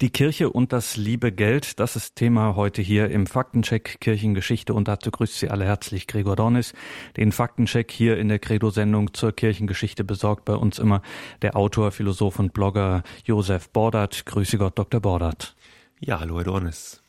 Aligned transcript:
Die 0.00 0.10
Kirche 0.10 0.50
und 0.50 0.72
das 0.72 0.96
liebe 0.96 1.32
Geld, 1.32 1.80
das 1.80 1.96
ist 1.96 2.14
Thema 2.14 2.54
heute 2.54 2.80
hier 2.80 3.10
im 3.10 3.26
Faktencheck 3.26 4.00
Kirchengeschichte 4.00 4.72
und 4.72 4.86
dazu 4.86 5.10
grüßt 5.10 5.36
Sie 5.36 5.50
alle 5.50 5.64
herzlich 5.64 6.06
Gregor 6.06 6.36
Dornis. 6.36 6.72
Den 7.16 7.32
Faktencheck 7.32 7.90
hier 7.90 8.16
in 8.16 8.28
der 8.28 8.38
Credo-Sendung 8.38 9.12
zur 9.12 9.32
Kirchengeschichte 9.32 10.04
besorgt 10.04 10.44
bei 10.44 10.54
uns 10.54 10.78
immer 10.78 11.02
der 11.42 11.56
Autor, 11.56 11.90
Philosoph 11.90 12.38
und 12.38 12.52
Blogger 12.52 13.02
Josef 13.24 13.70
Bordert. 13.70 14.24
Grüße 14.24 14.56
Gott, 14.56 14.78
Dr. 14.78 15.00
Bordert. 15.00 15.56
Ja, 15.98 16.20
hallo 16.20 16.36
Herr 16.36 16.44
Dornis. 16.44 17.02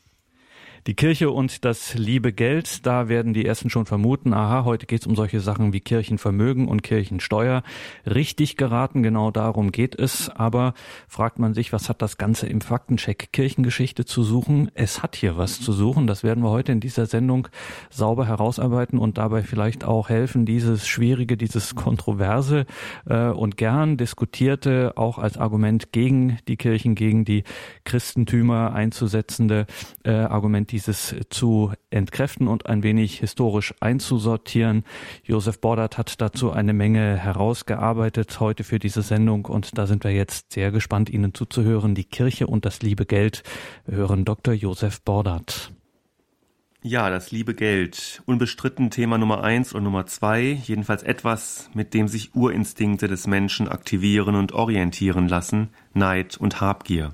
Die 0.86 0.94
Kirche 0.94 1.30
und 1.30 1.66
das 1.66 1.92
liebe 1.92 2.32
Geld, 2.32 2.86
da 2.86 3.08
werden 3.08 3.34
die 3.34 3.44
ersten 3.44 3.68
schon 3.68 3.84
vermuten, 3.84 4.32
aha, 4.32 4.64
heute 4.64 4.86
geht 4.86 5.02
es 5.02 5.06
um 5.06 5.14
solche 5.14 5.40
Sachen 5.40 5.74
wie 5.74 5.80
Kirchenvermögen 5.80 6.68
und 6.68 6.82
Kirchensteuer. 6.82 7.62
Richtig 8.06 8.56
geraten, 8.56 9.02
genau 9.02 9.30
darum 9.30 9.72
geht 9.72 9.94
es. 9.94 10.30
Aber 10.30 10.72
fragt 11.06 11.38
man 11.38 11.52
sich, 11.52 11.74
was 11.74 11.90
hat 11.90 12.00
das 12.00 12.16
Ganze 12.16 12.46
im 12.46 12.62
Faktencheck 12.62 13.30
Kirchengeschichte 13.30 14.06
zu 14.06 14.22
suchen? 14.22 14.70
Es 14.72 15.02
hat 15.02 15.16
hier 15.16 15.36
was 15.36 15.60
zu 15.60 15.72
suchen. 15.72 16.06
Das 16.06 16.24
werden 16.24 16.42
wir 16.42 16.48
heute 16.48 16.72
in 16.72 16.80
dieser 16.80 17.04
Sendung 17.04 17.48
sauber 17.90 18.26
herausarbeiten 18.26 18.98
und 18.98 19.18
dabei 19.18 19.42
vielleicht 19.42 19.84
auch 19.84 20.08
helfen, 20.08 20.46
dieses 20.46 20.88
schwierige, 20.88 21.36
dieses 21.36 21.74
kontroverse 21.74 22.64
äh, 23.04 23.26
und 23.26 23.58
gern 23.58 23.98
diskutierte, 23.98 24.94
auch 24.96 25.18
als 25.18 25.36
Argument 25.36 25.92
gegen 25.92 26.38
die 26.48 26.56
Kirchen, 26.56 26.94
gegen 26.94 27.26
die 27.26 27.44
Christentümer 27.84 28.72
einzusetzende 28.72 29.66
äh, 30.04 30.12
Argument 30.12 30.69
dieses 30.70 31.14
zu 31.28 31.72
entkräften 31.90 32.48
und 32.48 32.66
ein 32.66 32.82
wenig 32.82 33.18
historisch 33.18 33.74
einzusortieren. 33.80 34.84
Josef 35.24 35.60
Bordert 35.60 35.98
hat 35.98 36.20
dazu 36.20 36.50
eine 36.52 36.72
Menge 36.72 37.16
herausgearbeitet 37.16 38.40
heute 38.40 38.64
für 38.64 38.78
diese 38.78 39.02
Sendung 39.02 39.44
und 39.46 39.76
da 39.76 39.86
sind 39.86 40.04
wir 40.04 40.12
jetzt 40.12 40.52
sehr 40.52 40.70
gespannt, 40.70 41.10
Ihnen 41.10 41.34
zuzuhören. 41.34 41.94
Die 41.94 42.04
Kirche 42.04 42.46
und 42.46 42.64
das 42.64 42.82
liebe 42.82 43.06
Geld 43.06 43.42
wir 43.86 43.96
hören 43.96 44.24
Dr. 44.24 44.54
Josef 44.54 45.00
Bordert. 45.02 45.72
Ja, 46.82 47.10
das 47.10 47.30
liebe 47.30 47.54
Geld. 47.54 48.22
Unbestritten 48.24 48.90
Thema 48.90 49.18
Nummer 49.18 49.44
eins 49.44 49.74
und 49.74 49.82
Nummer 49.82 50.06
zwei. 50.06 50.58
Jedenfalls 50.64 51.02
etwas, 51.02 51.68
mit 51.74 51.92
dem 51.92 52.08
sich 52.08 52.34
Urinstinkte 52.34 53.06
des 53.06 53.26
Menschen 53.26 53.68
aktivieren 53.68 54.34
und 54.34 54.52
orientieren 54.52 55.28
lassen. 55.28 55.68
Neid 55.92 56.38
und 56.38 56.62
Habgier. 56.62 57.12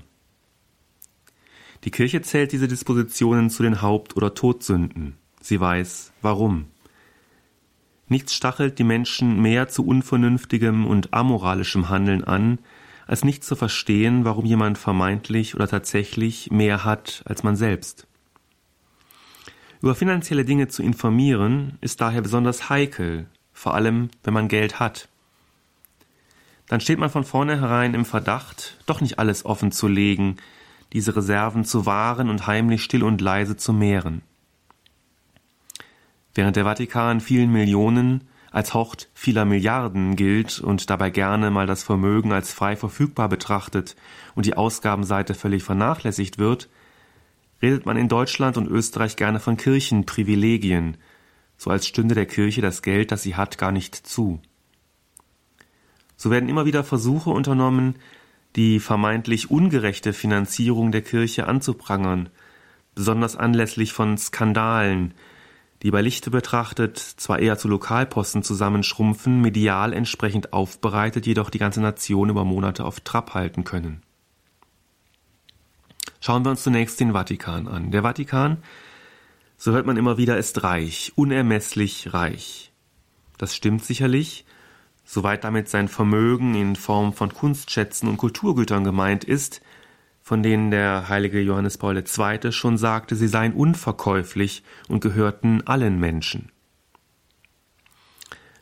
Die 1.87 1.91
Kirche 1.91 2.21
zählt 2.21 2.51
diese 2.51 2.67
Dispositionen 2.67 3.49
zu 3.49 3.63
den 3.63 3.81
Haupt- 3.81 4.17
oder 4.17 4.33
Todsünden. 4.33 5.15
Sie 5.39 5.57
weiß, 5.57 6.11
warum. 6.21 6.65
Nichts 8.09 8.33
stachelt 8.33 8.77
die 8.77 8.83
Menschen 8.83 9.41
mehr 9.41 9.69
zu 9.69 9.87
unvernünftigem 9.87 10.85
und 10.85 11.13
amoralischem 11.13 11.87
Handeln 11.87 12.25
an, 12.25 12.59
als 13.05 13.23
nicht 13.23 13.45
zu 13.45 13.55
verstehen, 13.55 14.25
warum 14.25 14.43
jemand 14.43 14.77
vermeintlich 14.77 15.55
oder 15.55 15.65
tatsächlich 15.65 16.51
mehr 16.51 16.83
hat 16.83 17.23
als 17.23 17.43
man 17.43 17.55
selbst. 17.55 18.05
Über 19.81 19.95
finanzielle 19.95 20.43
Dinge 20.43 20.67
zu 20.67 20.83
informieren 20.83 21.77
ist 21.79 22.01
daher 22.01 22.21
besonders 22.21 22.67
heikel, 22.69 23.27
vor 23.53 23.75
allem 23.75 24.09
wenn 24.25 24.33
man 24.33 24.49
Geld 24.49 24.81
hat. 24.81 25.07
Dann 26.67 26.81
steht 26.81 26.99
man 26.99 27.09
von 27.09 27.23
vornherein 27.23 27.93
im 27.93 28.03
Verdacht, 28.03 28.77
doch 28.87 28.99
nicht 28.99 29.19
alles 29.19 29.45
offen 29.45 29.71
zu 29.71 29.87
legen, 29.87 30.35
diese 30.93 31.15
Reserven 31.15 31.65
zu 31.65 31.85
wahren 31.85 32.29
und 32.29 32.47
heimlich 32.47 32.83
still 32.83 33.03
und 33.03 33.21
leise 33.21 33.57
zu 33.57 33.73
mehren. 33.73 34.21
Während 36.33 36.55
der 36.55 36.65
Vatikan 36.65 37.19
vielen 37.19 37.51
Millionen 37.51 38.21
als 38.51 38.73
Hort 38.73 39.09
vieler 39.13 39.45
Milliarden 39.45 40.15
gilt 40.15 40.59
und 40.59 40.89
dabei 40.89 41.09
gerne 41.09 41.51
mal 41.51 41.67
das 41.67 41.83
Vermögen 41.83 42.31
als 42.31 42.53
frei 42.53 42.75
verfügbar 42.75 43.29
betrachtet 43.29 43.95
und 44.35 44.45
die 44.45 44.55
Ausgabenseite 44.55 45.33
völlig 45.33 45.63
vernachlässigt 45.63 46.37
wird, 46.37 46.69
redet 47.61 47.85
man 47.85 47.97
in 47.97 48.07
Deutschland 48.07 48.57
und 48.57 48.67
Österreich 48.67 49.15
gerne 49.15 49.39
von 49.39 49.57
Kirchenprivilegien, 49.57 50.97
so 51.57 51.69
als 51.69 51.87
stünde 51.87 52.15
der 52.15 52.25
Kirche 52.25 52.61
das 52.61 52.81
Geld, 52.81 53.11
das 53.11 53.23
sie 53.23 53.35
hat, 53.35 53.57
gar 53.57 53.71
nicht 53.71 53.95
zu. 53.95 54.39
So 56.15 56.31
werden 56.31 56.49
immer 56.49 56.65
wieder 56.65 56.83
Versuche 56.83 57.29
unternommen, 57.29 57.95
die 58.57 58.79
vermeintlich 58.79 59.51
ungerechte 59.51 60.11
Finanzierung 60.13 60.91
der 60.91 61.03
Kirche 61.03 61.47
anzuprangern, 61.47 62.29
besonders 62.95 63.35
anlässlich 63.35 63.93
von 63.93 64.17
Skandalen, 64.17 65.13
die 65.83 65.91
bei 65.91 66.01
Lichte 66.01 66.31
betrachtet 66.31 66.97
zwar 66.97 67.37
eher 67.37 67.59
zu 67.59 67.67
Lokalposten 67.67 68.41
zusammenschrumpfen, 68.41 69.41
medial 69.41 69.93
entsprechend 69.93 70.53
aufbereitet, 70.53 71.27
jedoch 71.27 71.51
die 71.51 71.59
ganze 71.59 71.81
Nation 71.81 72.29
über 72.29 72.45
Monate 72.45 72.83
auf 72.83 72.99
Trab 72.99 73.35
halten 73.35 73.63
können. 73.63 74.01
Schauen 76.19 76.43
wir 76.43 76.49
uns 76.49 76.63
zunächst 76.63 76.99
den 76.99 77.13
Vatikan 77.13 77.67
an. 77.67 77.91
Der 77.91 78.01
Vatikan, 78.01 78.57
so 79.55 79.71
hört 79.71 79.85
man 79.85 79.97
immer 79.97 80.17
wieder, 80.17 80.35
ist 80.35 80.63
reich, 80.63 81.11
unermesslich 81.15 82.11
reich. 82.11 82.71
Das 83.37 83.55
stimmt 83.55 83.85
sicherlich, 83.85 84.46
soweit 85.07 85.45
damit 85.45 85.69
sein 85.69 85.87
Vermögen 85.87 86.53
in 86.53 86.75
Form 86.75 87.13
von 87.13 87.33
Kunstschätzen 87.33 88.09
und 88.09 88.17
Kulturgütern 88.17 88.83
gemeint 88.83 89.23
ist, 89.23 89.61
von 90.21 90.43
denen 90.43 90.69
der 90.69 91.07
heilige 91.07 91.39
Johannes 91.39 91.77
Paul 91.77 91.97
II. 91.97 92.51
schon 92.51 92.77
sagte, 92.77 93.15
sie 93.15 93.29
seien 93.29 93.53
unverkäuflich 93.53 94.63
und 94.89 94.99
gehörten 94.99 95.65
allen 95.65 95.97
Menschen. 95.99 96.51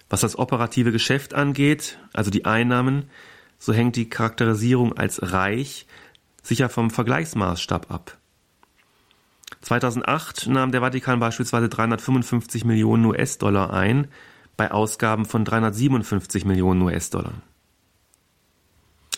Was 0.07 0.21
das 0.21 0.37
operative 0.37 0.91
Geschäft 0.91 1.33
angeht, 1.33 1.97
also 2.13 2.29
die 2.29 2.45
Einnahmen, 2.45 3.09
so 3.57 3.73
hängt 3.73 3.95
die 3.95 4.07
Charakterisierung 4.07 4.93
als 4.95 5.33
reich 5.33 5.87
sicher 6.43 6.69
vom 6.69 6.91
Vergleichsmaßstab 6.91 7.89
ab. 7.89 8.19
2008 9.61 10.45
nahm 10.45 10.71
der 10.71 10.81
Vatikan 10.81 11.19
beispielsweise 11.19 11.69
355 11.69 12.65
Millionen 12.65 13.05
US-Dollar 13.05 13.73
ein, 13.73 14.09
bei 14.57 14.71
Ausgaben 14.71 15.25
von 15.25 15.45
357 15.45 16.45
Millionen 16.45 16.81
US-Dollar. 16.81 17.33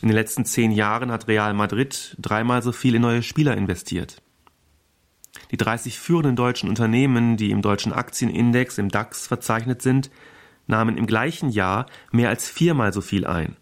In 0.01 0.09
den 0.09 0.15
letzten 0.15 0.45
zehn 0.45 0.71
Jahren 0.71 1.11
hat 1.11 1.27
Real 1.27 1.53
Madrid 1.53 2.15
dreimal 2.19 2.61
so 2.61 2.71
viel 2.71 2.95
in 2.95 3.01
neue 3.01 3.23
Spieler 3.23 3.57
investiert. 3.57 4.21
Die 5.51 5.57
30 5.57 5.99
führenden 5.99 6.35
deutschen 6.35 6.69
Unternehmen, 6.69 7.37
die 7.37 7.51
im 7.51 7.61
deutschen 7.61 7.93
Aktienindex 7.93 8.77
im 8.77 8.89
DAX 8.89 9.27
verzeichnet 9.27 9.81
sind, 9.81 10.11
nahmen 10.67 10.97
im 10.97 11.07
gleichen 11.07 11.49
Jahr 11.49 11.87
mehr 12.11 12.29
als 12.29 12.49
viermal 12.49 12.93
so 12.93 13.01
viel 13.01 13.25
ein. 13.25 13.55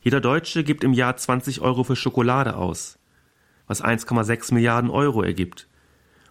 Jeder 0.00 0.20
Deutsche 0.20 0.64
gibt 0.64 0.84
im 0.84 0.92
Jahr 0.92 1.16
20 1.16 1.60
Euro 1.60 1.84
für 1.84 1.96
Schokolade 1.96 2.56
aus, 2.56 2.98
was 3.66 3.84
1,6 3.84 4.54
Milliarden 4.54 4.90
Euro 4.90 5.22
ergibt 5.22 5.68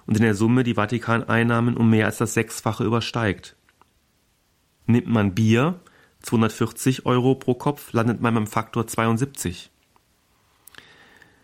und 0.07 0.17
in 0.17 0.23
der 0.23 0.35
Summe 0.35 0.63
die 0.63 0.75
Vatikaneinnahmen 0.75 1.77
um 1.77 1.89
mehr 1.89 2.05
als 2.05 2.17
das 2.17 2.33
Sechsfache 2.33 2.83
übersteigt. 2.83 3.55
Nimmt 4.87 5.07
man 5.07 5.33
Bier, 5.33 5.79
240 6.21 7.05
Euro 7.05 7.35
pro 7.35 7.53
Kopf, 7.53 7.93
landet 7.93 8.21
man 8.21 8.33
beim 8.33 8.47
Faktor 8.47 8.87
72. 8.87 9.71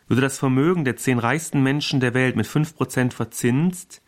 Würde 0.08 0.22
das 0.22 0.38
Vermögen 0.38 0.84
der 0.84 0.98
zehn 0.98 1.20
reichsten 1.20 1.64
Menschen 1.64 2.00
der 2.00 2.14
Welt 2.14 2.36
mit 2.36 2.46
5% 2.46 3.14
verzinst, 3.14 4.02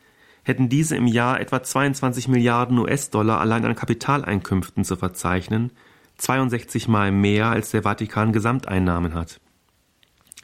hätten 0.44 0.68
diese 0.68 0.96
im 0.96 1.08
Jahr 1.08 1.40
etwa 1.40 1.64
22 1.64 2.28
Milliarden 2.28 2.78
US-Dollar 2.78 3.40
allein 3.40 3.64
an 3.66 3.76
Kapitaleinkünften 3.76 4.84
zu 4.84 4.98
verzeichnen, 4.98 5.72
62 6.18 6.88
mal 6.88 7.12
mehr 7.12 7.48
als 7.48 7.72
der 7.72 7.84
Vatikan 7.84 8.34
Gesamteinnahmen 8.34 9.14
hat. 9.14 9.40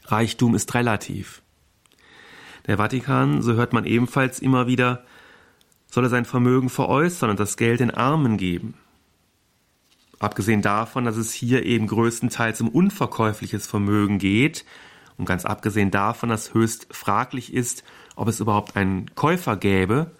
Reichtum 0.06 0.56
ist 0.56 0.74
relativ. 0.74 1.42
Der 2.66 2.78
Vatikan, 2.78 3.42
so 3.42 3.54
hört 3.54 3.74
man 3.74 3.86
ebenfalls 3.86 4.40
immer 4.40 4.68
wieder, 4.68 5.04
solle 5.90 6.10
sein 6.10 6.26
Vermögen 6.26 6.70
veräußern 6.70 7.30
und 7.30 7.40
das 7.40 7.58
Geld 7.58 7.80
den 7.80 7.92
Armen 7.92 8.38
geben. 8.38 8.76
Abgesehen 10.20 10.62
davon, 10.62 11.06
dass 11.06 11.16
es 11.16 11.32
hier 11.32 11.66
eben 11.66 11.88
größtenteils 11.88 12.60
um 12.62 12.70
unverkäufliches 12.70 13.68
Vermögen 13.68 14.20
geht 14.20 14.66
und 15.18 15.26
ganz 15.26 15.46
abgesehen 15.46 15.92
davon, 15.92 16.30
dass 16.30 16.54
höchst 16.54 16.88
fraglich 16.92 17.54
ist, 17.54 17.84
ob 18.16 18.28
es 18.28 18.40
überhaupt 18.40 18.76
einen 18.76 19.14
Käufer 19.16 19.56
gäbe, 19.56 20.12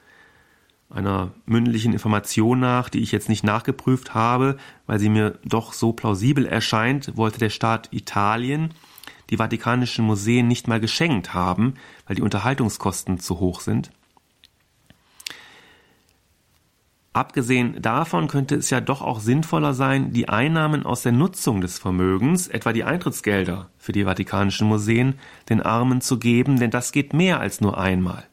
einer 0.90 1.32
mündlichen 1.46 1.94
Information 1.94 2.60
nach, 2.60 2.90
die 2.90 3.02
ich 3.02 3.12
jetzt 3.12 3.30
nicht 3.30 3.44
nachgeprüft 3.44 4.14
habe, 4.14 4.58
weil 4.88 5.00
sie 5.00 5.10
mir 5.10 5.38
doch 5.44 5.74
so 5.74 5.94
plausibel 5.94 6.46
erscheint, 6.46 7.16
wollte 7.16 7.40
der 7.40 7.50
Staat 7.50 7.90
Italien 7.92 8.74
die 9.30 9.38
Vatikanischen 9.38 10.06
Museen 10.06 10.48
nicht 10.48 10.68
mal 10.68 10.80
geschenkt 10.80 11.34
haben, 11.34 11.76
weil 12.08 12.16
die 12.16 12.24
Unterhaltungskosten 12.24 13.20
zu 13.20 13.40
hoch 13.40 13.62
sind. 13.62 13.92
Abgesehen 17.20 17.82
davon 17.82 18.30
könnte 18.30 18.56
es 18.56 18.70
ja 18.70 18.80
doch 18.80 19.02
auch 19.02 19.20
sinnvoller 19.20 19.74
sein, 19.74 20.14
die 20.14 20.30
Einnahmen 20.30 20.86
aus 20.86 21.02
der 21.02 21.12
Nutzung 21.12 21.60
des 21.60 21.78
Vermögens, 21.78 22.48
etwa 22.48 22.72
die 22.72 22.86
Eintrittsgelder 22.86 23.70
für 23.78 23.92
die 23.92 24.06
Vatikanischen 24.06 24.70
Museen, 24.70 25.20
den 25.50 25.62
Armen 25.62 26.00
zu 26.00 26.18
geben, 26.18 26.62
denn 26.62 26.72
das 26.72 26.94
geht 26.94 27.12
mehr 27.12 27.42
als 27.42 27.60
nur 27.60 27.78
einmal. 27.78 28.26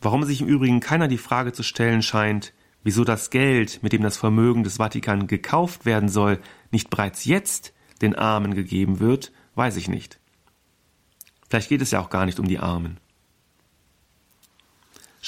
Warum 0.00 0.22
sich 0.22 0.40
im 0.40 0.46
Übrigen 0.46 0.78
keiner 0.78 1.08
die 1.08 1.18
Frage 1.18 1.50
zu 1.50 1.64
stellen 1.64 2.02
scheint, 2.02 2.54
wieso 2.84 3.02
das 3.02 3.30
Geld, 3.30 3.82
mit 3.82 3.92
dem 3.92 4.02
das 4.02 4.16
Vermögen 4.16 4.62
des 4.62 4.76
Vatikan 4.76 5.26
gekauft 5.26 5.86
werden 5.86 6.08
soll, 6.08 6.38
nicht 6.70 6.88
bereits 6.88 7.24
jetzt 7.24 7.74
den 8.00 8.14
Armen 8.14 8.54
gegeben 8.54 9.00
wird, 9.00 9.32
weiß 9.56 9.74
ich 9.76 9.88
nicht. 9.88 10.20
Vielleicht 11.48 11.68
geht 11.68 11.82
es 11.82 11.90
ja 11.90 11.98
auch 11.98 12.10
gar 12.10 12.26
nicht 12.26 12.38
um 12.38 12.46
die 12.46 12.60
Armen. 12.60 13.00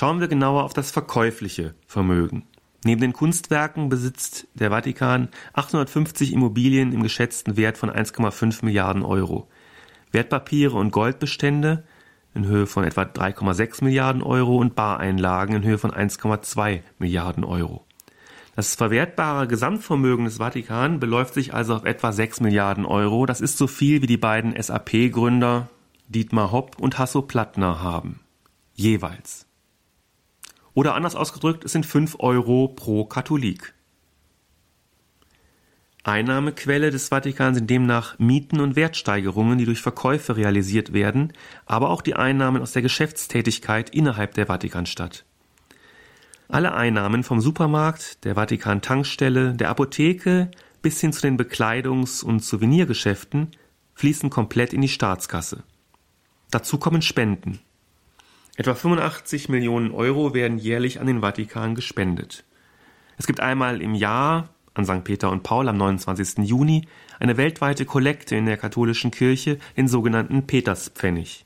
Schauen 0.01 0.21
wir 0.21 0.29
genauer 0.29 0.65
auf 0.65 0.73
das 0.73 0.91
verkäufliche 0.91 1.75
Vermögen. 1.87 2.47
Neben 2.87 3.03
den 3.03 3.13
Kunstwerken 3.13 3.91
besitzt 3.91 4.49
der 4.55 4.71
Vatikan 4.71 5.29
850 5.53 6.33
Immobilien 6.33 6.95
im 6.95 7.03
geschätzten 7.03 7.59
Wert 7.59 7.77
von 7.77 7.91
1,5 7.91 8.65
Milliarden 8.65 9.03
Euro. 9.03 9.51
Wertpapiere 10.11 10.79
und 10.79 10.91
Goldbestände 10.91 11.85
in 12.35 12.47
Höhe 12.47 12.67
von 12.67 12.85
etwa 12.85 13.03
3,6 13.03 13.85
Milliarden 13.85 14.23
Euro 14.23 14.57
und 14.57 14.75
Bareinlagen 14.75 15.57
in 15.57 15.65
Höhe 15.65 15.77
von 15.77 15.91
1,2 15.91 16.81
Milliarden 16.99 17.45
Euro. 17.45 17.85
Das 18.57 18.77
verwertbare 18.77 19.49
Gesamtvermögen 19.49 20.25
des 20.25 20.39
Vatikan 20.39 20.99
beläuft 20.99 21.35
sich 21.35 21.53
also 21.53 21.75
auf 21.75 21.85
etwa 21.85 22.11
6 22.11 22.41
Milliarden 22.41 22.87
Euro. 22.87 23.27
Das 23.27 23.43
ist 23.43 23.59
so 23.59 23.67
viel 23.67 24.01
wie 24.01 24.07
die 24.07 24.17
beiden 24.17 24.55
SAP-Gründer 24.59 25.69
Dietmar 26.09 26.53
Hopp 26.53 26.79
und 26.81 26.99
Hasso 26.99 27.21
Plattner 27.21 27.83
haben. 27.83 28.21
Jeweils. 28.73 29.50
Oder 30.75 30.95
anders 30.95 31.17
ausgedrückt, 31.17 31.65
es 31.65 31.73
sind 31.73 31.87
5 31.87 32.17
Euro 32.21 32.69
pro 32.69 33.05
Katholik. 33.05 33.75
Einnahmequelle 36.03 36.91
des 36.91 37.09
Vatikan 37.09 37.55
sind 37.55 37.69
demnach 37.69 38.19
Mieten 38.19 38.61
und 38.61 38.75
Wertsteigerungen, 38.75 39.59
die 39.59 39.67
durch 39.67 39.83
Verkäufe 39.83 40.37
realisiert 40.37 40.95
werden, 40.95 41.33
aber 41.67 41.91
auch 41.91 42.01
die 42.01 42.15
Einnahmen 42.15 42.63
aus 42.63 42.73
der 42.73 42.83
Geschäftstätigkeit 42.83 43.91
innerhalb 43.91 44.33
der 44.35 44.47
Vatikanstadt. 44.47 45.25
Alle 46.49 46.75
Einnahmen 46.75 47.23
vom 47.23 47.41
Supermarkt, 47.41 48.25
der 48.25 48.35
Vatikan-Tankstelle, 48.35 49.53
der 49.55 49.69
Apotheke 49.69 50.51
bis 50.83 51.01
hin 51.01 51.13
zu 51.13 51.21
den 51.21 51.39
Bekleidungs- 51.39 52.25
und 52.25 52.43
Souvenirgeschäften 52.43 53.51
fließen 53.95 54.31
komplett 54.31 54.73
in 54.73 54.81
die 54.81 54.89
Staatskasse. 54.89 55.63
Dazu 56.51 56.79
kommen 56.79 57.03
Spenden. 57.03 57.61
Etwa 58.57 58.75
85 58.75 59.49
Millionen 59.49 59.91
Euro 59.93 60.35
werden 60.35 60.59
jährlich 60.59 61.01
an 61.01 61.07
den 61.07 61.21
Vatikan 61.21 61.75
gespendet. 61.75 62.45
Es 63.17 63.27
gibt 63.27 63.41
einmal 63.41 63.81
im 63.81 63.95
Jahr 63.95 64.49
an 64.75 64.85
St. 64.85 65.05
Peter 65.05 65.31
und 65.31 65.43
Paul 65.43 65.69
am 65.69 65.77
29. 65.77 66.47
Juni 66.47 66.87
eine 67.19 67.37
weltweite 67.37 67.85
Kollekte 67.85 68.37
in 68.37 68.47
der 68.47 68.57
katholischen 68.57 69.11
Kirche, 69.11 69.59
den 69.77 69.89
sogenannten 69.89 70.47
Peterspfennig. 70.47 71.45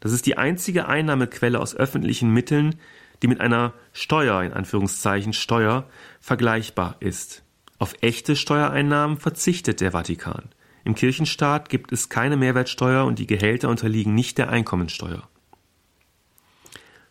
Das 0.00 0.12
ist 0.12 0.26
die 0.26 0.36
einzige 0.36 0.86
Einnahmequelle 0.86 1.58
aus 1.60 1.74
öffentlichen 1.74 2.30
Mitteln, 2.30 2.76
die 3.22 3.26
mit 3.26 3.40
einer 3.40 3.72
Steuer, 3.92 4.42
in 4.42 4.52
Anführungszeichen 4.52 5.32
Steuer, 5.32 5.88
vergleichbar 6.20 6.96
ist. 7.00 7.42
Auf 7.78 7.94
echte 8.02 8.36
Steuereinnahmen 8.36 9.16
verzichtet 9.16 9.80
der 9.80 9.92
Vatikan. 9.92 10.50
Im 10.84 10.94
Kirchenstaat 10.94 11.70
gibt 11.70 11.92
es 11.92 12.10
keine 12.10 12.36
Mehrwertsteuer 12.36 13.04
und 13.04 13.18
die 13.18 13.26
Gehälter 13.26 13.68
unterliegen 13.68 14.14
nicht 14.14 14.36
der 14.36 14.50
Einkommensteuer. 14.50 15.28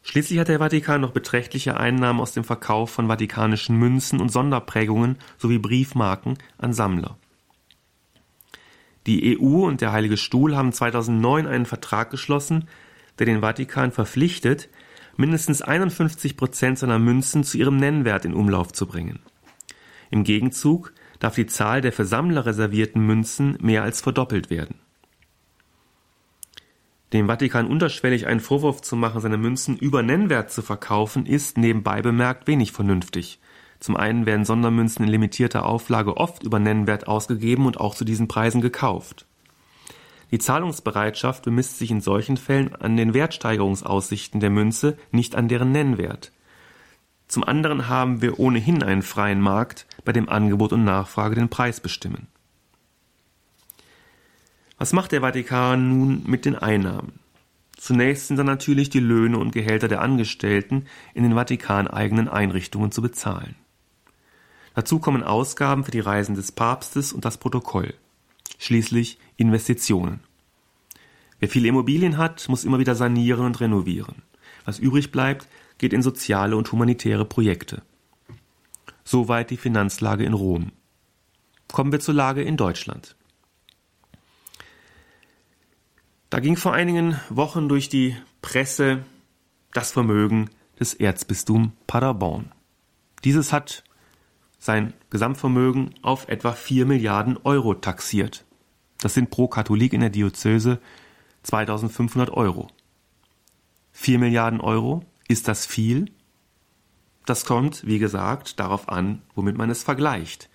Schließlich 0.03 0.37
hat 0.37 0.49
der 0.49 0.59
Vatikan 0.59 1.01
noch 1.01 1.11
beträchtliche 1.11 1.77
Einnahmen 1.77 2.19
aus 2.19 2.33
dem 2.33 2.43
Verkauf 2.43 2.91
von 2.91 3.07
vatikanischen 3.07 3.77
Münzen 3.77 4.19
und 4.19 4.29
Sonderprägungen 4.29 5.17
sowie 5.37 5.59
Briefmarken 5.59 6.37
an 6.57 6.73
Sammler. 6.73 7.17
Die 9.07 9.37
EU 9.37 9.65
und 9.65 9.81
der 9.81 9.93
Heilige 9.93 10.17
Stuhl 10.17 10.55
haben 10.55 10.73
2009 10.73 11.47
einen 11.47 11.65
Vertrag 11.65 12.09
geschlossen, 12.09 12.67
der 13.17 13.25
den 13.25 13.41
Vatikan 13.41 13.91
verpflichtet, 13.91 14.69
mindestens 15.15 15.61
51 15.61 16.35
Prozent 16.37 16.79
seiner 16.79 16.99
Münzen 16.99 17.43
zu 17.43 17.57
ihrem 17.57 17.77
Nennwert 17.77 18.25
in 18.25 18.33
Umlauf 18.33 18.73
zu 18.73 18.87
bringen. 18.87 19.19
Im 20.09 20.23
Gegenzug 20.23 20.93
darf 21.19 21.35
die 21.35 21.47
Zahl 21.47 21.81
der 21.81 21.93
für 21.93 22.05
Sammler 22.05 22.45
reservierten 22.45 23.05
Münzen 23.05 23.57
mehr 23.61 23.83
als 23.83 24.01
verdoppelt 24.01 24.49
werden. 24.49 24.75
Dem 27.13 27.27
Vatikan 27.27 27.67
unterschwellig 27.67 28.25
einen 28.25 28.39
Vorwurf 28.39 28.81
zu 28.81 28.95
machen, 28.95 29.21
seine 29.21 29.37
Münzen 29.37 29.77
über 29.77 30.01
Nennwert 30.01 30.51
zu 30.51 30.63
verkaufen, 30.63 31.27
ist 31.27 31.59
nebenbei 31.59 32.01
bemerkt 32.01 32.47
wenig 32.47 32.71
vernünftig. 32.71 33.39
Zum 33.79 33.95
einen 33.95 34.25
werden 34.25 34.45
Sondermünzen 34.45 35.05
in 35.05 35.11
limitierter 35.11 35.67
Auflage 35.67 36.17
oft 36.17 36.41
über 36.41 36.57
Nennwert 36.57 37.07
ausgegeben 37.07 37.67
und 37.67 37.79
auch 37.79 37.93
zu 37.93 38.03
diesen 38.03 38.27
Preisen 38.27 38.61
gekauft. 38.61 39.27
Die 40.31 40.39
Zahlungsbereitschaft 40.39 41.43
bemisst 41.43 41.77
sich 41.77 41.91
in 41.91 42.01
solchen 42.01 42.37
Fällen 42.37 42.73
an 42.73 42.97
den 42.97 43.13
Wertsteigerungsaussichten 43.13 44.39
der 44.39 44.49
Münze, 44.49 44.97
nicht 45.11 45.35
an 45.35 45.47
deren 45.47 45.71
Nennwert. 45.71 46.31
Zum 47.27 47.43
anderen 47.43 47.87
haben 47.87 48.23
wir 48.23 48.39
ohnehin 48.39 48.81
einen 48.81 49.03
freien 49.03 49.39
Markt, 49.39 49.85
bei 50.03 50.13
dem 50.13 50.29
Angebot 50.29 50.73
und 50.73 50.83
Nachfrage 50.83 51.35
den 51.35 51.49
Preis 51.49 51.79
bestimmen. 51.79 52.27
Was 54.77 54.93
macht 54.93 55.11
der 55.11 55.21
Vatikan 55.21 55.89
nun 55.89 56.23
mit 56.25 56.45
den 56.45 56.55
Einnahmen? 56.55 57.19
Zunächst 57.77 58.27
sind 58.27 58.37
dann 58.37 58.45
natürlich 58.45 58.89
die 58.89 58.99
Löhne 58.99 59.37
und 59.37 59.51
Gehälter 59.51 59.87
der 59.87 60.01
Angestellten 60.01 60.85
in 61.13 61.23
den 61.23 61.33
Vatikan-eigenen 61.33 62.29
Einrichtungen 62.29 62.91
zu 62.91 63.01
bezahlen. 63.01 63.55
Dazu 64.75 64.99
kommen 64.99 65.23
Ausgaben 65.23 65.83
für 65.83 65.91
die 65.91 65.99
Reisen 65.99 66.35
des 66.35 66.51
Papstes 66.51 67.13
und 67.13 67.25
das 67.25 67.37
Protokoll. 67.37 67.93
Schließlich 68.57 69.19
Investitionen. 69.37 70.21
Wer 71.39 71.49
viele 71.49 71.67
Immobilien 71.67 72.17
hat, 72.17 72.47
muss 72.47 72.63
immer 72.63 72.79
wieder 72.79 72.95
sanieren 72.95 73.45
und 73.45 73.59
renovieren. 73.59 74.21
Was 74.65 74.79
übrig 74.79 75.11
bleibt, 75.11 75.47
geht 75.77 75.93
in 75.93 76.01
soziale 76.01 76.55
und 76.55 76.71
humanitäre 76.71 77.25
Projekte. 77.25 77.81
Soweit 79.03 79.49
die 79.49 79.57
Finanzlage 79.57 80.23
in 80.23 80.33
Rom. 80.33 80.71
Kommen 81.71 81.91
wir 81.91 81.99
zur 81.99 82.13
Lage 82.13 82.41
in 82.41 82.55
Deutschland. 82.55 83.15
Da 86.33 86.39
ging 86.39 86.57
vor 86.57 86.73
einigen 86.73 87.19
Wochen 87.29 87.69
durch 87.69 87.89
die 87.89 88.17
Presse 88.41 89.05
das 89.71 89.91
Vermögen 89.91 90.49
des 90.79 90.95
Erzbistums 90.95 91.69
Paderborn. 91.85 92.51
Dieses 93.23 93.53
hat 93.53 93.83
sein 94.57 94.95
Gesamtvermögen 95.11 95.93
auf 96.01 96.27
etwa 96.29 96.53
4 96.53 96.87
Milliarden 96.87 97.37
Euro 97.43 97.75
taxiert. 97.75 98.45
Das 98.97 99.13
sind 99.13 99.29
pro 99.29 99.47
Katholik 99.47 99.93
in 99.93 99.99
der 100.01 100.09
Diözese 100.09 100.79
2500 101.43 102.31
Euro. 102.31 102.67
4 103.91 104.17
Milliarden 104.17 104.59
Euro, 104.59 105.05
ist 105.27 105.47
das 105.47 105.67
viel? 105.67 106.09
Das 107.27 107.45
kommt, 107.45 107.85
wie 107.85 107.99
gesagt, 107.99 108.59
darauf 108.59 108.89
an, 108.89 109.21
womit 109.35 109.55
man 109.55 109.69
es 109.69 109.83
vergleicht. 109.83 110.49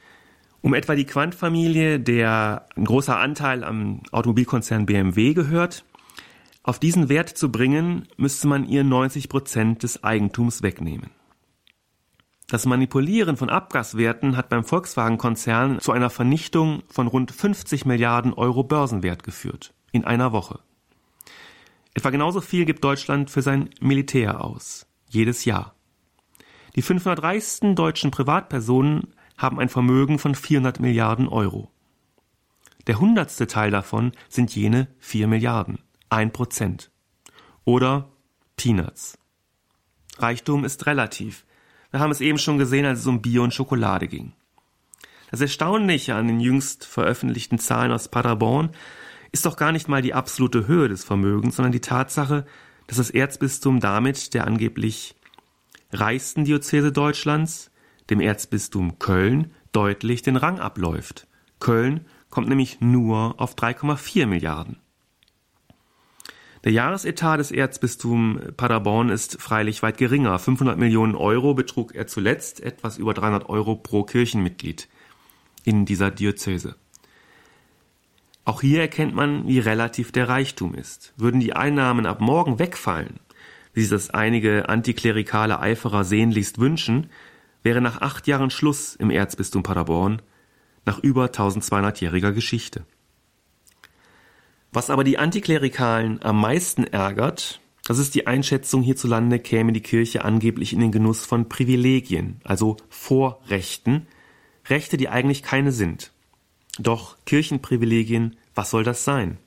Um 0.61 0.75
etwa 0.75 0.95
die 0.95 1.05
Quant-Familie, 1.05 2.01
der 2.01 2.67
ein 2.77 2.85
großer 2.85 3.19
Anteil 3.19 3.63
am 3.63 4.03
Automobilkonzern 4.11 4.87
BMW 4.87 5.35
gehört, 5.35 5.85
auf 6.63 6.79
diesen 6.79 7.09
Wert 7.09 7.31
zu 7.31 7.51
bringen, 7.51 8.09
müsste 8.17 8.49
man 8.49 8.69
ihr 8.69 8.85
90 8.85 9.29
Prozent 9.29 9.83
des 9.83 10.05
Eigentums 10.05 10.63
wegnehmen. 10.63 11.11
Das 12.51 12.67
Manipulieren 12.67 13.37
von 13.37 13.51
Abgaswerten 13.51 14.37
hat 14.37 14.49
beim 14.49 14.65
Volkswagen-Konzern 14.65 15.81
zu 15.81 15.93
einer 15.93 16.11
Vernichtung 16.11 16.83
von 16.89 17.07
rund 17.07 17.31
50 17.31 17.85
Milliarden 17.85 18.33
Euro 18.33 18.65
Börsenwert 18.65 19.23
geführt. 19.23 19.75
In 19.93 20.05
einer 20.05 20.33
Woche. 20.33 20.61
Etwa 21.95 22.11
genauso 22.11 22.41
viel 22.41 22.65
gibt 22.65 22.85
Deutschland 22.85 23.31
für 23.31 23.43
sein 23.43 23.71
Militär 23.81 24.43
aus. 24.43 24.87
Jedes 25.09 25.45
Jahr. 25.45 25.75
Die 26.75 26.83
500 26.83 27.23
reichsten 27.23 27.75
deutschen 27.75 28.11
Privatpersonen 28.11 29.15
haben 29.39 29.59
ein 29.59 29.69
Vermögen 29.71 30.19
von 30.19 30.35
400 30.35 30.81
Milliarden 30.81 31.29
Euro. 31.29 31.71
Der 32.87 33.01
hundertste 33.01 33.47
Teil 33.47 33.71
davon 33.71 34.13
sind 34.29 34.55
jene 34.55 34.89
4 34.99 35.29
Milliarden, 35.29 35.79
ein 36.11 36.33
Prozent. 36.33 36.91
Oder 37.65 38.11
Peanuts. 38.57 39.19
Reichtum 40.19 40.65
ist 40.65 40.87
relativ. 40.87 41.47
Wir 41.91 42.01
haben 42.01 42.11
es 42.11 42.21
eben 42.21 42.39
schon 42.39 42.59
gesehen, 42.59 42.85
als 42.85 43.01
es 43.01 43.07
um 43.07 43.23
Bier 43.23 43.43
und 43.43 43.55
Schokolade 43.55 44.09
ging. 44.09 44.33
Das 45.31 45.41
Erstaunliche 45.41 46.15
an 46.15 46.27
den 46.27 46.41
jüngst 46.41 46.85
veröffentlichten 46.85 47.59
Zahlen 47.59 47.93
aus 47.93 48.09
Paderborn 48.09 48.71
ist 49.31 49.47
doch 49.47 49.57
gar 49.57 49.73
nicht 49.73 49.89
mal 49.89 50.03
die 50.03 50.15
absolute 50.15 50.67
Höhe 50.67 50.89
des 50.89 51.05
Vermögens, 51.05 51.57
sondern 51.57 51.73
die 51.73 51.81
Tatsache, 51.81 52.47
dass 52.87 52.97
das 52.97 53.11
Erzbistum 53.11 53.81
damit 53.81 54.33
der 54.33 54.47
angeblich 54.47 55.15
reichsten 55.93 56.45
Diözese 56.45 56.93
Deutschlands 56.93 57.68
dem 58.11 58.21
Erzbistum 58.21 58.99
Köln 58.99 59.53
deutlich 59.73 60.23
den 60.23 60.37
Rang 60.37 60.59
abläuft. 60.59 61.27
Köln 61.61 62.07
kommt 62.31 62.49
nämlich 62.49 62.81
nur 62.81 63.35
auf 63.39 63.55
3,4 63.55 64.27
Milliarden. 64.27 64.79
Der 66.65 66.73
Jahresetat 66.73 67.39
des 67.39 67.53
Erzbistums 67.53 68.41
Paderborn 68.57 69.11
ist 69.11 69.41
freilich 69.41 69.83
weit 69.83 69.97
geringer. 69.97 70.39
500 70.39 70.77
Millionen 70.77 71.15
Euro 71.15 71.55
betrug 71.55 71.95
er 71.95 72.07
zuletzt, 72.07 72.61
etwas 72.61 72.99
über 72.99 73.15
300 73.15 73.49
Euro 73.49 73.77
pro 73.77 74.03
Kirchenmitglied 74.03 74.89
in 75.65 75.87
dieser 75.87 76.11
Diözese. 76.11 76.75
Auch 78.45 78.61
hier 78.61 78.81
erkennt 78.81 79.15
man, 79.15 79.47
wie 79.47 79.59
relativ 79.59 80.11
der 80.11 80.29
Reichtum 80.29 80.75
ist. 80.75 81.13
Würden 81.17 81.39
die 81.41 81.53
Einnahmen 81.53 82.07
ab 82.07 82.21
morgen 82.21 82.59
wegfallen, 82.59 83.21
wie 83.75 83.83
sich 83.83 83.91
das 83.91 84.11
einige 84.11 84.69
antiklerikale 84.69 85.61
Eiferer 85.61 86.03
sehnlichst 86.03 86.59
wünschen, 86.59 87.11
wäre 87.63 87.81
nach 87.81 88.01
acht 88.01 88.27
Jahren 88.27 88.51
Schluss 88.51 88.95
im 88.97 89.11
Erzbistum 89.11 89.63
Paderborn 89.63 90.23
nach 90.87 90.99
über 90.99 91.27
1200-jähriger 91.27 92.33
Geschichte. 92.33 92.85
Was 94.73 94.91
aber 94.91 95.05
die 95.05 95.19
Antiklerikalen 95.19 96.23
am 96.23 96.41
meisten 96.41 96.85
ärgert, 96.85 97.61
das 97.85 97.99
ist 97.99 98.15
die 98.15 98.27
Einschätzung, 98.27 98.83
hierzulande 98.83 99.39
käme 99.39 99.73
die 99.73 99.81
Kirche 99.81 100.25
angeblich 100.25 100.73
in 100.73 100.81
den 100.81 100.93
Genuss 100.93 101.25
von 101.25 101.49
Privilegien, 101.49 102.41
also 102.45 102.77
Vorrechten, 102.91 104.07
Rechte, 104.67 104.99
die 104.99 105.09
eigentlich 105.09 105.43
keine 105.43 105.73
sind. 105.73 106.13
Doch 106.79 107.17
Kirchenprivilegien, 107.25 108.37
was 108.55 108.71
soll 108.71 108.85
das 108.85 109.05
sein? 109.05 109.39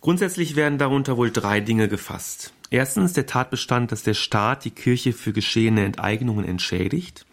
Grundsätzlich 0.00 0.54
werden 0.54 0.78
darunter 0.78 1.16
wohl 1.16 1.32
drei 1.32 1.60
Dinge 1.60 1.88
gefasst. 1.88 2.52
Erstens 2.70 3.12
der 3.12 3.26
Tatbestand, 3.26 3.92
dass 3.92 4.02
der 4.02 4.14
Staat 4.14 4.64
die 4.64 4.70
Kirche 4.70 5.12
für 5.12 5.32
geschehene 5.32 5.84
Enteignungen 5.84 6.44
entschädigt. 6.44 7.26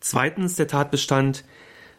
Zweitens 0.00 0.56
der 0.56 0.68
Tatbestand, 0.68 1.44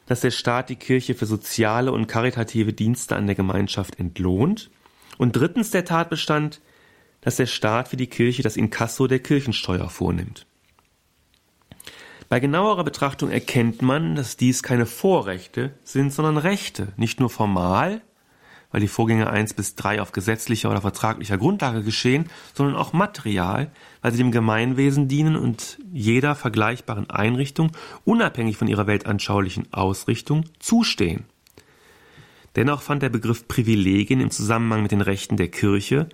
dass 0.06 0.22
der 0.22 0.32
Staat 0.32 0.70
die 0.70 0.76
Kirche 0.76 1.14
für 1.16 1.26
soziale 1.26 1.92
und 1.92 2.08
karitative 2.08 2.74
Dienste 2.74 3.16
an 3.16 3.28
der 3.28 3.36
Gemeinschaft 3.36 4.00
entlohnt. 4.00 4.72
Und 5.18 5.36
drittens 5.36 5.72
der 5.72 5.86
Tatbestand, 5.86 6.60
dass 7.22 7.38
der 7.38 7.46
Staat 7.46 7.88
für 7.88 7.98
die 7.98 8.08
Kirche 8.08 8.44
das 8.44 8.58
Inkasso 8.58 9.08
der 9.08 9.20
Kirchensteuer 9.20 9.90
vornimmt. 9.90 10.46
Bei 12.30 12.40
genauerer 12.40 12.84
Betrachtung 12.84 13.30
erkennt 13.30 13.82
man, 13.82 14.16
dass 14.16 14.38
dies 14.38 14.64
keine 14.64 14.88
Vorrechte 14.88 15.78
sind, 15.84 16.12
sondern 16.12 16.38
Rechte, 16.38 16.92
nicht 16.98 17.20
nur 17.20 17.30
formal, 17.30 18.02
weil 18.74 18.82
die 18.82 18.90
Vorgänge 18.90 19.30
1 19.30 19.54
bis 19.54 19.76
3 19.76 20.02
auf 20.02 20.12
gesetzlicher 20.12 20.70
oder 20.70 20.82
vertraglicher 20.82 21.38
Grundlage 21.38 21.82
geschehen, 21.82 22.26
sondern 22.54 22.76
auch 22.76 22.92
material, 22.92 23.72
weil 24.02 24.12
sie 24.12 24.18
dem 24.18 24.32
Gemeinwesen 24.32 25.08
dienen 25.08 25.38
und 25.38 25.80
jeder 25.94 26.36
vergleichbaren 26.36 27.10
Einrichtung, 27.10 27.72
unabhängig 28.04 28.58
von 28.58 28.68
ihrer 28.68 28.88
weltanschaulichen 28.88 29.72
Ausrichtung, 29.72 30.44
zustehen. 30.60 31.24
Dennoch 32.58 32.82
fand 32.82 33.02
der 33.02 33.10
Begriff 33.10 33.48
Privilegien 33.48 34.20
im 34.20 34.30
Zusammenhang 34.30 34.82
mit 34.82 34.92
den 34.92 35.02
Rechten 35.02 35.38
der 35.38 35.48
Kirche 35.48 36.10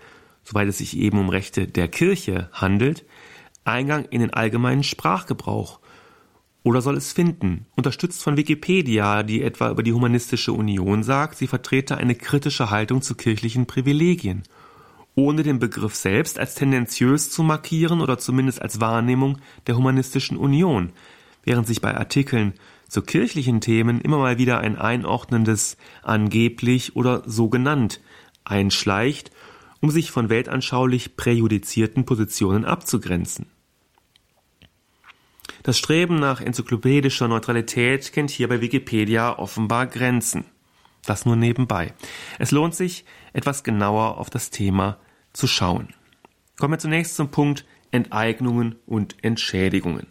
soweit 0.49 0.67
es 0.67 0.79
sich 0.79 0.97
eben 0.97 1.19
um 1.19 1.29
Rechte 1.29 1.67
der 1.67 1.87
Kirche 1.87 2.49
handelt, 2.53 3.05
Eingang 3.65 4.05
in 4.05 4.21
den 4.21 4.33
allgemeinen 4.33 4.83
Sprachgebrauch. 4.83 5.79
Oder 6.63 6.81
soll 6.81 6.97
es 6.97 7.13
finden, 7.13 7.65
unterstützt 7.75 8.21
von 8.21 8.35
Wikipedia, 8.35 9.23
die 9.23 9.41
etwa 9.41 9.69
über 9.69 9.81
die 9.81 9.93
Humanistische 9.93 10.51
Union 10.51 11.03
sagt, 11.03 11.37
sie 11.37 11.47
vertrete 11.47 11.97
eine 11.97 12.15
kritische 12.15 12.69
Haltung 12.69 13.01
zu 13.01 13.15
kirchlichen 13.15 13.65
Privilegien, 13.65 14.43
ohne 15.15 15.43
den 15.43 15.59
Begriff 15.59 15.95
selbst 15.95 16.37
als 16.37 16.55
tendenziös 16.55 17.31
zu 17.31 17.43
markieren 17.43 18.01
oder 18.01 18.17
zumindest 18.17 18.61
als 18.61 18.81
Wahrnehmung 18.81 19.37
der 19.67 19.77
Humanistischen 19.77 20.37
Union, 20.37 20.91
während 21.43 21.65
sich 21.65 21.81
bei 21.81 21.95
Artikeln 21.95 22.53
zu 22.89 23.01
kirchlichen 23.01 23.61
Themen 23.61 24.01
immer 24.01 24.17
mal 24.17 24.37
wieder 24.37 24.59
ein 24.59 24.77
einordnendes 24.77 25.77
angeblich 26.03 26.95
oder 26.95 27.23
so 27.25 27.49
genannt 27.49 28.01
einschleicht 28.43 29.31
um 29.81 29.89
sich 29.91 30.11
von 30.11 30.29
weltanschaulich 30.29 31.15
präjudizierten 31.15 32.05
Positionen 32.05 32.65
abzugrenzen. 32.65 33.47
Das 35.63 35.77
Streben 35.77 36.15
nach 36.15 36.41
enzyklopädischer 36.41 37.27
Neutralität 37.27 38.11
kennt 38.13 38.29
hier 38.29 38.47
bei 38.47 38.61
Wikipedia 38.61 39.37
offenbar 39.37 39.87
Grenzen. 39.87 40.45
Das 41.05 41.25
nur 41.25 41.35
nebenbei. 41.35 41.93
Es 42.37 42.51
lohnt 42.51 42.75
sich, 42.75 43.05
etwas 43.33 43.63
genauer 43.63 44.17
auf 44.17 44.29
das 44.29 44.49
Thema 44.49 44.97
zu 45.33 45.47
schauen. 45.47 45.89
Kommen 46.57 46.73
wir 46.73 46.79
zunächst 46.79 47.15
zum 47.15 47.31
Punkt 47.31 47.65
Enteignungen 47.91 48.75
und 48.85 49.15
Entschädigungen. 49.23 50.07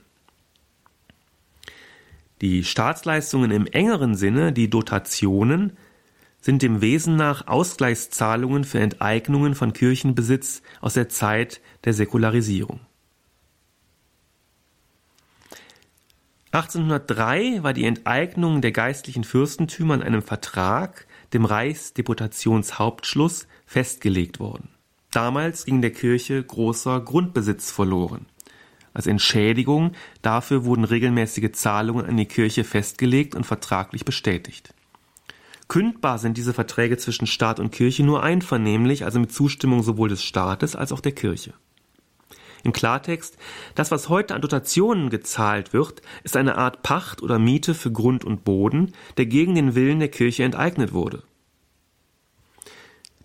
Die 2.40 2.64
Staatsleistungen 2.64 3.50
im 3.50 3.66
engeren 3.66 4.14
Sinne, 4.14 4.52
die 4.52 4.70
Dotationen, 4.70 5.76
sind 6.40 6.62
dem 6.62 6.80
Wesen 6.80 7.16
nach 7.16 7.48
Ausgleichszahlungen 7.48 8.64
für 8.64 8.78
Enteignungen 8.78 9.54
von 9.54 9.72
Kirchenbesitz 9.72 10.62
aus 10.80 10.94
der 10.94 11.08
Zeit 11.08 11.60
der 11.84 11.94
Säkularisierung. 11.94 12.80
1803 16.50 17.62
war 17.62 17.74
die 17.74 17.84
Enteignung 17.84 18.62
der 18.62 18.72
geistlichen 18.72 19.24
Fürstentümer 19.24 19.94
in 19.94 20.02
einem 20.02 20.22
Vertrag, 20.22 21.06
dem 21.34 21.44
Reichsdeputationshauptschluss, 21.44 23.46
festgelegt 23.66 24.40
worden. 24.40 24.70
Damals 25.10 25.66
ging 25.66 25.82
der 25.82 25.92
Kirche 25.92 26.42
großer 26.42 27.00
Grundbesitz 27.00 27.70
verloren. 27.70 28.26
Als 28.94 29.06
Entschädigung 29.06 29.92
dafür 30.22 30.64
wurden 30.64 30.84
regelmäßige 30.84 31.52
Zahlungen 31.52 32.06
an 32.06 32.16
die 32.16 32.26
Kirche 32.26 32.64
festgelegt 32.64 33.34
und 33.34 33.44
vertraglich 33.44 34.06
bestätigt. 34.06 34.72
Kündbar 35.68 36.18
sind 36.18 36.38
diese 36.38 36.54
Verträge 36.54 36.96
zwischen 36.96 37.26
Staat 37.26 37.60
und 37.60 37.72
Kirche 37.72 38.02
nur 38.02 38.22
einvernehmlich, 38.22 39.04
also 39.04 39.20
mit 39.20 39.32
Zustimmung 39.32 39.82
sowohl 39.82 40.08
des 40.08 40.24
Staates 40.24 40.74
als 40.74 40.92
auch 40.92 41.00
der 41.00 41.12
Kirche. 41.12 41.52
Im 42.64 42.72
Klartext, 42.72 43.36
das, 43.74 43.90
was 43.90 44.08
heute 44.08 44.34
an 44.34 44.42
Dotationen 44.42 45.10
gezahlt 45.10 45.72
wird, 45.72 46.02
ist 46.24 46.36
eine 46.36 46.56
Art 46.56 46.82
Pacht 46.82 47.22
oder 47.22 47.38
Miete 47.38 47.74
für 47.74 47.92
Grund 47.92 48.24
und 48.24 48.44
Boden, 48.44 48.92
der 49.16 49.26
gegen 49.26 49.54
den 49.54 49.74
Willen 49.74 50.00
der 50.00 50.08
Kirche 50.08 50.44
enteignet 50.44 50.92
wurde. 50.92 51.22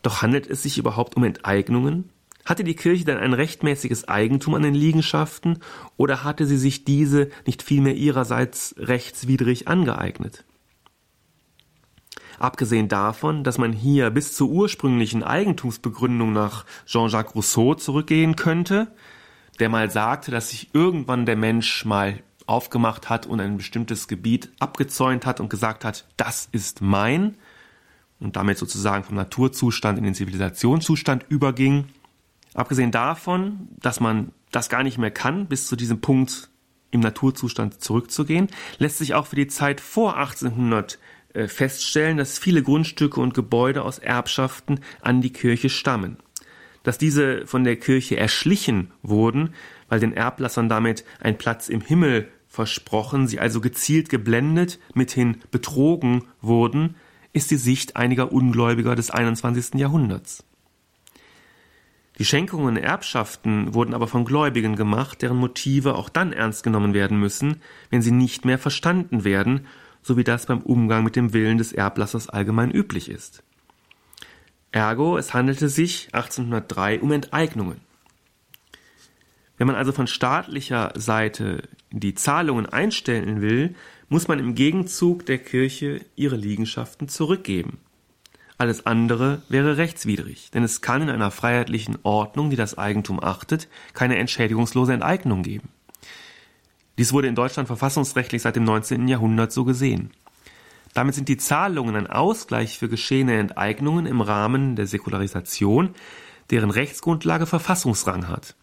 Doch 0.01 0.21
handelt 0.21 0.47
es 0.47 0.63
sich 0.63 0.77
überhaupt 0.77 1.15
um 1.15 1.23
Enteignungen? 1.23 2.09
Hatte 2.45 2.65
die 2.65 2.75
Kirche 2.75 3.05
denn 3.05 3.17
ein 3.17 3.33
rechtmäßiges 3.33 4.09
Eigentum 4.09 4.53
an 4.53 4.63
den 4.63 4.75
Liegenschaften 4.75 5.59
oder 5.95 6.25
hatte 6.25 6.45
sie 6.45 6.57
sich 6.57 6.83
diese 6.83 7.29
nicht 7.45 7.63
vielmehr 7.63 7.95
ihrerseits 7.95 8.75
rechtswidrig 8.77 9.69
angeeignet? 9.69 10.43
Abgesehen 12.39 12.89
davon, 12.89 13.45
dass 13.45 13.57
man 13.57 13.71
hier 13.71 14.09
bis 14.09 14.35
zur 14.35 14.49
ursprünglichen 14.49 15.23
Eigentumsbegründung 15.23 16.33
nach 16.33 16.65
Jean-Jacques 16.85 17.35
Rousseau 17.35 17.75
zurückgehen 17.75 18.35
könnte, 18.35 18.93
der 19.59 19.69
mal 19.69 19.89
sagte, 19.89 20.31
dass 20.31 20.49
sich 20.49 20.69
irgendwann 20.73 21.25
der 21.25 21.35
Mensch 21.35 21.85
mal 21.85 22.19
aufgemacht 22.45 23.09
hat 23.09 23.25
und 23.25 23.39
ein 23.39 23.57
bestimmtes 23.57 24.07
Gebiet 24.07 24.51
abgezäunt 24.59 25.25
hat 25.25 25.39
und 25.39 25.49
gesagt 25.49 25.85
hat, 25.85 26.05
das 26.17 26.49
ist 26.51 26.81
mein 26.81 27.37
und 28.19 28.35
damit 28.35 28.57
sozusagen 28.57 29.03
vom 29.03 29.15
Naturzustand 29.15 29.97
in 29.97 30.03
den 30.03 30.15
Zivilisationszustand 30.15 31.25
überging. 31.29 31.85
Abgesehen 32.53 32.91
davon, 32.91 33.69
dass 33.79 33.99
man 33.99 34.31
das 34.51 34.69
gar 34.69 34.83
nicht 34.83 34.97
mehr 34.97 35.11
kann, 35.11 35.47
bis 35.47 35.67
zu 35.67 35.75
diesem 35.75 36.01
Punkt 36.01 36.49
im 36.91 36.99
Naturzustand 36.99 37.81
zurückzugehen, 37.81 38.47
lässt 38.77 38.99
sich 38.99 39.15
auch 39.15 39.25
für 39.27 39.35
die 39.35 39.47
Zeit 39.47 39.81
vor 39.81 40.17
1800 40.17 40.99
äh, 41.33 41.47
feststellen, 41.47 42.17
dass 42.17 42.37
viele 42.37 42.61
Grundstücke 42.61 43.19
und 43.19 43.33
Gebäude 43.33 43.83
aus 43.83 43.97
Erbschaften 43.97 44.79
an 45.01 45.21
die 45.21 45.33
Kirche 45.33 45.69
stammen. 45.69 46.17
Dass 46.83 46.97
diese 46.97 47.47
von 47.47 47.63
der 47.63 47.77
Kirche 47.77 48.17
erschlichen 48.17 48.91
wurden, 49.01 49.53
weil 49.89 49.99
den 49.99 50.13
Erblassern 50.13 50.69
damit 50.69 51.05
ein 51.19 51.37
Platz 51.37 51.69
im 51.69 51.81
Himmel 51.81 52.27
versprochen, 52.47 53.27
sie 53.27 53.39
also 53.39 53.61
gezielt 53.61 54.09
geblendet, 54.09 54.79
mithin 54.93 55.37
betrogen 55.49 56.25
wurden, 56.41 56.95
ist 57.31 57.51
die 57.51 57.57
Sicht 57.57 57.95
einiger 57.95 58.31
Ungläubiger 58.31 58.95
des 58.95 59.09
21. 59.09 59.75
Jahrhunderts. 59.75 60.43
Die 62.19 62.25
Schenkungen 62.25 62.67
und 62.67 62.77
Erbschaften 62.77 63.73
wurden 63.73 63.95
aber 63.95 64.07
von 64.07 64.23
Gläubigen 64.23 64.75
gemacht, 64.75 65.23
deren 65.23 65.37
Motive 65.37 65.95
auch 65.95 66.09
dann 66.09 66.31
ernst 66.31 66.63
genommen 66.63 66.93
werden 66.93 67.19
müssen, 67.19 67.61
wenn 67.89 68.03
sie 68.03 68.11
nicht 68.11 68.45
mehr 68.45 68.59
verstanden 68.59 69.23
werden 69.23 69.65
so 70.03 70.17
wie 70.17 70.23
das 70.23 70.45
beim 70.45 70.59
Umgang 70.59 71.03
mit 71.03 71.15
dem 71.15 71.33
Willen 71.33 71.57
des 71.57 71.71
Erblassers 71.71 72.29
allgemein 72.29 72.69
üblich 72.69 73.09
ist. 73.09 73.41
Ergo, 74.73 75.17
es 75.17 75.35
handelte 75.35 75.69
sich 75.69 76.09
1803 76.13 76.99
um 76.99 77.11
Enteignungen. 77.11 77.79
Wenn 79.57 79.67
man 79.67 79.75
also 79.75 79.91
von 79.91 80.07
staatlicher 80.07 80.91
Seite 80.95 81.69
die 81.91 82.15
Zahlungen 82.15 82.65
einstellen 82.65 83.41
will, 83.41 83.75
muss 84.09 84.27
man 84.27 84.39
im 84.39 84.55
Gegenzug 84.55 85.27
der 85.27 85.37
Kirche 85.37 86.01
ihre 86.15 86.35
Liegenschaften 86.35 87.07
zurückgeben. 87.07 87.77
Alles 88.57 88.85
andere 88.87 89.43
wäre 89.47 89.77
rechtswidrig, 89.77 90.49
denn 90.51 90.63
es 90.63 90.81
kann 90.81 91.03
in 91.03 91.09
einer 91.09 91.31
freiheitlichen 91.31 91.99
Ordnung, 92.01 92.49
die 92.49 92.55
das 92.55 92.77
Eigentum 92.77 93.23
achtet, 93.23 93.67
keine 93.93 94.17
entschädigungslose 94.17 94.93
Enteignung 94.93 95.43
geben. 95.43 95.69
Dies 96.97 97.13
wurde 97.13 97.27
in 97.27 97.35
Deutschland 97.35 97.67
verfassungsrechtlich 97.67 98.41
seit 98.41 98.55
dem 98.55 98.63
19. 98.63 99.07
Jahrhundert 99.07 99.51
so 99.51 99.65
gesehen. 99.65 100.11
Damit 100.93 101.15
sind 101.15 101.27
die 101.27 101.37
Zahlungen 101.37 101.95
ein 101.95 102.07
Ausgleich 102.07 102.77
für 102.77 102.89
geschehene 102.89 103.37
Enteignungen 103.37 104.05
im 104.05 104.21
Rahmen 104.21 104.75
der 104.75 104.87
Säkularisation, 104.87 105.95
deren 106.51 106.69
Rechtsgrundlage 106.69 107.45
Verfassungsrang 107.45 108.27
hat. 108.27 108.55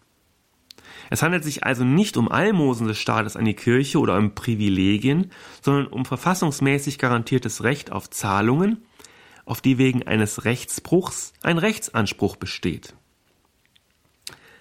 Es 1.09 1.21
handelt 1.21 1.43
sich 1.43 1.65
also 1.65 1.83
nicht 1.83 2.15
um 2.15 2.31
Almosen 2.31 2.87
des 2.87 2.97
Staates 2.97 3.35
an 3.35 3.43
die 3.43 3.53
Kirche 3.53 3.99
oder 3.99 4.17
um 4.17 4.33
Privilegien, 4.33 5.31
sondern 5.61 5.87
um 5.87 6.05
verfassungsmäßig 6.05 6.99
garantiertes 6.99 7.63
Recht 7.63 7.91
auf 7.91 8.09
Zahlungen, 8.09 8.85
auf 9.43 9.59
die 9.59 9.77
wegen 9.77 10.07
eines 10.07 10.45
Rechtsbruchs 10.45 11.33
ein 11.43 11.57
Rechtsanspruch 11.57 12.37
besteht. 12.37 12.95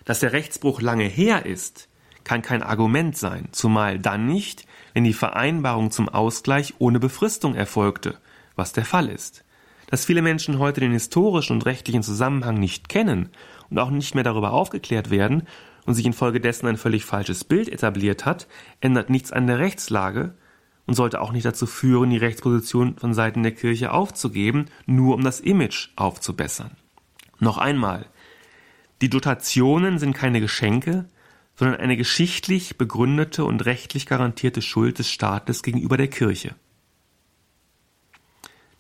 Dass 0.05 0.19
der 0.19 0.33
Rechtsbruch 0.33 0.81
lange 0.81 1.05
her 1.05 1.47
ist, 1.47 1.89
kann 2.25 2.43
kein 2.43 2.65
Argument 2.65 3.17
sein, 3.17 3.49
zumal 3.53 4.01
dann 4.01 4.27
nicht, 4.27 4.67
wenn 4.95 5.05
die 5.05 5.13
Vereinbarung 5.13 5.91
zum 5.91 6.09
Ausgleich 6.09 6.75
ohne 6.79 7.01
Befristung 7.01 7.55
erfolgte, 7.55 8.19
was 8.57 8.73
der 8.73 8.85
Fall 8.85 9.09
ist. 9.09 9.45
Dass 9.89 10.05
viele 10.05 10.23
Menschen 10.23 10.59
heute 10.59 10.81
den 10.81 10.93
historischen 10.93 11.55
und 11.55 11.67
rechtlichen 11.67 12.03
Zusammenhang 12.03 12.59
nicht 12.59 12.89
kennen 12.89 13.31
und 13.71 13.79
auch 13.79 13.91
nicht 13.91 14.15
mehr 14.15 14.25
darüber 14.25 14.53
aufgeklärt 14.53 15.11
werden 15.11 15.47
und 15.87 15.95
sich 15.95 16.07
infolgedessen 16.07 16.69
ein 16.69 16.77
völlig 16.77 17.05
falsches 17.05 17.45
Bild 17.45 17.69
etabliert 17.69 18.25
hat, 18.25 18.47
ändert 18.81 19.11
nichts 19.11 19.33
an 19.33 19.47
der 19.47 19.59
Rechtslage 19.59 20.35
und 20.87 20.95
sollte 20.95 21.21
auch 21.21 21.33
nicht 21.33 21.47
dazu 21.47 21.67
führen, 21.67 22.11
die 22.11 22.17
Rechtsposition 22.17 22.97
von 22.97 23.15
Seiten 23.15 23.43
der 23.43 23.53
Kirche 23.53 23.93
aufzugeben, 23.93 24.67
nur 24.87 25.15
um 25.15 25.25
das 25.25 25.41
Image 25.41 25.91
aufzubessern. 25.97 26.73
Noch 27.39 27.59
einmal, 27.59 28.07
die 29.01 29.09
Dotationen 29.09 29.99
sind 29.99 30.15
keine 30.15 30.41
Geschenke, 30.41 31.07
sondern 31.61 31.79
eine 31.79 31.99
geschichtlich 31.99 32.79
begründete 32.79 33.45
und 33.45 33.67
rechtlich 33.67 34.07
garantierte 34.07 34.63
Schuld 34.63 34.99
des 34.99 35.11
Staates 35.11 35.63
gegenüber 35.63 35.99
der 35.99 36.09
Kirche. 36.09 36.55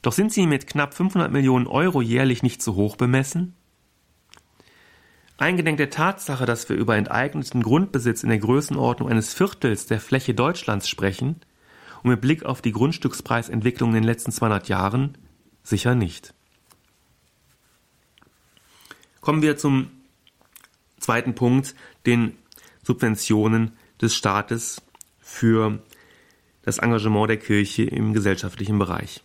Doch 0.00 0.14
sind 0.14 0.32
sie 0.32 0.46
mit 0.46 0.66
knapp 0.66 0.94
500 0.94 1.30
Millionen 1.30 1.66
Euro 1.66 2.00
jährlich 2.00 2.42
nicht 2.42 2.62
zu 2.62 2.76
hoch 2.76 2.96
bemessen? 2.96 3.54
Eingedenk 5.36 5.76
der 5.76 5.90
Tatsache, 5.90 6.46
dass 6.46 6.70
wir 6.70 6.76
über 6.76 6.96
enteigneten 6.96 7.62
Grundbesitz 7.62 8.22
in 8.22 8.30
der 8.30 8.38
Größenordnung 8.38 9.10
eines 9.10 9.34
Viertels 9.34 9.84
der 9.84 10.00
Fläche 10.00 10.32
Deutschlands 10.32 10.88
sprechen 10.88 11.36
und 12.02 12.08
mit 12.08 12.22
Blick 12.22 12.46
auf 12.46 12.62
die 12.62 12.72
Grundstückspreisentwicklung 12.72 13.90
in 13.90 13.96
den 13.96 14.04
letzten 14.04 14.32
200 14.32 14.70
Jahren 14.70 15.18
sicher 15.62 15.94
nicht. 15.94 16.32
Kommen 19.20 19.42
wir 19.42 19.58
zum 19.58 19.90
zweiten 20.98 21.34
Punkt, 21.34 21.74
den 22.06 22.39
Subventionen 22.90 23.70
des 24.02 24.16
Staates 24.16 24.82
für 25.20 25.80
das 26.62 26.78
Engagement 26.78 27.30
der 27.30 27.36
Kirche 27.36 27.84
im 27.84 28.12
gesellschaftlichen 28.12 28.80
Bereich. 28.80 29.22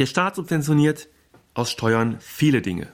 Der 0.00 0.06
Staat 0.06 0.34
subventioniert 0.34 1.08
aus 1.54 1.70
Steuern 1.70 2.16
viele 2.18 2.62
Dinge. 2.62 2.92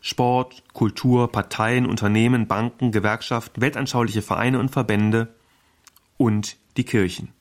Sport, 0.00 0.62
Kultur, 0.72 1.32
Parteien, 1.32 1.84
Unternehmen, 1.84 2.46
Banken, 2.46 2.92
Gewerkschaften, 2.92 3.60
weltanschauliche 3.60 4.22
Vereine 4.22 4.60
und 4.60 4.70
Verbände 4.70 5.34
und 6.16 6.56
die 6.76 6.84
Kirchen. 6.84 7.32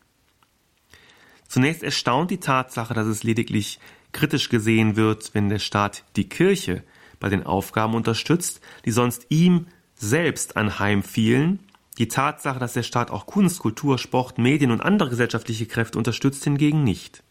Zunächst 1.47 1.83
erstaunt 1.83 2.31
die 2.31 2.39
Tatsache, 2.39 2.95
dass 2.95 3.05
es 3.05 3.21
lediglich 3.21 3.79
kritisch 4.13 4.49
gesehen 4.49 4.95
wird, 4.95 5.35
wenn 5.35 5.47
der 5.47 5.59
Staat 5.59 6.03
die 6.15 6.27
Kirche 6.27 6.83
bei 7.19 7.29
den 7.29 7.45
Aufgaben 7.45 7.93
unterstützt, 7.93 8.61
die 8.85 8.91
sonst 8.91 9.27
ihm 9.29 9.67
selbst 9.99 10.57
anheimfielen. 10.57 11.59
Die 11.97 12.07
Tatsache, 12.07 12.59
dass 12.59 12.73
der 12.73 12.83
Staat 12.83 13.11
auch 13.11 13.25
Kunst, 13.25 13.59
Kultur, 13.59 13.97
Sport, 13.97 14.37
Medien 14.37 14.71
und 14.71 14.81
andere 14.81 15.09
gesellschaftliche 15.09 15.65
Kräfte 15.65 15.97
unterstützt, 15.97 16.43
hingegen 16.45 16.83
nicht. 16.83 17.21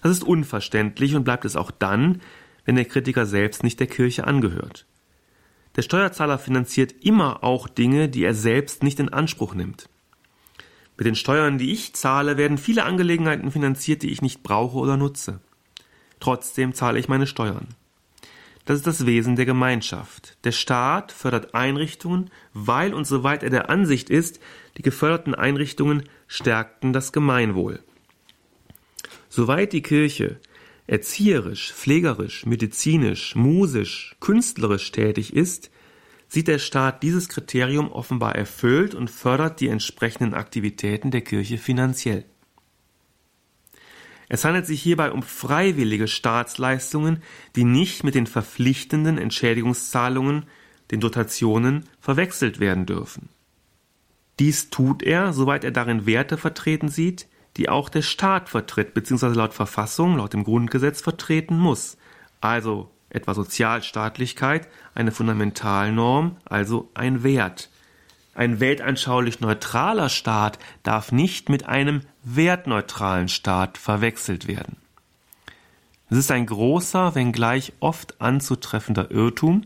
Das 0.00 0.12
ist 0.12 0.22
unverständlich 0.22 1.16
und 1.16 1.24
bleibt 1.24 1.44
es 1.44 1.56
auch 1.56 1.70
dann, 1.70 2.20
wenn 2.64 2.76
der 2.76 2.84
Kritiker 2.84 3.26
selbst 3.26 3.62
nicht 3.64 3.80
der 3.80 3.88
Kirche 3.88 4.26
angehört. 4.26 4.86
Der 5.76 5.82
Steuerzahler 5.82 6.38
finanziert 6.38 6.92
immer 7.04 7.42
auch 7.42 7.68
Dinge, 7.68 8.08
die 8.08 8.22
er 8.22 8.34
selbst 8.34 8.84
nicht 8.84 9.00
in 9.00 9.08
Anspruch 9.08 9.54
nimmt. 9.54 9.88
Mit 10.96 11.08
den 11.08 11.16
Steuern, 11.16 11.58
die 11.58 11.72
ich 11.72 11.94
zahle, 11.94 12.36
werden 12.36 12.58
viele 12.58 12.84
Angelegenheiten 12.84 13.50
finanziert, 13.50 14.02
die 14.02 14.10
ich 14.10 14.22
nicht 14.22 14.44
brauche 14.44 14.78
oder 14.78 14.96
nutze. 14.96 15.40
Trotzdem 16.20 16.72
zahle 16.72 17.00
ich 17.00 17.08
meine 17.08 17.26
Steuern. 17.26 17.66
Das 18.64 18.78
ist 18.78 18.86
das 18.86 19.04
Wesen 19.04 19.36
der 19.36 19.44
Gemeinschaft. 19.44 20.38
Der 20.44 20.52
Staat 20.52 21.12
fördert 21.12 21.54
Einrichtungen, 21.54 22.30
weil 22.54 22.94
und 22.94 23.06
soweit 23.06 23.42
er 23.42 23.50
der 23.50 23.68
Ansicht 23.68 24.08
ist, 24.08 24.40
die 24.78 24.82
geförderten 24.82 25.34
Einrichtungen 25.34 26.04
stärkten 26.26 26.92
das 26.92 27.12
Gemeinwohl. 27.12 27.80
Soweit 29.28 29.72
die 29.72 29.82
Kirche 29.82 30.40
erzieherisch, 30.86 31.72
pflegerisch, 31.72 32.46
medizinisch, 32.46 33.34
musisch, 33.34 34.16
künstlerisch 34.20 34.92
tätig 34.92 35.34
ist, 35.34 35.70
sieht 36.28 36.48
der 36.48 36.58
Staat 36.58 37.02
dieses 37.02 37.28
Kriterium 37.28 37.90
offenbar 37.92 38.34
erfüllt 38.34 38.94
und 38.94 39.10
fördert 39.10 39.60
die 39.60 39.68
entsprechenden 39.68 40.34
Aktivitäten 40.34 41.10
der 41.10 41.20
Kirche 41.20 41.58
finanziell. 41.58 42.24
Es 44.28 44.44
handelt 44.44 44.66
sich 44.66 44.82
hierbei 44.82 45.12
um 45.12 45.22
freiwillige 45.22 46.08
Staatsleistungen, 46.08 47.22
die 47.56 47.64
nicht 47.64 48.04
mit 48.04 48.14
den 48.14 48.26
verpflichtenden 48.26 49.18
Entschädigungszahlungen, 49.18 50.46
den 50.90 51.00
Dotationen, 51.00 51.84
verwechselt 52.00 52.60
werden 52.60 52.86
dürfen. 52.86 53.28
Dies 54.38 54.70
tut 54.70 55.02
er, 55.02 55.32
soweit 55.32 55.64
er 55.64 55.70
darin 55.70 56.06
Werte 56.06 56.36
vertreten 56.36 56.88
sieht, 56.88 57.28
die 57.56 57.68
auch 57.68 57.88
der 57.88 58.02
Staat 58.02 58.48
vertritt, 58.48 58.94
beziehungsweise 58.94 59.36
laut 59.36 59.54
Verfassung, 59.54 60.16
laut 60.16 60.32
dem 60.32 60.44
Grundgesetz 60.44 61.00
vertreten 61.00 61.56
muss. 61.56 61.96
Also 62.40 62.90
etwa 63.10 63.32
Sozialstaatlichkeit, 63.32 64.68
eine 64.94 65.12
Fundamentalnorm, 65.12 66.36
also 66.44 66.90
ein 66.94 67.22
Wert. 67.22 67.70
Ein 68.34 68.58
weltanschaulich 68.58 69.40
neutraler 69.40 70.08
Staat 70.08 70.58
darf 70.82 71.12
nicht 71.12 71.48
mit 71.48 71.66
einem 71.66 72.00
wertneutralen 72.24 73.28
Staat 73.28 73.78
verwechselt 73.78 74.48
werden. 74.48 74.76
Es 76.10 76.18
ist 76.18 76.30
ein 76.30 76.46
großer, 76.46 77.14
wenngleich 77.14 77.72
oft 77.80 78.20
anzutreffender 78.20 79.10
Irrtum, 79.10 79.62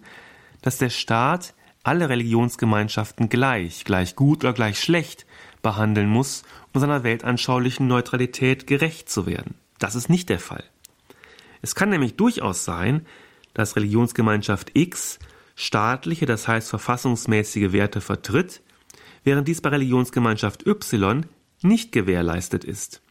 dass 0.63 0.79
der 0.79 0.91
Staat 0.91 1.55
alle 1.83 2.09
Religionsgemeinschaften 2.09 3.29
gleich, 3.29 3.85
gleich 3.85 4.17
gut 4.17 4.45
oder 4.45 4.53
gleich 4.53 4.81
schlecht 4.81 5.25
behandeln 5.63 6.09
muss, 6.09 6.43
um 6.73 6.81
seiner 6.81 7.03
weltanschaulichen 7.03 7.87
Neutralität 7.87 8.67
gerecht 8.67 9.09
zu 9.09 9.27
werden. 9.27 9.55
Das 9.79 9.95
ist 9.95 10.11
nicht 10.11 10.29
der 10.29 10.41
Fall. 10.41 10.65
Es 11.63 11.75
kann 11.75 11.89
nämlich 11.89 12.17
durchaus 12.17 12.65
sein, 12.65 13.07
dass 13.55 13.77
Religionsgemeinschaft 13.77 14.71
X 14.75 15.19
staatliche, 15.59 16.25
das 16.25 16.47
heißt 16.47 16.71
verfassungsmäßige 16.71 17.73
Werte 17.73 18.01
vertritt, 18.01 18.63
während 19.25 19.49
dies 19.49 19.61
bei 19.61 19.71
Religionsgemeinschaft 19.71 20.65
Y 20.67 21.27
nicht 21.63 21.91
gewährleistet 21.91 22.65
ist. 22.65 23.03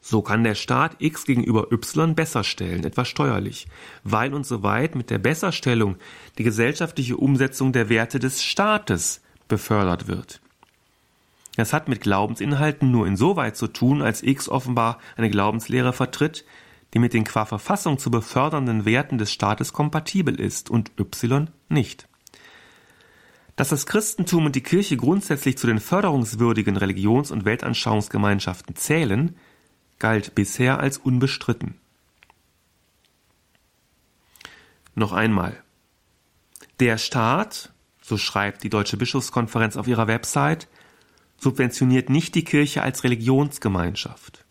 So 0.00 0.22
kann 0.22 0.44
der 0.44 0.54
Staat 0.54 0.96
X 0.98 1.26
gegenüber 1.26 1.70
Y 1.70 2.14
besser 2.14 2.42
stellen, 2.42 2.84
etwa 2.84 3.04
steuerlich, 3.04 3.68
weil 4.02 4.32
und 4.32 4.46
so 4.46 4.62
weit 4.62 4.94
mit 4.94 5.10
der 5.10 5.18
Besserstellung 5.18 5.96
die 6.38 6.42
gesellschaftliche 6.42 7.18
Umsetzung 7.18 7.72
der 7.72 7.90
Werte 7.90 8.18
des 8.18 8.42
Staates 8.42 9.20
befördert 9.46 10.08
wird. 10.08 10.40
Das 11.56 11.74
hat 11.74 11.86
mit 11.86 12.00
Glaubensinhalten 12.00 12.90
nur 12.90 13.06
insoweit 13.06 13.58
zu 13.58 13.66
tun, 13.66 14.00
als 14.00 14.22
X 14.22 14.48
offenbar 14.48 14.98
eine 15.18 15.28
Glaubenslehre 15.28 15.92
vertritt, 15.92 16.46
die 16.94 16.98
mit 16.98 17.14
den 17.14 17.24
qua 17.24 17.44
Verfassung 17.44 17.98
zu 17.98 18.10
befördernden 18.10 18.84
Werten 18.84 19.18
des 19.18 19.32
Staates 19.32 19.72
kompatibel 19.72 20.38
ist 20.38 20.70
und 20.70 20.92
Y 20.98 21.50
nicht. 21.68 22.08
Dass 23.56 23.70
das 23.70 23.86
Christentum 23.86 24.46
und 24.46 24.56
die 24.56 24.62
Kirche 24.62 24.96
grundsätzlich 24.96 25.58
zu 25.58 25.66
den 25.66 25.80
förderungswürdigen 25.80 26.76
Religions- 26.76 27.30
und 27.30 27.44
Weltanschauungsgemeinschaften 27.44 28.76
zählen, 28.76 29.36
galt 29.98 30.34
bisher 30.34 30.80
als 30.80 30.98
unbestritten. 30.98 31.74
Noch 34.94 35.12
einmal. 35.12 35.62
Der 36.80 36.98
Staat, 36.98 37.72
so 38.02 38.18
schreibt 38.18 38.62
die 38.64 38.70
Deutsche 38.70 38.96
Bischofskonferenz 38.96 39.76
auf 39.76 39.86
ihrer 39.86 40.06
Website, 40.06 40.68
subventioniert 41.38 42.10
nicht 42.10 42.34
die 42.34 42.44
Kirche 42.44 42.82
als 42.82 43.04
Religionsgemeinschaft. 43.04 44.41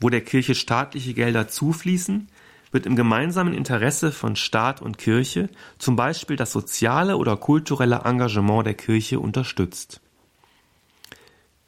Wo 0.00 0.10
der 0.10 0.20
Kirche 0.20 0.54
staatliche 0.54 1.14
Gelder 1.14 1.48
zufließen, 1.48 2.28
wird 2.70 2.86
im 2.86 2.96
gemeinsamen 2.96 3.54
Interesse 3.54 4.12
von 4.12 4.36
Staat 4.36 4.82
und 4.82 4.98
Kirche 4.98 5.48
zum 5.78 5.96
Beispiel 5.96 6.36
das 6.36 6.52
soziale 6.52 7.16
oder 7.16 7.36
kulturelle 7.36 8.02
Engagement 8.04 8.66
der 8.66 8.74
Kirche 8.74 9.20
unterstützt. 9.20 10.00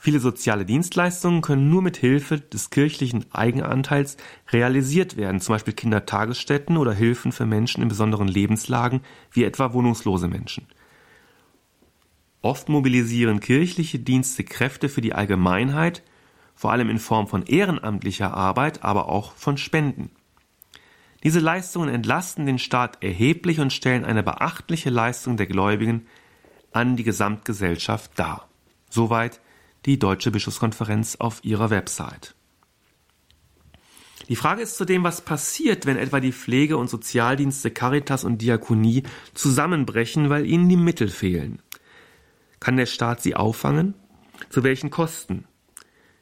Viele 0.01 0.21
soziale 0.21 0.65
Dienstleistungen 0.65 1.43
können 1.43 1.71
nur 1.71 1.83
mit 1.83 1.97
Hilfe 1.97 2.39
des 2.39 2.71
kirchlichen 2.71 3.25
Eigenanteils 3.33 4.17
realisiert 4.53 5.17
werden, 5.17 5.41
zum 5.41 5.57
Beispiel 5.57 5.75
Kindertagesstätten 5.75 6.77
oder 6.77 6.93
Hilfen 6.93 7.33
für 7.33 7.47
Menschen 7.47 7.83
in 7.83 7.89
besonderen 7.89 8.29
Lebenslagen, 8.29 9.01
wie 9.33 9.43
etwa 9.43 9.73
wohnungslose 9.73 10.29
Menschen. 10.29 10.69
Oft 12.43 12.69
mobilisieren 12.69 13.41
kirchliche 13.41 13.99
Dienste 13.99 14.45
Kräfte 14.45 14.89
für 14.89 15.01
die 15.01 15.15
Allgemeinheit, 15.15 16.05
vor 16.59 16.73
allem 16.73 16.91
in 16.91 16.99
Form 16.99 17.29
von 17.29 17.45
ehrenamtlicher 17.45 18.35
Arbeit, 18.35 18.83
aber 18.83 19.09
auch 19.09 19.37
von 19.37 19.59
Spenden. 19.59 20.11
Diese 21.23 21.39
Leistungen 21.39 21.89
entlasten 21.89 22.47
den 22.47 22.59
Staat 22.59 23.01
erheblich 23.01 23.61
und 23.61 23.73
stellen 23.73 24.05
eine 24.05 24.25
beachtliche 24.25 24.91
Leistung 24.91 25.37
der 25.37 25.47
Gläubigen 25.47 26.09
an 26.73 26.97
die 26.97 27.05
Gesamtgesellschaft 27.05 28.11
dar. 28.17 28.49
Soweit 28.91 29.41
die 29.87 30.01
Deutsche 30.01 30.33
Bischofskonferenz 30.33 31.15
auf 31.21 31.45
ihrer 31.45 31.71
Website. 31.71 32.35
Die 34.29 34.35
Frage 34.35 34.63
ist 34.63 34.77
zudem, 34.77 35.05
was 35.05 35.21
passiert, 35.21 35.87
wenn 35.87 35.97
etwa 35.97 36.19
die 36.19 36.33
Pflege- 36.33 36.77
und 36.77 36.91
Sozialdienste 36.91 37.71
Caritas 37.71 38.25
und 38.25 38.43
Diakonie 38.43 39.05
zusammenbrechen, 39.33 40.29
weil 40.29 40.45
ihnen 40.45 40.69
die 40.69 40.77
Mittel 40.77 41.09
fehlen. 41.09 41.63
Kann 42.59 42.77
der 42.77 42.87
Staat 42.87 43.23
sie 43.23 43.37
auffangen? 43.37 43.95
Zu 44.51 44.65
welchen 44.65 44.91
Kosten? 44.91 45.45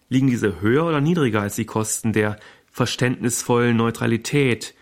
Liegen 0.08 0.28
diese 0.28 0.60
höher 0.60 0.84
oder 0.84 1.00
niedriger 1.00 1.42
als 1.42 1.56
die 1.56 1.64
Kosten 1.64 2.12
der 2.12 2.38
verständnisvollen 2.70 3.76
Neutralität, 3.76 4.74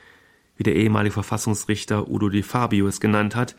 wie 0.56 0.64
der 0.64 0.76
ehemalige 0.76 1.14
Verfassungsrichter 1.14 2.08
Udo 2.08 2.28
Di 2.28 2.42
Fabio 2.42 2.86
es 2.86 3.00
genannt 3.00 3.34
hat, 3.34 3.56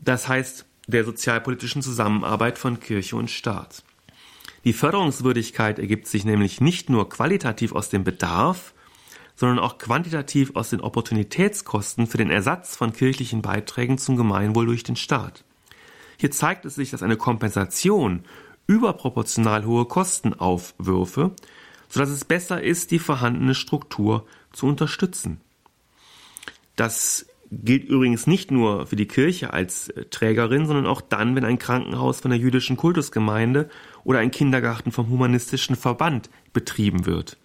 das 0.00 0.28
heißt 0.28 0.66
der 0.86 1.04
sozialpolitischen 1.04 1.82
Zusammenarbeit 1.82 2.58
von 2.58 2.78
Kirche 2.80 3.16
und 3.16 3.30
Staat. 3.30 3.82
Die 4.64 4.72
Förderungswürdigkeit 4.72 5.78
ergibt 5.78 6.06
sich 6.06 6.24
nämlich 6.24 6.60
nicht 6.60 6.90
nur 6.90 7.08
qualitativ 7.08 7.72
aus 7.72 7.88
dem 7.88 8.04
Bedarf, 8.04 8.74
sondern 9.36 9.58
auch 9.58 9.78
quantitativ 9.78 10.56
aus 10.56 10.70
den 10.70 10.80
Opportunitätskosten 10.80 12.06
für 12.06 12.18
den 12.18 12.30
Ersatz 12.30 12.76
von 12.76 12.92
kirchlichen 12.92 13.42
Beiträgen 13.42 13.98
zum 13.98 14.16
Gemeinwohl 14.16 14.66
durch 14.66 14.82
den 14.82 14.96
Staat. 14.96 15.44
Hier 16.18 16.30
zeigt 16.30 16.64
es 16.64 16.74
sich, 16.74 16.90
dass 16.90 17.02
eine 17.02 17.16
Kompensation 17.16 18.24
überproportional 18.66 19.64
hohe 19.64 19.84
Kosten 19.84 20.34
aufwürfe, 20.34 21.32
sodass 21.88 22.10
es 22.10 22.24
besser 22.24 22.62
ist, 22.62 22.90
die 22.90 22.98
vorhandene 22.98 23.54
Struktur 23.54 24.26
zu 24.52 24.66
unterstützen. 24.66 25.40
Das 26.74 27.26
gilt 27.50 27.84
übrigens 27.84 28.26
nicht 28.26 28.50
nur 28.50 28.86
für 28.86 28.96
die 28.96 29.06
Kirche 29.06 29.52
als 29.52 29.88
äh, 29.90 30.04
Trägerin, 30.06 30.66
sondern 30.66 30.86
auch 30.86 31.00
dann, 31.00 31.36
wenn 31.36 31.44
ein 31.44 31.58
Krankenhaus 31.58 32.20
von 32.20 32.30
der 32.30 32.40
jüdischen 32.40 32.76
Kultusgemeinde 32.76 33.70
oder 34.04 34.18
ein 34.18 34.30
Kindergarten 34.30 34.92
vom 34.92 35.08
humanistischen 35.08 35.76
Verband 35.76 36.30
betrieben 36.52 37.06
wird. 37.06 37.36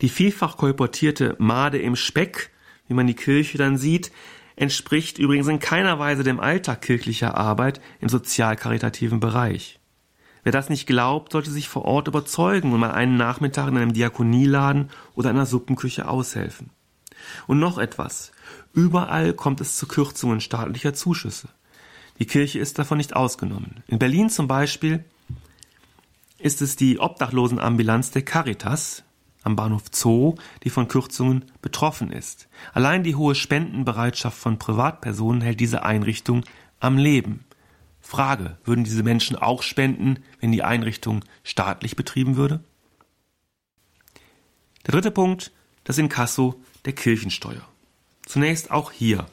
Die 0.00 0.08
vielfach 0.08 0.56
kolportierte 0.56 1.36
Made 1.38 1.78
im 1.78 1.94
Speck, 1.94 2.50
wie 2.88 2.94
man 2.94 3.06
die 3.06 3.14
Kirche 3.14 3.58
dann 3.58 3.78
sieht, 3.78 4.10
entspricht 4.56 5.18
übrigens 5.18 5.48
in 5.48 5.58
keiner 5.58 5.98
Weise 5.98 6.24
dem 6.24 6.40
Alltag 6.40 6.82
kirchlicher 6.82 7.36
Arbeit 7.36 7.80
im 8.00 8.08
sozial-karitativen 8.08 9.20
Bereich. 9.20 9.80
Wer 10.42 10.52
das 10.52 10.68
nicht 10.68 10.86
glaubt, 10.86 11.32
sollte 11.32 11.50
sich 11.50 11.68
vor 11.68 11.84
Ort 11.84 12.08
überzeugen 12.08 12.72
und 12.72 12.80
mal 12.80 12.90
einen 12.90 13.16
Nachmittag 13.16 13.68
in 13.68 13.76
einem 13.76 13.92
Diakonieladen 13.92 14.90
oder 15.14 15.30
einer 15.30 15.46
Suppenküche 15.46 16.08
aushelfen. 16.08 16.70
Und 17.46 17.60
noch 17.60 17.78
etwas. 17.78 18.32
Überall 18.72 19.32
kommt 19.34 19.60
es 19.60 19.76
zu 19.76 19.86
Kürzungen 19.86 20.40
staatlicher 20.40 20.94
Zuschüsse. 20.94 21.48
Die 22.18 22.26
Kirche 22.26 22.58
ist 22.58 22.78
davon 22.78 22.98
nicht 22.98 23.14
ausgenommen. 23.14 23.82
In 23.86 23.98
Berlin 23.98 24.30
zum 24.30 24.48
Beispiel 24.48 25.04
ist 26.38 26.60
es 26.60 26.74
die 26.74 26.98
Obdachlosenambulanz 26.98 28.10
der 28.10 28.22
Caritas, 28.22 29.04
am 29.42 29.56
Bahnhof 29.56 29.84
Zoo, 29.92 30.36
die 30.62 30.70
von 30.70 30.88
Kürzungen 30.88 31.44
betroffen 31.60 32.10
ist. 32.10 32.48
Allein 32.72 33.02
die 33.02 33.14
hohe 33.14 33.34
Spendenbereitschaft 33.34 34.38
von 34.38 34.58
Privatpersonen 34.58 35.42
hält 35.42 35.60
diese 35.60 35.84
Einrichtung 35.84 36.44
am 36.80 36.96
Leben. 36.96 37.44
Frage, 38.00 38.58
würden 38.64 38.84
diese 38.84 39.02
Menschen 39.02 39.36
auch 39.36 39.62
spenden, 39.62 40.18
wenn 40.40 40.52
die 40.52 40.64
Einrichtung 40.64 41.24
staatlich 41.44 41.96
betrieben 41.96 42.36
würde? 42.36 42.62
Der 44.86 44.92
dritte 44.92 45.12
Punkt, 45.12 45.52
das 45.84 45.98
Inkasso 45.98 46.60
der 46.84 46.92
Kirchensteuer. 46.92 47.66
Zunächst 48.26 48.70
auch 48.70 48.90
hier. 48.90 49.26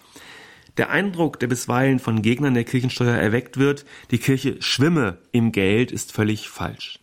Der 0.77 0.91
Eindruck, 0.91 1.39
der 1.39 1.47
bisweilen 1.47 1.99
von 1.99 2.21
Gegnern 2.21 2.53
der 2.53 2.63
Kirchensteuer 2.63 3.15
erweckt 3.15 3.57
wird, 3.57 3.85
die 4.11 4.17
Kirche 4.19 4.61
schwimme 4.61 5.17
im 5.31 5.51
Geld, 5.51 5.91
ist 5.91 6.11
völlig 6.11 6.47
falsch. 6.49 6.99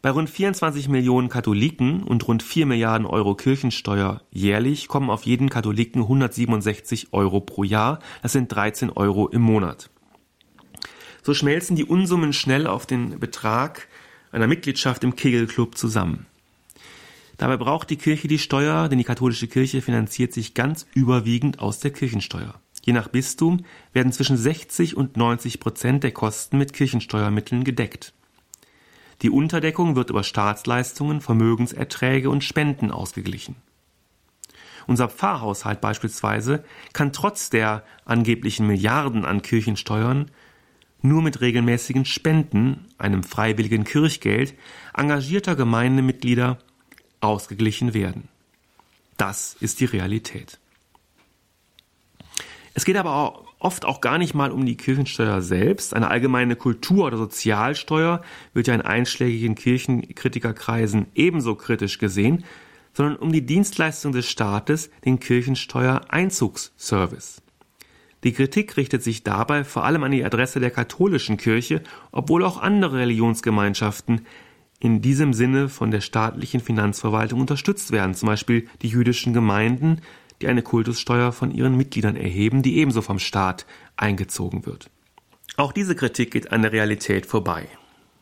Bei 0.00 0.10
rund 0.10 0.30
24 0.30 0.88
Millionen 0.88 1.28
Katholiken 1.28 2.04
und 2.04 2.28
rund 2.28 2.44
4 2.44 2.66
Milliarden 2.66 3.06
Euro 3.06 3.34
Kirchensteuer 3.34 4.22
jährlich 4.30 4.86
kommen 4.86 5.10
auf 5.10 5.24
jeden 5.24 5.50
Katholiken 5.50 6.02
167 6.02 7.12
Euro 7.12 7.40
pro 7.40 7.64
Jahr. 7.64 7.98
Das 8.22 8.32
sind 8.32 8.52
13 8.52 8.90
Euro 8.90 9.26
im 9.26 9.42
Monat. 9.42 9.90
So 11.24 11.34
schmelzen 11.34 11.74
die 11.74 11.84
Unsummen 11.84 12.32
schnell 12.32 12.68
auf 12.68 12.86
den 12.86 13.18
Betrag 13.18 13.88
einer 14.30 14.46
Mitgliedschaft 14.46 15.02
im 15.02 15.16
Kegelclub 15.16 15.76
zusammen. 15.76 16.26
Dabei 17.36 17.56
braucht 17.56 17.90
die 17.90 17.96
Kirche 17.96 18.28
die 18.28 18.38
Steuer, 18.38 18.88
denn 18.88 18.98
die 18.98 19.04
katholische 19.04 19.48
Kirche 19.48 19.82
finanziert 19.82 20.32
sich 20.32 20.54
ganz 20.54 20.86
überwiegend 20.94 21.58
aus 21.58 21.80
der 21.80 21.90
Kirchensteuer. 21.90 22.54
Je 22.84 22.92
nach 22.92 23.08
Bistum 23.08 23.64
werden 23.92 24.12
zwischen 24.12 24.36
60 24.36 24.96
und 24.96 25.16
90 25.16 25.58
Prozent 25.58 26.04
der 26.04 26.12
Kosten 26.12 26.56
mit 26.56 26.72
Kirchensteuermitteln 26.72 27.64
gedeckt. 27.64 28.12
Die 29.22 29.30
Unterdeckung 29.30 29.96
wird 29.96 30.10
über 30.10 30.22
Staatsleistungen, 30.22 31.20
Vermögenserträge 31.20 32.30
und 32.30 32.44
Spenden 32.44 32.90
ausgeglichen. 32.90 33.56
Unser 34.86 35.08
Pfarrhaushalt 35.08 35.80
beispielsweise 35.80 36.64
kann 36.92 37.12
trotz 37.12 37.50
der 37.50 37.84
angeblichen 38.04 38.66
Milliarden 38.66 39.24
an 39.24 39.42
Kirchensteuern 39.42 40.30
nur 41.02 41.22
mit 41.22 41.40
regelmäßigen 41.40 42.04
Spenden, 42.04 42.86
einem 42.96 43.22
freiwilligen 43.22 43.84
Kirchgeld, 43.84 44.54
engagierter 44.94 45.56
Gemeindemitglieder 45.56 46.58
ausgeglichen 47.20 47.94
werden. 47.94 48.28
Das 49.16 49.56
ist 49.60 49.80
die 49.80 49.84
Realität. 49.84 50.58
Es 52.74 52.84
geht 52.84 52.96
aber 52.96 53.44
oft 53.58 53.84
auch 53.84 54.00
gar 54.00 54.18
nicht 54.18 54.34
mal 54.34 54.50
um 54.50 54.66
die 54.66 54.76
Kirchensteuer 54.76 55.40
selbst. 55.42 55.94
Eine 55.94 56.10
allgemeine 56.10 56.56
Kultur- 56.56 57.06
oder 57.06 57.16
Sozialsteuer 57.16 58.22
wird 58.54 58.66
ja 58.66 58.74
in 58.74 58.82
einschlägigen 58.82 59.54
Kirchenkritikerkreisen 59.54 61.06
ebenso 61.14 61.54
kritisch 61.54 61.98
gesehen, 61.98 62.44
sondern 62.92 63.14
um 63.16 63.30
die 63.32 63.46
Dienstleistung 63.46 64.12
des 64.12 64.28
Staates, 64.28 64.90
den 65.04 65.20
Kirchensteuereinzugsservice. 65.20 67.42
Die 68.24 68.32
Kritik 68.32 68.76
richtet 68.76 69.04
sich 69.04 69.22
dabei 69.22 69.62
vor 69.62 69.84
allem 69.84 70.02
an 70.02 70.10
die 70.10 70.24
Adresse 70.24 70.58
der 70.58 70.72
katholischen 70.72 71.36
Kirche, 71.36 71.84
obwohl 72.10 72.44
auch 72.44 72.60
andere 72.60 72.98
Religionsgemeinschaften 72.98 74.26
in 74.80 75.00
diesem 75.00 75.32
Sinne 75.32 75.68
von 75.68 75.90
der 75.90 76.00
staatlichen 76.00 76.60
Finanzverwaltung 76.60 77.40
unterstützt 77.40 77.92
werden, 77.92 78.14
zum 78.14 78.28
Beispiel 78.28 78.68
die 78.82 78.88
jüdischen 78.88 79.32
Gemeinden, 79.32 80.00
die 80.40 80.48
eine 80.48 80.62
Kultussteuer 80.62 81.32
von 81.32 81.50
ihren 81.50 81.76
Mitgliedern 81.76 82.16
erheben, 82.16 82.62
die 82.62 82.78
ebenso 82.78 83.02
vom 83.02 83.18
Staat 83.18 83.66
eingezogen 83.96 84.66
wird. 84.66 84.90
Auch 85.56 85.72
diese 85.72 85.96
Kritik 85.96 86.30
geht 86.30 86.52
an 86.52 86.62
der 86.62 86.72
Realität 86.72 87.26
vorbei. 87.26 87.68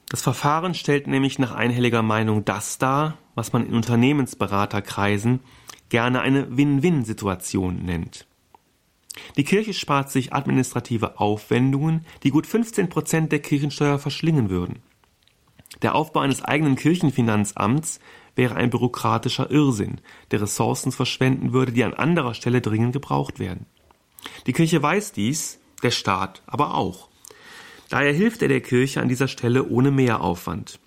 Das 0.09 0.23
Verfahren 0.23 0.75
stellt 0.75 1.07
nämlich 1.07 1.39
nach 1.39 1.53
einhelliger 1.53 2.03
Meinung 2.03 2.45
das 2.45 2.79
dar, 2.79 3.19
was 3.35 3.53
man 3.53 3.67
in 3.67 3.75
Unternehmensberaterkreisen 3.75 5.41
gerne 5.89 6.21
eine 6.21 6.57
Win-Win-Situation 6.57 7.85
nennt. 7.85 8.27
Die 9.37 9.45
Kirche 9.45 9.75
spart 9.75 10.11
sich 10.11 10.33
administrative 10.33 11.19
Aufwendungen, 11.19 12.07
die 12.23 12.31
gut 12.31 12.47
15 12.47 12.89
Prozent 12.89 13.33
der 13.33 13.41
Kirchensteuer 13.41 13.99
verschlingen 13.99 14.51
würden. 14.51 14.81
Der 15.83 15.95
Aufbau 15.95 16.21
eines 16.21 16.43
eigenen 16.43 16.77
Kirchenfinanzamts 16.77 18.01
wäre 18.37 18.55
ein 18.55 18.71
bürokratischer 18.71 19.51
Irrsinn, 19.51 20.01
der 20.31 20.43
Ressourcen 20.43 20.93
verschwenden 20.93 21.53
würde, 21.53 21.73
die 21.73 21.83
an 21.83 21.95
anderer 21.95 22.35
Stelle 22.35 22.61
dringend 22.61 22.93
gebraucht 22.93 23.41
werden. 23.41 23.67
Die 24.47 24.53
Kirche 24.53 24.81
weiß 24.81 25.13
dies, 25.13 25.59
der 25.83 25.91
Staat 25.91 26.43
aber 26.47 26.75
auch. 26.75 27.09
Daher 27.89 28.13
hilft 28.13 28.43
er 28.43 28.49
der 28.49 28.61
Kirche 28.61 29.01
an 29.01 29.09
dieser 29.09 29.29
Stelle 29.29 29.67
ohne 29.67 29.91
Mehraufwand. 29.91 30.79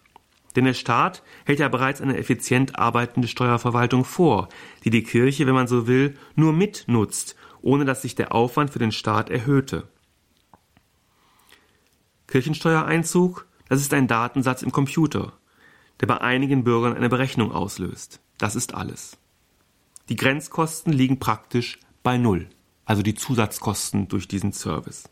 Denn 0.55 0.65
der 0.65 0.73
Staat 0.73 1.23
hält 1.45 1.59
ja 1.59 1.67
bereits 1.69 2.01
eine 2.01 2.17
effizient 2.17 2.77
arbeitende 2.77 3.27
Steuerverwaltung 3.27 4.03
vor, 4.03 4.49
die 4.83 4.89
die 4.89 5.03
Kirche, 5.03 5.47
wenn 5.47 5.53
man 5.53 5.67
so 5.67 5.87
will, 5.87 6.17
nur 6.35 6.53
mitnutzt, 6.53 7.35
ohne 7.61 7.85
dass 7.85 8.01
sich 8.01 8.15
der 8.15 8.33
Aufwand 8.33 8.71
für 8.71 8.79
den 8.79 8.91
Staat 8.91 9.29
erhöhte. 9.29 9.87
Kirchensteuereinzug, 12.27 13.47
das 13.69 13.81
ist 13.81 13.93
ein 13.93 14.07
Datensatz 14.07 14.61
im 14.61 14.71
Computer 14.71 15.38
der 15.99 16.07
bei 16.07 16.21
einigen 16.21 16.63
Bürgern 16.63 16.95
eine 16.95 17.09
Berechnung 17.09 17.51
auslöst. 17.51 18.19
Das 18.37 18.55
ist 18.55 18.73
alles. 18.73 19.17
Die 20.09 20.15
Grenzkosten 20.15 20.93
liegen 20.93 21.19
praktisch 21.19 21.79
bei 22.03 22.17
Null, 22.17 22.49
also 22.85 23.01
die 23.01 23.13
Zusatzkosten 23.13 24.07
durch 24.07 24.27
diesen 24.27 24.53
Service. 24.53 25.09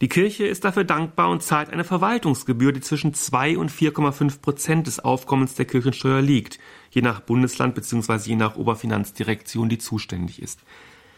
Die 0.00 0.08
Kirche 0.08 0.46
ist 0.46 0.64
dafür 0.64 0.84
dankbar 0.84 1.28
und 1.28 1.42
zahlt 1.42 1.68
eine 1.68 1.84
Verwaltungsgebühr, 1.84 2.72
die 2.72 2.80
zwischen 2.80 3.12
2 3.12 3.58
und 3.58 3.70
4,5 3.70 4.40
Prozent 4.40 4.86
des 4.86 4.98
Aufkommens 4.98 5.54
der 5.54 5.66
Kirchensteuer 5.66 6.22
liegt, 6.22 6.58
je 6.90 7.02
nach 7.02 7.20
Bundesland 7.20 7.74
bzw. 7.74 8.30
je 8.30 8.36
nach 8.36 8.56
Oberfinanzdirektion, 8.56 9.68
die 9.68 9.76
zuständig 9.76 10.40
ist. 10.40 10.60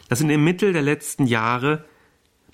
Das 0.09 0.18
sind 0.18 0.31
im 0.31 0.42
Mittel 0.42 0.72
der 0.72 0.83
letzten 0.83 1.27
Jahre 1.27 1.85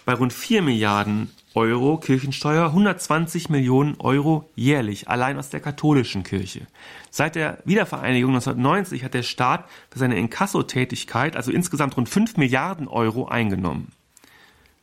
bei 0.05 0.13
rund 0.13 0.35
4 0.35 0.61
Milliarden 0.61 1.31
Euro 1.55 1.97
Kirchensteuer 1.97 2.67
120 2.67 3.49
Millionen 3.49 3.97
Euro 4.01 4.51
jährlich, 4.55 5.09
allein 5.09 5.39
aus 5.39 5.49
der 5.49 5.61
katholischen 5.61 6.23
Kirche. 6.23 6.67
Seit 7.11 7.35
der 7.35 7.59
Wiedervereinigung 7.65 8.31
1990 8.33 9.03
hat 9.03 9.15
der 9.15 9.23
Staat 9.23 9.65
für 9.91 9.99
seine 9.99 10.19
Inkassotätigkeit 10.19 11.37
also 11.37 11.51
insgesamt 11.51 11.97
rund 11.97 12.09
5 12.09 12.37
Milliarden 12.37 12.87
Euro 12.87 13.29
eingenommen. 13.29 13.93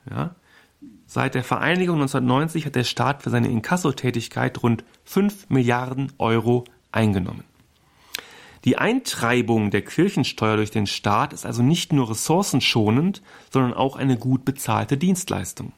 Ja? 0.09 0.35
Seit 1.05 1.35
der 1.35 1.43
Vereinigung 1.43 1.97
1990 1.97 2.65
hat 2.65 2.75
der 2.75 2.83
Staat 2.83 3.21
für 3.21 3.29
seine 3.29 3.47
Inkassotätigkeit 3.47 4.61
rund 4.63 4.83
5 5.03 5.49
Milliarden 5.49 6.11
Euro 6.17 6.65
eingenommen. 6.91 7.43
Die 8.65 8.79
Eintreibung 8.79 9.69
der 9.69 9.83
Kirchensteuer 9.83 10.57
durch 10.57 10.71
den 10.71 10.87
Staat 10.87 11.33
ist 11.33 11.45
also 11.45 11.61
nicht 11.61 11.93
nur 11.93 12.09
ressourcenschonend, 12.09 13.21
sondern 13.51 13.75
auch 13.75 13.95
eine 13.95 14.17
gut 14.17 14.43
bezahlte 14.43 14.97
Dienstleistung. 14.97 15.71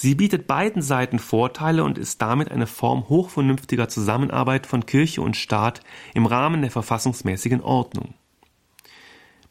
Sie 0.00 0.14
bietet 0.14 0.46
beiden 0.46 0.80
Seiten 0.80 1.18
Vorteile 1.18 1.82
und 1.82 1.98
ist 1.98 2.22
damit 2.22 2.52
eine 2.52 2.68
Form 2.68 3.08
hochvernünftiger 3.08 3.88
Zusammenarbeit 3.88 4.64
von 4.64 4.86
Kirche 4.86 5.22
und 5.22 5.36
Staat 5.36 5.80
im 6.14 6.24
Rahmen 6.24 6.62
der 6.62 6.70
verfassungsmäßigen 6.70 7.60
Ordnung. 7.62 8.14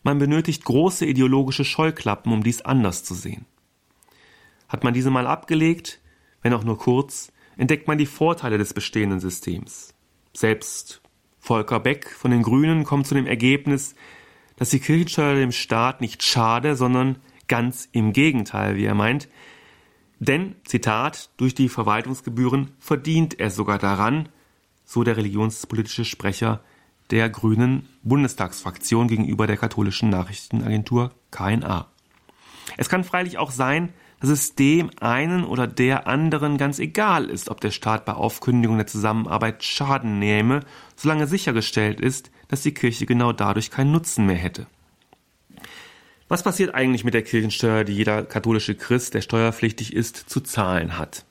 Man 0.03 0.19
benötigt 0.19 0.63
große 0.63 1.05
ideologische 1.05 1.65
Scheuklappen, 1.65 2.31
um 2.31 2.43
dies 2.43 2.61
anders 2.61 3.03
zu 3.03 3.13
sehen. 3.13 3.45
Hat 4.69 4.85
man 4.85 4.93
diese 4.93 5.09
mal 5.09 5.27
abgelegt, 5.27 5.99
wenn 6.41 6.53
auch 6.53 6.63
nur 6.63 6.77
kurz, 6.77 7.33
entdeckt 7.57 7.89
man 7.89 7.97
die 7.97 8.05
Vorteile 8.05 8.57
des 8.57 8.73
bestehenden 8.73 9.19
Systems. 9.19 9.93
Selbst 10.33 11.01
Volker 11.41 11.81
Beck 11.81 12.09
von 12.09 12.31
den 12.31 12.43
Grünen 12.43 12.85
kommt 12.85 13.05
zu 13.05 13.15
dem 13.15 13.27
Ergebnis, 13.27 13.95
dass 14.55 14.69
die 14.69 14.79
Kirchensteuer 14.79 15.35
dem 15.35 15.51
Staat 15.51 15.99
nicht 15.99 16.23
schade, 16.23 16.77
sondern 16.77 17.17
ganz 17.49 17.89
im 17.91 18.13
Gegenteil, 18.13 18.77
wie 18.77 18.85
er 18.85 18.95
meint, 18.95 19.27
denn, 20.19 20.55
Zitat, 20.65 21.29
durch 21.37 21.53
die 21.53 21.69
Verwaltungsgebühren 21.69 22.71
verdient 22.79 23.39
er 23.39 23.51
sogar 23.51 23.77
daran, 23.77 24.29
so 24.85 25.03
der 25.03 25.17
religionspolitische 25.17 26.05
Sprecher 26.05 26.61
der 27.11 27.29
Grünen 27.29 27.87
Bundestagsfraktion 28.03 29.07
gegenüber 29.07 29.47
der 29.47 29.57
katholischen 29.57 30.09
Nachrichtenagentur 30.09 31.11
KNA. 31.31 31.87
Es 32.77 32.89
kann 32.89 33.03
freilich 33.03 33.37
auch 33.37 33.51
sein, 33.51 33.93
dass 34.19 34.29
es 34.29 34.55
dem 34.55 34.89
einen 34.99 35.43
oder 35.43 35.67
der 35.67 36.07
anderen 36.07 36.57
ganz 36.57 36.79
egal 36.79 37.25
ist, 37.25 37.49
ob 37.49 37.61
der 37.61 37.71
Staat 37.71 38.05
bei 38.05 38.13
Aufkündigung 38.13 38.77
der 38.77 38.87
Zusammenarbeit 38.87 39.63
Schaden 39.63 40.19
nehme, 40.19 40.61
solange 40.95 41.27
sichergestellt 41.27 42.01
ist, 42.01 42.31
dass 42.47 42.63
die 42.63 42.73
Kirche 42.73 43.05
genau 43.05 43.31
dadurch 43.31 43.69
keinen 43.69 43.91
Nutzen 43.91 44.25
mehr 44.25 44.35
hätte. 44.35 44.65
Was 46.27 46.43
passiert 46.43 46.75
eigentlich 46.75 47.05
mit 47.05 47.13
der 47.13 47.23
Kirchensteuer, 47.23 47.83
die 47.83 47.93
jeder 47.93 48.23
katholische 48.23 48.75
Christ, 48.75 49.13
der 49.13 49.21
steuerpflichtig 49.21 49.93
ist, 49.93 50.17
zu 50.17 50.41
zahlen 50.41 50.97
hat? 50.97 51.25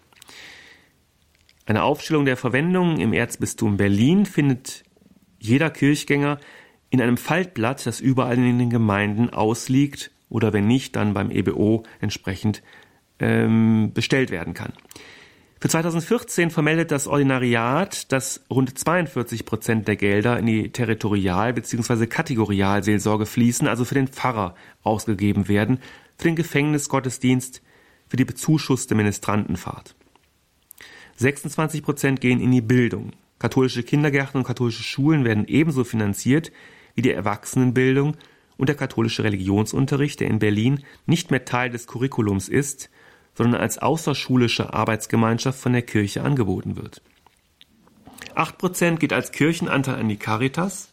Eine 1.66 1.82
Aufstellung 1.82 2.24
der 2.24 2.36
Verwendung 2.36 2.98
im 2.98 3.12
Erzbistum 3.12 3.76
Berlin 3.76 4.24
findet 4.24 4.84
jeder 5.38 5.68
Kirchgänger 5.68 6.38
in 6.90 7.02
einem 7.02 7.16
Faltblatt, 7.16 7.84
das 7.84 8.00
überall 8.00 8.38
in 8.38 8.58
den 8.58 8.70
Gemeinden 8.70 9.30
ausliegt 9.30 10.12
oder 10.28 10.52
wenn 10.52 10.66
nicht, 10.66 10.96
dann 10.96 11.12
beim 11.12 11.30
EBO 11.30 11.84
entsprechend 12.00 12.62
ähm, 13.18 13.92
bestellt 13.92 14.30
werden 14.30 14.54
kann. 14.54 14.72
Für 15.66 15.70
2014 15.70 16.50
vermeldet 16.50 16.92
das 16.92 17.08
Ordinariat, 17.08 18.12
dass 18.12 18.44
rund 18.48 18.78
42 18.78 19.44
Prozent 19.44 19.88
der 19.88 19.96
Gelder 19.96 20.38
in 20.38 20.46
die 20.46 20.70
Territorial- 20.70 21.54
bzw. 21.54 22.06
Kategorialseelsorge 22.06 23.26
fließen, 23.26 23.66
also 23.66 23.84
für 23.84 23.96
den 23.96 24.06
Pfarrer 24.06 24.54
ausgegeben 24.84 25.48
werden, 25.48 25.80
für 26.18 26.28
den 26.28 26.36
Gefängnisgottesdienst, 26.36 27.62
für 28.06 28.16
die 28.16 28.24
bezuschusste 28.24 28.94
Ministrantenfahrt. 28.94 29.96
26 31.16 31.82
Prozent 31.82 32.20
gehen 32.20 32.38
in 32.38 32.52
die 32.52 32.60
Bildung. 32.60 33.10
Katholische 33.40 33.82
Kindergärten 33.82 34.38
und 34.38 34.46
katholische 34.46 34.84
Schulen 34.84 35.24
werden 35.24 35.48
ebenso 35.48 35.82
finanziert 35.82 36.52
wie 36.94 37.02
die 37.02 37.10
Erwachsenenbildung 37.10 38.16
und 38.56 38.68
der 38.68 38.76
katholische 38.76 39.24
Religionsunterricht, 39.24 40.20
der 40.20 40.28
in 40.28 40.38
Berlin 40.38 40.84
nicht 41.06 41.32
mehr 41.32 41.44
Teil 41.44 41.70
des 41.70 41.88
Curriculums 41.88 42.48
ist, 42.48 42.88
sondern 43.36 43.60
als 43.60 43.78
außerschulische 43.78 44.72
Arbeitsgemeinschaft 44.72 45.60
von 45.60 45.72
der 45.72 45.82
Kirche 45.82 46.22
angeboten 46.22 46.76
wird. 46.76 47.02
8% 48.34 48.96
geht 48.96 49.12
als 49.12 49.32
Kirchenanteil 49.32 49.96
an 49.96 50.08
die 50.08 50.16
Caritas, 50.16 50.92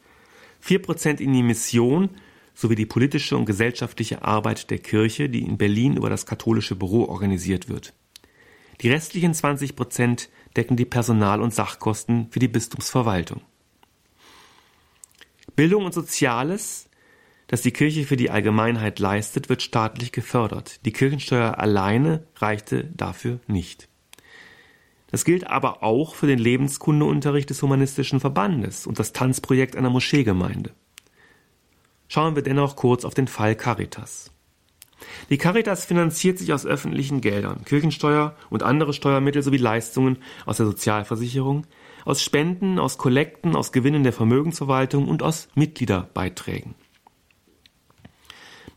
4% 0.66 1.20
in 1.20 1.34
die 1.34 1.44
Mission 1.44 2.10
sowie 2.54 2.76
die 2.76 2.86
politische 2.86 3.36
und 3.36 3.46
gesellschaftliche 3.46 4.24
Arbeit 4.24 4.70
der 4.70 4.78
Kirche, 4.78 5.30
die 5.30 5.42
in 5.42 5.58
Berlin 5.58 5.98
über 5.98 6.10
das 6.10 6.26
katholische 6.26 6.76
Büro 6.76 7.06
organisiert 7.06 7.68
wird. 7.68 7.94
Die 8.82 8.90
restlichen 8.90 9.34
20% 9.34 10.28
decken 10.56 10.78
die 10.78 10.86
Personal- 10.86 11.42
und 11.42 11.54
Sachkosten 11.54 12.28
für 12.30 12.40
die 12.40 12.48
Bistumsverwaltung. 12.48 13.42
Bildung 15.56 15.86
und 15.86 15.94
Soziales 15.94 16.90
das 17.54 17.62
die 17.62 17.70
Kirche 17.70 18.04
für 18.06 18.18
die 18.18 18.32
Allgemeinheit 18.32 18.98
leistet, 18.98 19.48
wird 19.48 19.62
staatlich 19.62 20.12
gefördert. 20.12 20.84
Die 20.88 20.92
Kirchensteuer 20.92 21.60
alleine 21.60 22.26
reichte 22.38 22.86
dafür 22.86 23.42
nicht. 23.46 23.90
Das 25.12 25.24
gilt 25.24 25.46
aber 25.46 25.84
auch 25.84 26.16
für 26.16 26.26
den 26.26 26.40
Lebenskundeunterricht 26.40 27.52
des 27.52 27.62
Humanistischen 27.62 28.20
Verbandes 28.20 28.88
und 28.88 28.98
das 28.98 29.14
Tanzprojekt 29.14 29.76
einer 29.76 29.92
Moscheegemeinde. 29.92 30.72
Schauen 32.08 32.36
wir 32.36 32.42
dennoch 32.42 32.76
kurz 32.76 33.06
auf 33.06 33.14
den 33.14 33.28
Fall 33.28 33.54
Caritas. 33.54 34.32
Die 35.30 35.38
Caritas 35.38 35.86
finanziert 35.86 36.40
sich 36.40 36.54
aus 36.54 36.66
öffentlichen 36.66 37.22
Geldern, 37.22 37.66
Kirchensteuer 37.66 38.36
und 38.50 38.64
andere 38.64 38.94
Steuermittel 38.94 39.44
sowie 39.44 39.58
Leistungen 39.58 40.18
aus 40.48 40.58
der 40.58 40.66
Sozialversicherung, 40.66 41.68
aus 42.04 42.24
Spenden, 42.24 42.80
aus 42.80 42.98
Kollekten, 42.98 43.56
aus 43.56 43.72
Gewinnen 43.72 44.02
der 44.02 44.12
Vermögensverwaltung 44.12 45.08
und 45.08 45.22
aus 45.22 45.50
Mitgliederbeiträgen. 45.54 46.74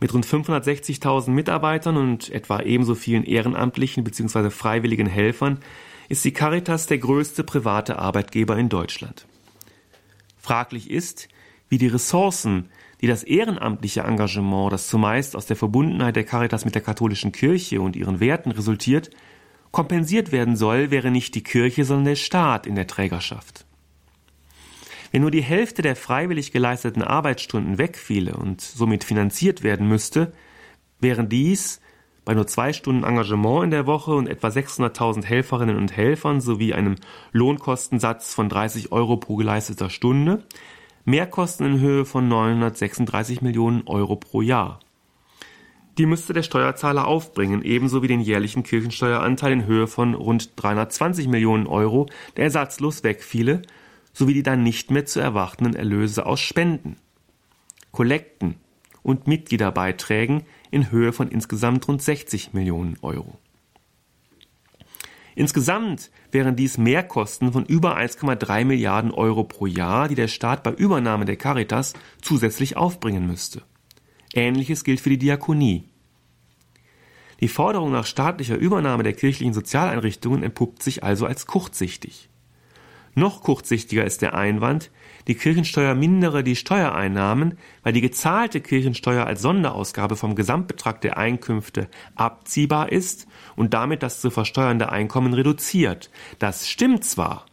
Mit 0.00 0.12
rund 0.12 0.26
560.000 0.26 1.30
Mitarbeitern 1.30 1.96
und 1.96 2.30
etwa 2.30 2.60
ebenso 2.60 2.94
vielen 2.94 3.24
ehrenamtlichen 3.24 4.04
bzw. 4.04 4.50
freiwilligen 4.50 5.06
Helfern 5.06 5.58
ist 6.08 6.24
die 6.24 6.32
Caritas 6.32 6.86
der 6.86 6.98
größte 6.98 7.44
private 7.44 7.98
Arbeitgeber 7.98 8.56
in 8.56 8.68
Deutschland. 8.68 9.26
Fraglich 10.38 10.90
ist, 10.90 11.28
wie 11.68 11.78
die 11.78 11.88
Ressourcen, 11.88 12.68
die 13.00 13.06
das 13.06 13.24
ehrenamtliche 13.24 14.02
Engagement, 14.02 14.72
das 14.72 14.88
zumeist 14.88 15.34
aus 15.36 15.46
der 15.46 15.56
Verbundenheit 15.56 16.16
der 16.16 16.24
Caritas 16.24 16.64
mit 16.64 16.74
der 16.74 16.82
katholischen 16.82 17.32
Kirche 17.32 17.80
und 17.80 17.96
ihren 17.96 18.20
Werten 18.20 18.50
resultiert, 18.50 19.10
kompensiert 19.72 20.32
werden 20.32 20.56
soll, 20.56 20.90
wäre 20.90 21.10
nicht 21.10 21.34
die 21.34 21.42
Kirche, 21.42 21.84
sondern 21.84 22.06
der 22.06 22.16
Staat 22.16 22.66
in 22.66 22.76
der 22.76 22.86
Trägerschaft. 22.86 23.65
Wenn 25.12 25.22
nur 25.22 25.30
die 25.30 25.42
Hälfte 25.42 25.82
der 25.82 25.96
freiwillig 25.96 26.52
geleisteten 26.52 27.02
Arbeitsstunden 27.02 27.78
wegfiele 27.78 28.36
und 28.36 28.60
somit 28.60 29.04
finanziert 29.04 29.62
werden 29.62 29.88
müsste, 29.88 30.32
wären 31.00 31.28
dies 31.28 31.80
bei 32.24 32.34
nur 32.34 32.46
zwei 32.48 32.72
Stunden 32.72 33.04
Engagement 33.04 33.64
in 33.64 33.70
der 33.70 33.86
Woche 33.86 34.12
und 34.14 34.26
etwa 34.26 34.48
600.000 34.48 35.24
Helferinnen 35.24 35.76
und 35.76 35.96
Helfern 35.96 36.40
sowie 36.40 36.74
einem 36.74 36.96
Lohnkostensatz 37.32 38.34
von 38.34 38.48
30 38.48 38.90
Euro 38.90 39.16
pro 39.16 39.36
geleisteter 39.36 39.90
Stunde 39.90 40.42
Mehrkosten 41.04 41.64
in 41.64 41.80
Höhe 41.80 42.04
von 42.04 42.26
936 42.26 43.40
Millionen 43.40 43.86
Euro 43.86 44.16
pro 44.16 44.42
Jahr. 44.42 44.80
Die 45.98 46.04
müsste 46.04 46.32
der 46.32 46.42
Steuerzahler 46.42 47.06
aufbringen, 47.06 47.62
ebenso 47.62 48.02
wie 48.02 48.08
den 48.08 48.20
jährlichen 48.20 48.64
Kirchensteueranteil 48.64 49.52
in 49.52 49.66
Höhe 49.66 49.86
von 49.86 50.14
rund 50.14 50.50
320 50.56 51.28
Millionen 51.28 51.68
Euro, 51.68 52.06
der 52.36 52.44
ersatzlos 52.44 53.04
wegfiele 53.04 53.62
sowie 54.16 54.32
die 54.32 54.42
dann 54.42 54.62
nicht 54.62 54.90
mehr 54.90 55.04
zu 55.04 55.20
erwartenden 55.20 55.76
Erlöse 55.76 56.24
aus 56.24 56.40
Spenden, 56.40 56.96
Kollekten 57.92 58.54
und 59.02 59.26
Mitgliederbeiträgen 59.26 60.44
in 60.70 60.90
Höhe 60.90 61.12
von 61.12 61.28
insgesamt 61.28 61.86
rund 61.86 62.00
60 62.00 62.54
Millionen 62.54 62.96
Euro. 63.02 63.38
Insgesamt 65.34 66.10
wären 66.32 66.56
dies 66.56 66.78
Mehrkosten 66.78 67.52
von 67.52 67.66
über 67.66 67.98
1,3 67.98 68.64
Milliarden 68.64 69.10
Euro 69.10 69.44
pro 69.44 69.66
Jahr, 69.66 70.08
die 70.08 70.14
der 70.14 70.28
Staat 70.28 70.62
bei 70.62 70.72
Übernahme 70.72 71.26
der 71.26 71.36
Caritas 71.36 71.92
zusätzlich 72.22 72.78
aufbringen 72.78 73.26
müsste. 73.26 73.64
Ähnliches 74.32 74.82
gilt 74.82 75.00
für 75.00 75.10
die 75.10 75.18
Diakonie. 75.18 75.90
Die 77.40 77.48
Forderung 77.48 77.92
nach 77.92 78.06
staatlicher 78.06 78.56
Übernahme 78.56 79.02
der 79.02 79.12
kirchlichen 79.12 79.52
Sozialeinrichtungen 79.52 80.42
entpuppt 80.42 80.82
sich 80.82 81.04
also 81.04 81.26
als 81.26 81.44
kurzsichtig. 81.44 82.30
Noch 83.18 83.40
kurzsichtiger 83.40 84.04
ist 84.04 84.20
der 84.20 84.34
Einwand, 84.34 84.90
die 85.26 85.36
Kirchensteuer 85.36 85.94
mindere 85.94 86.44
die 86.44 86.54
Steuereinnahmen, 86.54 87.56
weil 87.82 87.94
die 87.94 88.02
gezahlte 88.02 88.60
Kirchensteuer 88.60 89.24
als 89.26 89.40
Sonderausgabe 89.40 90.16
vom 90.16 90.34
Gesamtbetrag 90.34 91.00
der 91.00 91.16
Einkünfte 91.16 91.88
abziehbar 92.14 92.92
ist 92.92 93.26
und 93.56 93.72
damit 93.72 94.02
das 94.02 94.20
zu 94.20 94.28
versteuernde 94.28 94.92
Einkommen 94.92 95.32
reduziert. 95.32 96.10
Das 96.38 96.68
stimmt 96.68 97.04
zwar, 97.04 97.46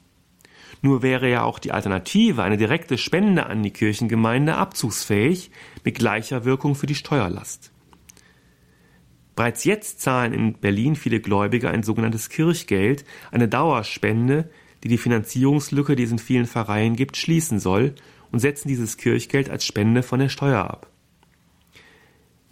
nur 0.81 1.01
wäre 1.01 1.29
ja 1.29 1.43
auch 1.43 1.59
die 1.59 1.71
Alternative, 1.71 2.43
eine 2.43 2.57
direkte 2.57 2.97
Spende 2.97 3.45
an 3.45 3.63
die 3.63 3.71
Kirchengemeinde, 3.71 4.57
abzugsfähig 4.57 5.49
mit 5.85 5.97
gleicher 5.97 6.43
Wirkung 6.43 6.75
für 6.75 6.87
die 6.87 6.95
Steuerlast. 6.95 7.71
Bereits 9.37 9.63
jetzt 9.63 10.01
zahlen 10.01 10.33
in 10.33 10.53
Berlin 10.55 10.97
viele 10.97 11.21
Gläubige 11.21 11.69
ein 11.69 11.83
sogenanntes 11.83 12.27
Kirchgeld, 12.27 13.05
eine 13.31 13.47
Dauerspende, 13.47 14.49
die 14.83 14.89
die 14.89 14.97
Finanzierungslücke, 14.97 15.95
die 15.95 16.03
es 16.03 16.11
in 16.11 16.19
vielen 16.19 16.45
Pfarreien 16.45 16.95
gibt, 16.95 17.17
schließen 17.17 17.59
soll 17.59 17.95
und 18.31 18.39
setzen 18.39 18.67
dieses 18.67 18.97
Kirchgeld 18.97 19.49
als 19.49 19.65
Spende 19.65 20.03
von 20.03 20.19
der 20.19 20.29
Steuer 20.29 20.65
ab. 20.65 20.87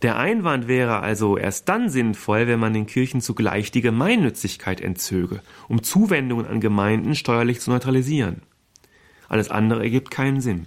Der 0.02 0.18
Einwand 0.18 0.68
wäre 0.68 1.02
also 1.02 1.38
erst 1.38 1.70
dann 1.70 1.90
sinnvoll, 1.90 2.48
wenn 2.48 2.60
man 2.60 2.74
den 2.74 2.88
Kirchen 2.88 3.22
zugleich 3.22 3.70
die 3.70 3.82
Gemeinnützigkeit 3.82 4.82
entzöge, 4.82 5.42
um 5.68 5.84
Zuwendungen 5.84 6.48
an 6.48 6.60
Gemeinden 6.60 7.14
steuerlich 7.14 7.60
zu 7.60 7.70
neutralisieren. 7.70 8.42
Alles 9.30 9.52
andere 9.52 9.84
ergibt 9.84 10.10
keinen 10.10 10.42
Sinn. 10.42 10.66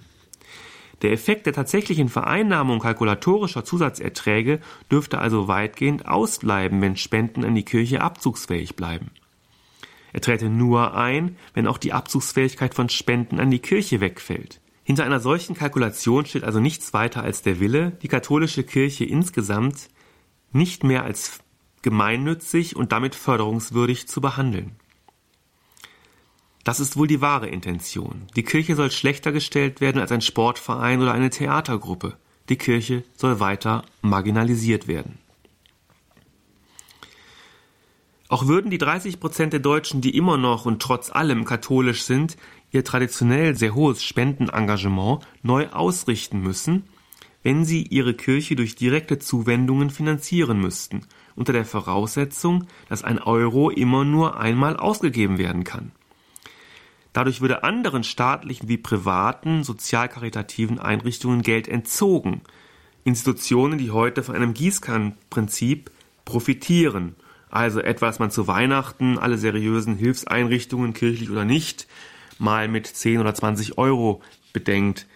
Der 1.01 1.11
Effekt 1.11 1.45
der 1.45 1.53
tatsächlichen 1.53 2.07
Vereinnahmung 2.07 2.79
kalkulatorischer 2.79 3.65
Zusatzerträge 3.65 4.59
dürfte 4.89 5.19
also 5.19 5.49
weitgehend 5.49 6.07
ausbleiben, 6.07 6.81
wenn 6.81 6.95
Spenden 6.95 7.43
an 7.43 7.55
die 7.55 7.65
Kirche 7.65 8.01
abzugsfähig 8.01 8.77
bleiben. 8.77 9.11
Er 10.15 10.21
träte 10.21 10.47
nur 10.47 10.95
ein, 10.95 11.35
wenn 11.53 11.67
auch 11.67 11.77
die 11.77 11.91
Abzugsfähigkeit 11.91 12.73
von 12.73 12.87
Spenden 12.87 13.37
an 13.37 13.51
die 13.51 13.59
Kirche 13.59 13.99
wegfällt. 13.99 14.61
Hinter 14.85 15.03
einer 15.03 15.19
solchen 15.19 15.55
Kalkulation 15.55 16.25
steht 16.25 16.45
also 16.45 16.61
nichts 16.61 16.93
weiter 16.93 17.21
als 17.21 17.41
der 17.41 17.59
Wille, 17.59 17.97
die 18.01 18.07
katholische 18.07 18.63
Kirche 18.63 19.03
insgesamt 19.03 19.89
nicht 20.53 20.85
mehr 20.85 21.03
als 21.03 21.39
gemeinnützig 21.81 22.77
und 22.77 22.93
damit 22.93 23.13
förderungswürdig 23.13 24.07
zu 24.07 24.21
behandeln. 24.21 24.77
Das 26.63 26.79
ist 26.79 26.95
wohl 26.95 27.07
die 27.07 27.19
wahre 27.19 27.49
Intention. 27.49 28.27
Die 28.37 28.43
Kirche 28.43 28.77
soll 28.77 28.91
schlechter 28.91 29.33
gestellt 29.33 29.81
werden 29.81 29.99
als 29.99 30.13
ein 30.13 30.21
Sportverein 30.21 31.01
oder 31.01 31.11
eine 31.11 31.29
Theatergruppe. 31.29 32.15
Die 32.47 32.55
Kirche 32.55 33.03
soll 33.17 33.41
weiter 33.41 33.83
marginalisiert 34.01 34.87
werden. 34.87 35.17
Auch 38.27 38.47
würden 38.47 38.71
die 38.71 38.79
30 38.79 39.19
Prozent 39.19 39.53
der 39.53 39.59
Deutschen, 39.59 40.01
die 40.01 40.17
immer 40.17 40.37
noch 40.37 40.65
und 40.65 40.81
trotz 40.81 41.11
allem 41.11 41.45
katholisch 41.45 42.03
sind, 42.03 42.37
ihr 42.71 42.83
traditionell 42.83 43.55
sehr 43.55 43.75
hohes 43.75 44.03
Spendenengagement 44.03 45.25
neu 45.43 45.67
ausrichten 45.69 46.41
müssen, 46.41 46.83
wenn 47.43 47.63
sie 47.63 47.83
ihre 47.83 48.15
Kirche 48.15 48.55
durch 48.55 48.75
direkte 48.75 49.19
Zuwendungen 49.19 49.91
finanzieren 49.91 50.59
müssten, 50.59 51.01
unter 51.35 51.53
der 51.53 51.65
Voraussetzung, 51.65 52.65
dass 52.89 53.03
ein 53.03 53.19
Euro 53.19 53.69
immer 53.69 54.03
nur 54.03 54.39
einmal 54.39 54.75
ausgegeben 54.77 55.37
werden 55.37 55.63
kann. 55.63 55.91
Dadurch 57.13 57.39
würde 57.41 57.63
anderen 57.63 58.03
staatlichen 58.03 58.67
wie 58.67 58.77
privaten 58.77 59.63
sozialkaritativen 59.63 60.79
Einrichtungen 60.79 61.43
Geld 61.43 61.67
entzogen. 61.67 62.41
Institutionen, 63.03 63.77
die 63.77 63.91
heute 63.91 64.23
von 64.23 64.35
einem 64.35 64.55
Gießkannenprinzip 64.55 65.91
profitieren. 66.25 67.15
Also 67.55 67.79
etwas 67.79 68.19
man 68.19 68.31
zu 68.31 68.47
Weihnachten 68.47 69.17
alle 69.17 69.37
seriösen 69.37 69.95
Hilfseinrichtungen, 69.95 70.93
kirchlich 70.93 71.29
oder 71.29 71.45
nicht, 71.45 71.87
mal 72.37 72.67
mit 72.67 72.85
10 72.85 73.21
oder 73.21 73.33
20 73.33 73.77
Euro 73.77 74.21
bedenkt. 74.51 75.07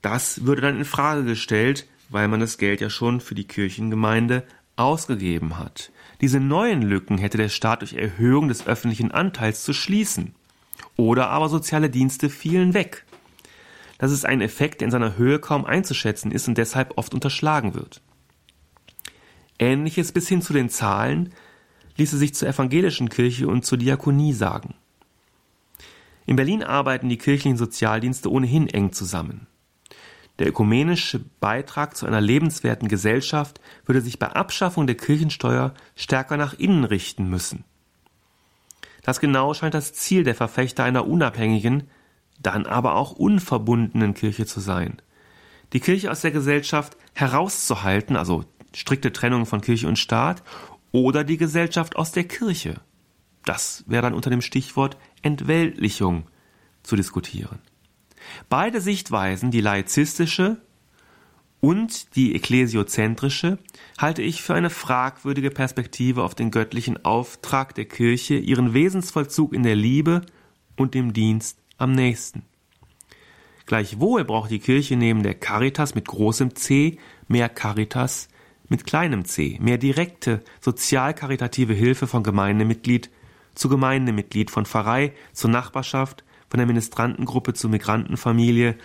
Das 0.00 0.46
würde 0.46 0.62
dann 0.62 0.78
in 0.78 0.86
Frage 0.86 1.24
gestellt, 1.24 1.86
weil 2.08 2.26
man 2.26 2.40
das 2.40 2.56
Geld 2.56 2.80
ja 2.80 2.88
schon 2.88 3.20
für 3.20 3.34
die 3.34 3.46
Kirchengemeinde 3.46 4.44
ausgegeben 4.76 5.58
hat. 5.58 5.92
Diese 6.22 6.40
neuen 6.40 6.80
Lücken 6.80 7.18
hätte 7.18 7.36
der 7.36 7.50
Staat 7.50 7.82
durch 7.82 7.92
Erhöhung 7.92 8.48
des 8.48 8.66
öffentlichen 8.66 9.10
Anteils 9.10 9.62
zu 9.62 9.74
schließen. 9.74 10.34
Oder 10.96 11.28
aber 11.28 11.50
soziale 11.50 11.90
Dienste 11.90 12.30
fielen 12.30 12.72
weg. 12.72 13.04
Das 13.98 14.10
ist 14.10 14.24
ein 14.24 14.40
Effekt, 14.40 14.80
der 14.80 14.86
in 14.86 14.92
seiner 14.92 15.18
Höhe 15.18 15.38
kaum 15.38 15.66
einzuschätzen 15.66 16.32
ist 16.32 16.48
und 16.48 16.56
deshalb 16.56 16.96
oft 16.96 17.12
unterschlagen 17.12 17.74
wird. 17.74 18.00
Ähnliches 19.58 20.12
bis 20.12 20.28
hin 20.28 20.40
zu 20.40 20.54
den 20.54 20.70
Zahlen 20.70 21.34
ließe 21.98 22.16
sich 22.16 22.34
zur 22.34 22.48
evangelischen 22.48 23.08
Kirche 23.08 23.48
und 23.48 23.64
zur 23.64 23.78
Diakonie 23.78 24.32
sagen. 24.32 24.74
In 26.26 26.36
Berlin 26.36 26.62
arbeiten 26.62 27.08
die 27.08 27.18
kirchlichen 27.18 27.56
Sozialdienste 27.56 28.30
ohnehin 28.30 28.68
eng 28.68 28.92
zusammen. 28.92 29.46
Der 30.38 30.48
ökumenische 30.48 31.20
Beitrag 31.40 31.96
zu 31.96 32.06
einer 32.06 32.20
lebenswerten 32.20 32.88
Gesellschaft 32.88 33.60
würde 33.86 34.00
sich 34.00 34.18
bei 34.18 34.28
Abschaffung 34.28 34.86
der 34.86 34.96
Kirchensteuer 34.96 35.74
stärker 35.96 36.36
nach 36.36 36.54
innen 36.54 36.84
richten 36.84 37.28
müssen. 37.28 37.64
Das 39.02 39.20
genau 39.20 39.54
scheint 39.54 39.74
das 39.74 39.94
Ziel 39.94 40.22
der 40.22 40.34
Verfechter 40.34 40.84
einer 40.84 41.08
unabhängigen, 41.08 41.84
dann 42.40 42.66
aber 42.66 42.94
auch 42.94 43.12
unverbundenen 43.12 44.14
Kirche 44.14 44.46
zu 44.46 44.60
sein. 44.60 45.02
Die 45.72 45.80
Kirche 45.80 46.10
aus 46.10 46.20
der 46.20 46.30
Gesellschaft 46.30 46.96
herauszuhalten, 47.14 48.16
also 48.16 48.44
strikte 48.74 49.12
Trennung 49.12 49.44
von 49.44 49.60
Kirche 49.60 49.88
und 49.88 49.98
Staat, 49.98 50.42
oder 50.92 51.24
die 51.24 51.36
Gesellschaft 51.36 51.96
aus 51.96 52.12
der 52.12 52.24
Kirche. 52.24 52.80
Das 53.44 53.84
wäre 53.86 54.02
dann 54.02 54.14
unter 54.14 54.30
dem 54.30 54.42
Stichwort 54.42 54.96
Entweltlichung 55.22 56.24
zu 56.82 56.96
diskutieren. 56.96 57.58
Beide 58.48 58.80
Sichtweisen, 58.80 59.50
die 59.50 59.60
laizistische 59.60 60.60
und 61.60 62.14
die 62.14 62.34
ekklesiozentrische 62.34 63.58
halte 63.98 64.22
ich 64.22 64.42
für 64.42 64.54
eine 64.54 64.70
fragwürdige 64.70 65.50
Perspektive 65.50 66.22
auf 66.22 66.34
den 66.34 66.50
göttlichen 66.50 67.04
Auftrag 67.04 67.74
der 67.74 67.86
Kirche, 67.86 68.36
ihren 68.36 68.74
Wesensvollzug 68.74 69.52
in 69.52 69.62
der 69.62 69.76
Liebe 69.76 70.22
und 70.76 70.94
dem 70.94 71.12
Dienst 71.12 71.58
am 71.76 71.92
nächsten. 71.92 72.42
Gleichwohl 73.66 74.24
braucht 74.24 74.50
die 74.50 74.60
Kirche 74.60 74.96
neben 74.96 75.22
der 75.22 75.34
Caritas 75.34 75.94
mit 75.94 76.06
großem 76.06 76.54
C 76.54 76.98
mehr 77.26 77.48
Caritas 77.48 78.28
mit 78.68 78.86
kleinem 78.86 79.24
c, 79.24 79.58
mehr 79.60 79.78
direkte 79.78 80.42
sozial-karitative 80.60 81.72
Hilfe 81.74 82.06
von 82.06 82.22
Gemeindemitglied 82.22 83.10
zu 83.54 83.68
Gemeindemitglied, 83.68 84.50
von 84.50 84.66
Pfarrei 84.66 85.12
zur 85.32 85.50
Nachbarschaft, 85.50 86.24
von 86.48 86.58
der 86.58 86.66
Ministrantengruppe 86.66 87.54
zur 87.54 87.70
Migrantenfamilie 87.70 88.76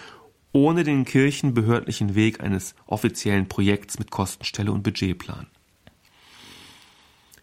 ohne 0.52 0.84
den 0.84 1.04
kirchenbehördlichen 1.04 2.16
Weg 2.16 2.42
eines 2.42 2.76
offiziellen 2.86 3.48
Projekts 3.48 3.98
mit 4.00 4.12
Kostenstelle 4.12 4.72
und 4.72 4.84
Budgetplan. 4.84 5.48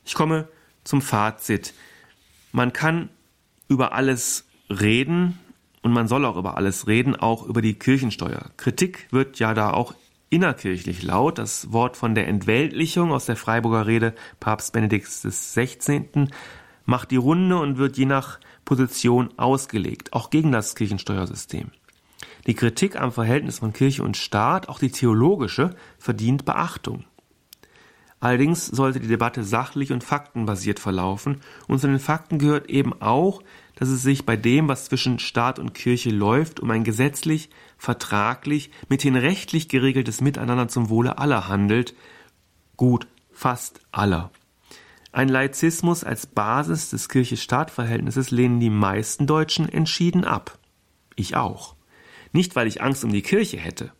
Ich 0.04 0.14
komme 0.14 0.48
zum 0.84 1.02
Fazit. 1.02 1.74
Man 2.52 2.72
kann 2.72 3.10
über 3.68 3.92
alles 3.92 4.46
reden 4.68 5.38
und 5.82 5.92
man 5.92 6.08
soll 6.08 6.24
auch 6.24 6.36
über 6.36 6.56
alles 6.56 6.86
reden, 6.86 7.16
auch 7.16 7.44
über 7.44 7.62
die 7.62 7.74
Kirchensteuer. 7.74 8.50
Kritik 8.56 9.08
wird 9.10 9.38
ja 9.38 9.54
da 9.54 9.72
auch 9.72 9.94
innerkirchlich 10.30 11.02
laut. 11.02 11.38
Das 11.38 11.72
Wort 11.72 11.96
von 11.96 12.14
der 12.14 12.28
Entweltlichung 12.28 13.12
aus 13.12 13.26
der 13.26 13.36
Freiburger 13.36 13.86
Rede 13.86 14.14
Papst 14.38 14.72
Benedikt 14.72 15.08
XVI. 15.08 16.28
macht 16.86 17.10
die 17.10 17.16
Runde 17.16 17.58
und 17.58 17.76
wird 17.76 17.98
je 17.98 18.06
nach 18.06 18.38
Position 18.64 19.30
ausgelegt, 19.36 20.12
auch 20.12 20.30
gegen 20.30 20.52
das 20.52 20.74
Kirchensteuersystem. 20.76 21.70
Die 22.46 22.54
Kritik 22.54 22.98
am 22.98 23.12
Verhältnis 23.12 23.58
von 23.58 23.72
Kirche 23.72 24.02
und 24.02 24.16
Staat, 24.16 24.68
auch 24.68 24.78
die 24.78 24.90
theologische, 24.90 25.74
verdient 25.98 26.44
Beachtung. 26.44 27.04
Allerdings 28.20 28.66
sollte 28.66 29.00
die 29.00 29.08
Debatte 29.08 29.44
sachlich 29.44 29.92
und 29.92 30.04
faktenbasiert 30.04 30.78
verlaufen, 30.78 31.40
und 31.68 31.80
zu 31.80 31.86
den 31.86 31.98
Fakten 31.98 32.38
gehört 32.38 32.68
eben 32.68 32.92
auch, 33.00 33.42
dass 33.76 33.88
es 33.88 34.02
sich 34.02 34.26
bei 34.26 34.36
dem, 34.36 34.68
was 34.68 34.84
zwischen 34.84 35.18
Staat 35.18 35.58
und 35.58 35.72
Kirche 35.72 36.10
läuft, 36.10 36.60
um 36.60 36.70
ein 36.70 36.84
gesetzlich, 36.84 37.48
vertraglich, 37.80 38.70
mithin 38.88 39.16
rechtlich 39.16 39.68
geregeltes 39.68 40.20
Miteinander 40.20 40.68
zum 40.68 40.90
Wohle 40.90 41.18
aller 41.18 41.48
handelt, 41.48 41.94
gut 42.76 43.08
fast 43.32 43.80
aller. 43.90 44.30
Ein 45.12 45.30
Laizismus 45.30 46.04
als 46.04 46.26
Basis 46.26 46.90
des 46.90 47.08
Kirche-Staat-Verhältnisses 47.08 48.30
lehnen 48.30 48.60
die 48.60 48.70
meisten 48.70 49.26
Deutschen 49.26 49.68
entschieden 49.68 50.24
ab. 50.24 50.58
Ich 51.16 51.36
auch. 51.36 51.74
Nicht, 52.32 52.54
weil 52.54 52.68
ich 52.68 52.82
Angst 52.82 53.02
um 53.02 53.12
die 53.12 53.22
Kirche 53.22 53.56
hätte. 53.56 53.92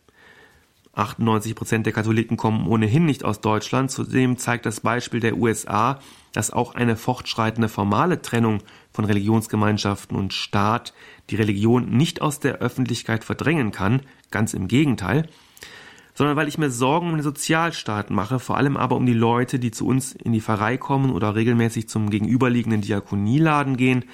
98 0.93 1.55
Prozent 1.55 1.85
der 1.85 1.93
Katholiken 1.93 2.37
kommen 2.37 2.67
ohnehin 2.67 3.05
nicht 3.05 3.23
aus 3.23 3.41
Deutschland. 3.41 3.91
Zudem 3.91 4.37
zeigt 4.37 4.65
das 4.65 4.81
Beispiel 4.81 5.19
der 5.19 5.37
USA, 5.37 5.99
dass 6.33 6.51
auch 6.51 6.75
eine 6.75 6.95
fortschreitende 6.95 7.69
formale 7.69 8.21
Trennung 8.21 8.59
von 8.91 9.05
Religionsgemeinschaften 9.05 10.17
und 10.17 10.33
Staat 10.33 10.93
die 11.29 11.35
Religion 11.35 11.89
nicht 11.89 12.21
aus 12.21 12.39
der 12.39 12.55
Öffentlichkeit 12.55 13.23
verdrängen 13.23 13.71
kann. 13.71 14.01
Ganz 14.31 14.53
im 14.53 14.67
Gegenteil 14.67 15.29
sondern 16.13 16.35
weil 16.35 16.47
ich 16.47 16.57
mir 16.57 16.69
Sorgen 16.69 17.07
um 17.07 17.15
den 17.15 17.23
Sozialstaat 17.23 18.09
mache, 18.09 18.39
vor 18.39 18.57
allem 18.57 18.77
aber 18.77 18.95
um 18.95 19.05
die 19.05 19.13
Leute, 19.13 19.59
die 19.59 19.71
zu 19.71 19.87
uns 19.87 20.13
in 20.13 20.33
die 20.33 20.41
Pfarrei 20.41 20.77
kommen 20.77 21.11
oder 21.11 21.35
regelmäßig 21.35 21.87
zum 21.89 22.09
gegenüberliegenden 22.09 22.81
Diakonieladen 22.81 23.77
gehen, 23.77 24.05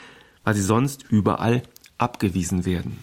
weil 0.44 0.54
sie 0.54 0.62
sonst 0.62 1.06
überall 1.10 1.64
abgewiesen 1.98 2.66
werden. 2.66 3.00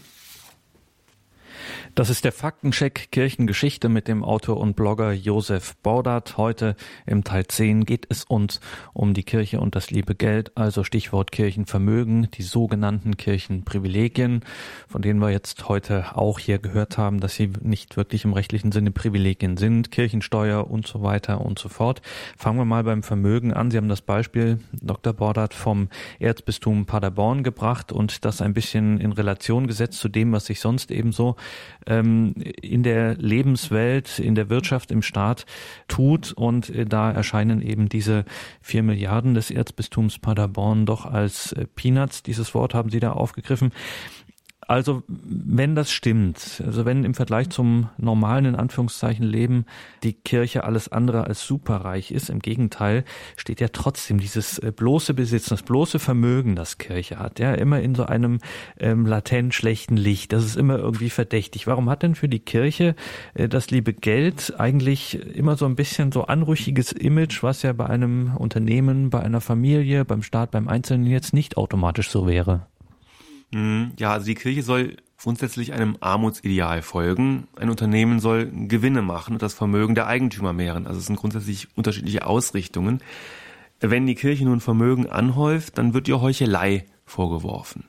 Das 1.96 2.10
ist 2.10 2.24
der 2.24 2.32
Faktencheck 2.32 3.12
Kirchengeschichte 3.12 3.88
mit 3.88 4.08
dem 4.08 4.24
Autor 4.24 4.56
und 4.56 4.74
Blogger 4.74 5.12
Josef 5.12 5.76
Bordert. 5.76 6.36
Heute 6.36 6.74
im 7.06 7.22
Teil 7.22 7.46
10 7.46 7.84
geht 7.84 8.06
es 8.08 8.24
uns 8.24 8.58
um 8.92 9.14
die 9.14 9.22
Kirche 9.22 9.60
und 9.60 9.76
das 9.76 9.92
liebe 9.92 10.16
Geld, 10.16 10.50
also 10.56 10.82
Stichwort 10.82 11.30
Kirchenvermögen, 11.30 12.32
die 12.32 12.42
sogenannten 12.42 13.16
Kirchenprivilegien, 13.16 14.40
von 14.88 15.02
denen 15.02 15.20
wir 15.20 15.30
jetzt 15.30 15.68
heute 15.68 16.16
auch 16.16 16.40
hier 16.40 16.58
gehört 16.58 16.98
haben, 16.98 17.20
dass 17.20 17.36
sie 17.36 17.52
nicht 17.62 17.96
wirklich 17.96 18.24
im 18.24 18.32
rechtlichen 18.32 18.72
Sinne 18.72 18.90
Privilegien 18.90 19.56
sind, 19.56 19.92
Kirchensteuer 19.92 20.68
und 20.68 20.88
so 20.88 21.00
weiter 21.04 21.42
und 21.42 21.60
so 21.60 21.68
fort. 21.68 22.02
Fangen 22.36 22.58
wir 22.58 22.64
mal 22.64 22.82
beim 22.82 23.04
Vermögen 23.04 23.52
an. 23.52 23.70
Sie 23.70 23.76
haben 23.76 23.88
das 23.88 24.02
Beispiel 24.02 24.58
Dr. 24.72 25.12
Bordert 25.12 25.54
vom 25.54 25.88
Erzbistum 26.18 26.86
Paderborn 26.86 27.44
gebracht 27.44 27.92
und 27.92 28.24
das 28.24 28.42
ein 28.42 28.52
bisschen 28.52 28.98
in 28.98 29.12
Relation 29.12 29.68
gesetzt 29.68 30.00
zu 30.00 30.08
dem, 30.08 30.32
was 30.32 30.46
sich 30.46 30.58
sonst 30.58 30.90
ebenso 30.90 31.36
ähm, 31.86 32.34
in 32.60 32.82
der 32.82 33.14
Lebenswelt, 33.16 34.18
in 34.18 34.34
der 34.34 34.48
Wirtschaft, 34.50 34.90
im 34.90 35.02
Staat 35.02 35.46
tut. 35.88 36.32
Und 36.32 36.70
äh, 36.70 36.86
da 36.86 37.10
erscheinen 37.10 37.62
eben 37.62 37.88
diese 37.88 38.24
vier 38.60 38.82
Milliarden 38.82 39.34
des 39.34 39.50
Erzbistums 39.50 40.18
Paderborn 40.18 40.86
doch 40.86 41.06
als 41.06 41.52
äh, 41.52 41.66
Peanuts. 41.74 42.22
Dieses 42.22 42.54
Wort 42.54 42.74
haben 42.74 42.90
Sie 42.90 43.00
da 43.00 43.12
aufgegriffen. 43.12 43.72
Also 44.66 45.02
wenn 45.08 45.74
das 45.74 45.90
stimmt, 45.90 46.62
also 46.64 46.84
wenn 46.84 47.04
im 47.04 47.14
Vergleich 47.14 47.50
zum 47.50 47.90
normalen 47.98 48.46
in 48.46 48.54
Anführungszeichen 48.54 49.24
Leben 49.24 49.66
die 50.02 50.14
Kirche 50.14 50.64
alles 50.64 50.90
andere 50.90 51.24
als 51.24 51.44
superreich 51.44 52.10
ist, 52.10 52.30
im 52.30 52.38
Gegenteil 52.38 53.04
steht 53.36 53.60
ja 53.60 53.68
trotzdem 53.68 54.18
dieses 54.18 54.58
äh, 54.58 54.72
bloße 54.74 55.12
Besitzen, 55.12 55.50
das 55.50 55.62
bloße 55.62 55.98
Vermögen, 55.98 56.56
das 56.56 56.78
Kirche 56.78 57.18
hat, 57.18 57.38
ja 57.38 57.52
immer 57.54 57.80
in 57.80 57.94
so 57.94 58.06
einem 58.06 58.38
ähm, 58.78 59.06
latent 59.06 59.54
schlechten 59.54 59.96
Licht. 59.96 60.32
Das 60.32 60.44
ist 60.44 60.56
immer 60.56 60.78
irgendwie 60.78 61.10
verdächtig. 61.10 61.66
Warum 61.66 61.90
hat 61.90 62.02
denn 62.02 62.14
für 62.14 62.28
die 62.28 62.40
Kirche 62.40 62.94
äh, 63.34 63.48
das 63.48 63.70
liebe 63.70 63.92
Geld 63.92 64.54
eigentlich 64.58 65.14
immer 65.36 65.56
so 65.56 65.66
ein 65.66 65.76
bisschen 65.76 66.10
so 66.10 66.24
anrüchiges 66.24 66.92
Image, 66.92 67.42
was 67.42 67.62
ja 67.62 67.72
bei 67.72 67.86
einem 67.86 68.34
Unternehmen, 68.36 69.10
bei 69.10 69.20
einer 69.20 69.40
Familie, 69.40 70.04
beim 70.04 70.22
Staat, 70.22 70.50
beim 70.52 70.68
Einzelnen 70.68 71.06
jetzt 71.06 71.34
nicht 71.34 71.56
automatisch 71.56 72.08
so 72.08 72.26
wäre? 72.26 72.66
Mhm. 73.54 73.92
Ja, 73.98 74.12
also 74.12 74.26
die 74.26 74.34
Kirche 74.34 74.62
soll 74.62 74.96
grundsätzlich 75.22 75.72
einem 75.72 75.96
Armutsideal 76.00 76.82
folgen. 76.82 77.46
Ein 77.56 77.70
Unternehmen 77.70 78.18
soll 78.18 78.46
Gewinne 78.46 79.00
machen 79.00 79.34
und 79.34 79.42
das 79.42 79.54
Vermögen 79.54 79.94
der 79.94 80.08
Eigentümer 80.08 80.52
mehren. 80.52 80.86
Also 80.86 80.98
es 80.98 81.06
sind 81.06 81.16
grundsätzlich 81.16 81.68
unterschiedliche 81.76 82.26
Ausrichtungen. 82.26 83.00
Wenn 83.80 84.06
die 84.06 84.16
Kirche 84.16 84.44
nun 84.44 84.60
Vermögen 84.60 85.08
anhäuft, 85.08 85.78
dann 85.78 85.94
wird 85.94 86.08
ihr 86.08 86.20
Heuchelei 86.20 86.84
vorgeworfen. 87.06 87.84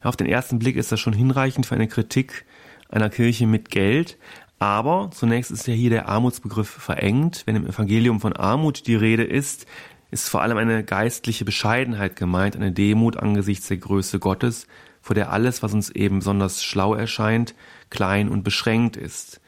Auf 0.00 0.16
den 0.16 0.26
ersten 0.26 0.58
Blick 0.58 0.76
ist 0.76 0.92
das 0.92 1.00
schon 1.00 1.12
hinreichend 1.12 1.66
für 1.66 1.74
eine 1.74 1.88
Kritik 1.88 2.46
einer 2.88 3.10
Kirche 3.10 3.46
mit 3.46 3.70
Geld. 3.70 4.16
Aber 4.58 5.10
zunächst 5.12 5.50
ist 5.50 5.66
ja 5.66 5.74
hier 5.74 5.90
der 5.90 6.08
Armutsbegriff 6.08 6.68
verengt. 6.68 7.42
Wenn 7.46 7.56
im 7.56 7.66
Evangelium 7.66 8.20
von 8.20 8.34
Armut 8.34 8.86
die 8.86 8.94
Rede 8.94 9.24
ist, 9.24 9.66
ist 10.10 10.28
vor 10.28 10.42
allem 10.42 10.56
eine 10.56 10.84
geistliche 10.84 11.44
Bescheidenheit 11.44 12.16
gemeint, 12.16 12.56
eine 12.56 12.72
Demut 12.72 13.16
angesichts 13.16 13.68
der 13.68 13.78
Größe 13.78 14.18
Gottes 14.18 14.66
vor 15.00 15.14
der 15.14 15.32
alles, 15.32 15.62
was 15.62 15.72
uns 15.72 15.90
eben 15.90 16.18
besonders 16.18 16.62
schlau 16.62 16.94
erscheint, 16.94 17.54
klein 17.90 18.28
und 18.28 18.42
beschränkt 18.42 18.96
ist. 18.96 19.40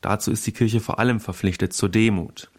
Dazu 0.00 0.30
ist 0.30 0.46
die 0.46 0.52
Kirche 0.52 0.80
vor 0.80 0.98
allem 0.98 1.20
verpflichtet 1.20 1.72
zur 1.72 1.88
Demut. 1.88 2.50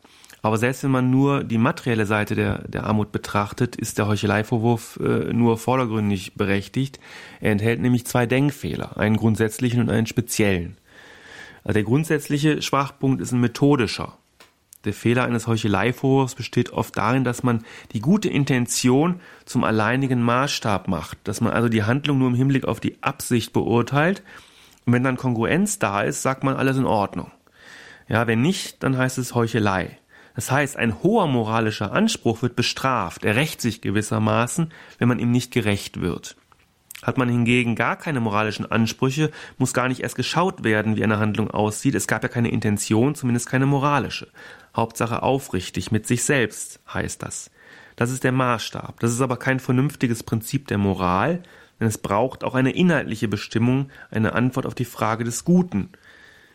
Aber 0.41 0.57
selbst 0.57 0.83
wenn 0.83 0.91
man 0.91 1.09
nur 1.09 1.43
die 1.45 1.57
materielle 1.57 2.05
Seite 2.05 2.35
der, 2.35 2.67
der 2.67 2.83
Armut 2.83 3.13
betrachtet, 3.13 3.77
ist 3.77 3.97
der 3.97 4.07
Heucheleivorwurf 4.07 4.99
äh, 5.01 5.31
nur 5.33 5.57
vordergründig 5.57 6.35
berechtigt. 6.35 6.99
Er 7.39 7.53
enthält 7.53 7.79
nämlich 7.79 8.05
zwei 8.05 8.25
Denkfehler, 8.25 8.97
einen 8.97 9.15
grundsätzlichen 9.15 9.79
und 9.79 9.89
einen 9.89 10.05
speziellen. 10.05 10.77
Also 11.63 11.75
der 11.75 11.83
grundsätzliche 11.83 12.61
Schwachpunkt 12.61 13.21
ist 13.21 13.31
ein 13.31 13.39
methodischer. 13.39 14.17
Der 14.85 14.93
Fehler 14.93 15.23
eines 15.23 15.47
Heucheleivorwurfs 15.47 16.35
besteht 16.35 16.71
oft 16.71 16.97
darin, 16.97 17.23
dass 17.23 17.41
man 17.41 17.63
die 17.93 18.01
gute 18.01 18.29
Intention 18.29 19.21
zum 19.45 19.63
alleinigen 19.63 20.21
Maßstab 20.21 20.89
macht, 20.89 21.17
dass 21.23 21.39
man 21.39 21.53
also 21.53 21.69
die 21.69 21.83
Handlung 21.83 22.19
nur 22.19 22.27
im 22.27 22.35
Hinblick 22.35 22.65
auf 22.65 22.81
die 22.81 23.01
Absicht 23.01 23.53
beurteilt. 23.53 24.23
Und 24.85 24.91
wenn 24.91 25.03
dann 25.03 25.15
Kongruenz 25.15 25.79
da 25.79 26.01
ist, 26.01 26.21
sagt 26.21 26.43
man 26.43 26.57
alles 26.57 26.77
in 26.77 26.85
Ordnung. 26.85 27.31
Ja, 28.09 28.27
wenn 28.27 28.41
nicht, 28.41 28.83
dann 28.83 28.97
heißt 28.97 29.17
es 29.17 29.33
Heuchelei. 29.33 29.97
Das 30.35 30.51
heißt, 30.51 30.77
ein 30.77 31.01
hoher 31.01 31.27
moralischer 31.27 31.93
Anspruch 31.93 32.41
wird 32.41 32.55
bestraft, 32.55 33.23
er 33.23 33.35
rächt 33.35 33.61
sich 33.61 33.81
gewissermaßen, 33.81 34.71
wenn 34.97 35.07
man 35.07 35.19
ihm 35.19 35.31
nicht 35.31 35.53
gerecht 35.53 36.01
wird. 36.01 36.35
Hat 37.03 37.17
man 37.17 37.29
hingegen 37.29 37.75
gar 37.75 37.97
keine 37.97 38.21
moralischen 38.21 38.71
Ansprüche, 38.71 39.29
muss 39.57 39.73
gar 39.73 39.89
nicht 39.89 40.01
erst 40.01 40.15
geschaut 40.15 40.63
werden, 40.63 40.95
wie 40.95 41.03
eine 41.03 41.19
Handlung 41.19 41.51
aussieht. 41.51 41.95
Es 41.95 42.07
gab 42.07 42.23
ja 42.23 42.29
keine 42.29 42.49
Intention, 42.49 43.13
zumindest 43.13 43.49
keine 43.49 43.65
moralische. 43.65 44.29
Hauptsache 44.75 45.21
aufrichtig 45.21 45.91
mit 45.91 46.07
sich 46.07 46.23
selbst 46.23 46.79
heißt 46.91 47.21
das. 47.21 47.51
Das 47.97 48.09
ist 48.09 48.23
der 48.23 48.31
Maßstab. 48.31 48.99
Das 49.01 49.11
ist 49.11 49.21
aber 49.21 49.37
kein 49.37 49.59
vernünftiges 49.59 50.23
Prinzip 50.23 50.67
der 50.67 50.77
Moral, 50.77 51.43
denn 51.79 51.87
es 51.87 51.97
braucht 51.97 52.43
auch 52.43 52.55
eine 52.55 52.71
inhaltliche 52.71 53.27
Bestimmung, 53.27 53.89
eine 54.09 54.33
Antwort 54.33 54.65
auf 54.65 54.73
die 54.73 54.85
Frage 54.85 55.25
des 55.25 55.43
Guten. 55.43 55.89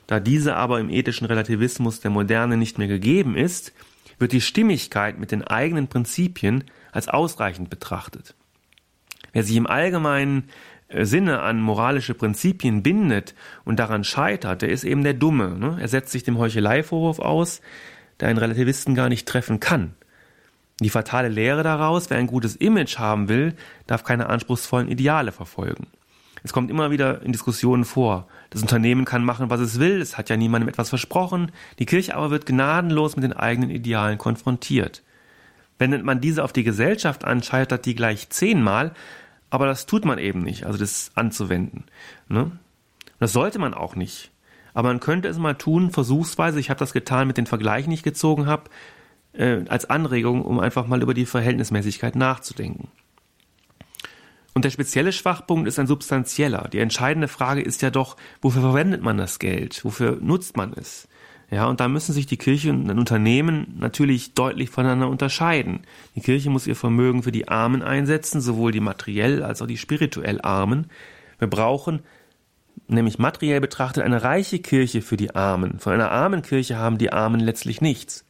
Da 0.07 0.19
diese 0.19 0.57
aber 0.57 0.81
im 0.81 0.89
ethischen 0.89 1.27
Relativismus 1.27 2.01
der 2.01 2.11
Moderne 2.11 2.57
nicht 2.57 2.79
mehr 2.79 2.89
gegeben 2.89 3.37
ist, 3.37 3.75
wird 4.19 4.33
die 4.33 4.41
Stimmigkeit 4.41 5.19
mit 5.19 5.31
den 5.31 5.45
eigenen 5.45 5.89
Prinzipien 5.89 6.65
als 6.91 7.09
ausreichend 7.09 7.69
betrachtet. 7.69 8.35
Wer 9.33 9.45
sich 9.45 9.57
im 9.57 9.67
allgemeinen 9.67 10.49
äh, 10.89 11.05
Sinne 11.05 11.41
an 11.41 11.61
moralische 11.61 12.15
Prinzipien 12.15 12.83
bindet 12.83 13.35
und 13.65 13.79
daran 13.79 14.05
scheitert, 14.05 14.63
der 14.63 14.71
ist 14.71 14.85
eben 14.85 15.05
der 15.05 15.15
Dumme. 15.15 15.57
Ne? 15.59 15.79
Er 15.81 15.89
setzt 15.89 16.13
sich 16.13 16.25
dem 16.25 16.39
Heucheleivorwurf 16.39 17.19
aus, 17.19 17.61
der 18.21 18.29
einen 18.29 18.39
Relativisten 18.39 18.95
gar 18.95 19.09
nicht 19.09 19.29
treffen 19.29 19.61
kann. 19.61 19.95
Die 20.81 20.91
fatale 20.91 21.29
Lehre 21.29 21.63
daraus, 21.63 22.09
wer 22.09 22.19
ein 22.19 22.29
gutes 22.29 22.55
Image 22.57 22.99
haben 22.99 23.29
will, 23.29 23.55
darf 23.87 24.05
keine 24.05 24.29
anspruchsvollen 24.29 24.89
Ideale 24.89 25.33
verfolgen. 25.33 25.89
Es 26.45 26.53
kommt 26.53 26.71
immer 26.71 26.93
wieder 26.93 27.23
in 27.23 27.33
Diskussionen 27.33 27.85
vor. 27.85 28.29
Das 28.51 28.63
Unternehmen 28.63 29.05
kann 29.05 29.25
machen, 29.25 29.51
was 29.51 29.61
es 29.61 29.81
will, 29.81 30.01
es 30.01 30.17
hat 30.17 30.31
ja 30.31 30.37
niemandem 30.37 30.69
etwas 30.69 30.89
versprochen, 30.89 31.51
die 31.81 31.87
Kirche 31.87 32.15
aber 32.15 32.31
wird 32.31 32.47
gnadenlos 32.47 33.17
mit 33.17 33.25
den 33.25 33.33
eigenen 33.33 33.71
Idealen 33.71 34.19
konfrontiert. 34.19 35.03
Wendet 35.79 36.05
man 36.05 36.21
diese 36.21 36.45
auf 36.45 36.53
die 36.53 36.65
Gesellschaft 36.65 37.25
an, 37.25 37.43
scheitert 37.43 37.87
die 37.87 37.95
gleich 37.95 38.31
zehnmal, 38.31 38.93
aber 39.51 39.67
das 39.67 39.87
tut 39.87 40.05
man 40.05 40.19
eben 40.19 40.43
nicht, 40.43 40.65
also 40.65 40.79
das 40.79 41.13
anzuwenden. 41.15 41.85
Ne? 42.29 42.53
Das 43.19 43.33
sollte 43.33 43.59
man 43.59 43.75
auch 43.75 43.97
nicht. 43.97 44.31
Aber 44.75 44.89
man 44.89 45.01
könnte 45.01 45.29
es 45.29 45.39
mal 45.39 45.55
tun, 45.55 45.91
versuchsweise, 45.91 46.61
ich 46.61 46.71
habe 46.71 46.81
das 46.81 46.93
getan 46.93 47.27
mit 47.27 47.37
den 47.37 47.47
Vergleichen, 47.47 47.91
die 47.91 47.97
ich 47.97 48.03
gezogen 48.03 48.47
habe, 48.47 48.65
äh, 49.33 49.65
als 49.69 49.89
Anregung, 49.89 50.43
um 50.43 50.61
einfach 50.61 50.87
mal 50.87 51.03
über 51.03 51.15
die 51.15 51.27
Verhältnismäßigkeit 51.27 52.17
nachzudenken. 52.17 52.89
Und 54.55 54.65
der 54.65 54.71
spezielle 54.71 55.13
Schwachpunkt 55.13 55.69
ist 55.69 55.79
ein 55.79 55.87
substanzieller. 55.87 56.69
Die 56.73 56.81
entscheidende 56.81 57.29
Frage 57.29 57.63
ist 57.63 57.81
ja 57.81 57.91
doch, 57.91 58.17
wofür 58.41 58.63
verwendet 58.63 59.03
man 59.03 59.17
das 59.17 59.39
Geld? 59.39 59.85
Wofür 59.85 60.19
nutzt 60.21 60.57
man 60.57 60.73
es? 60.73 61.09
Ja, 61.51 61.67
und 61.67 61.81
da 61.81 61.89
müssen 61.89 62.13
sich 62.13 62.27
die 62.27 62.37
Kirche 62.37 62.71
und 62.71 62.91
ein 62.91 62.99
Unternehmen 62.99 63.77
natürlich 63.79 64.35
deutlich 64.35 64.69
voneinander 64.69 65.09
unterscheiden. 65.09 65.81
Die 66.15 66.21
Kirche 66.21 66.51
muss 66.51 66.67
ihr 66.67 66.77
Vermögen 66.77 67.23
für 67.23 67.33
die 67.33 67.49
Armen 67.49 67.83
einsetzen, 67.83 68.43
sowohl 68.43 68.71
die 68.71 68.81
materiell 68.81 69.43
als 69.43 69.63
auch 69.63 69.67
die 69.67 69.79
spirituell 69.79 70.41
Armen. 70.43 70.89
Wir 71.39 71.49
brauchen 71.49 72.01
nämlich 72.87 73.19
materiell 73.19 73.61
betrachtet 73.61 74.05
eine 74.05 74.23
reiche 74.23 74.59
Kirche 74.59 75.03
für 75.03 75.17
die 75.17 75.35
Armen. 75.35 75.79
Von 75.79 75.93
einer 75.93 76.11
armen 76.11 76.43
Kirche 76.43 76.77
haben 76.77 76.99
die 76.99 77.13
Armen 77.13 77.41
letztlich 77.41 77.81
nichts. 77.81 78.25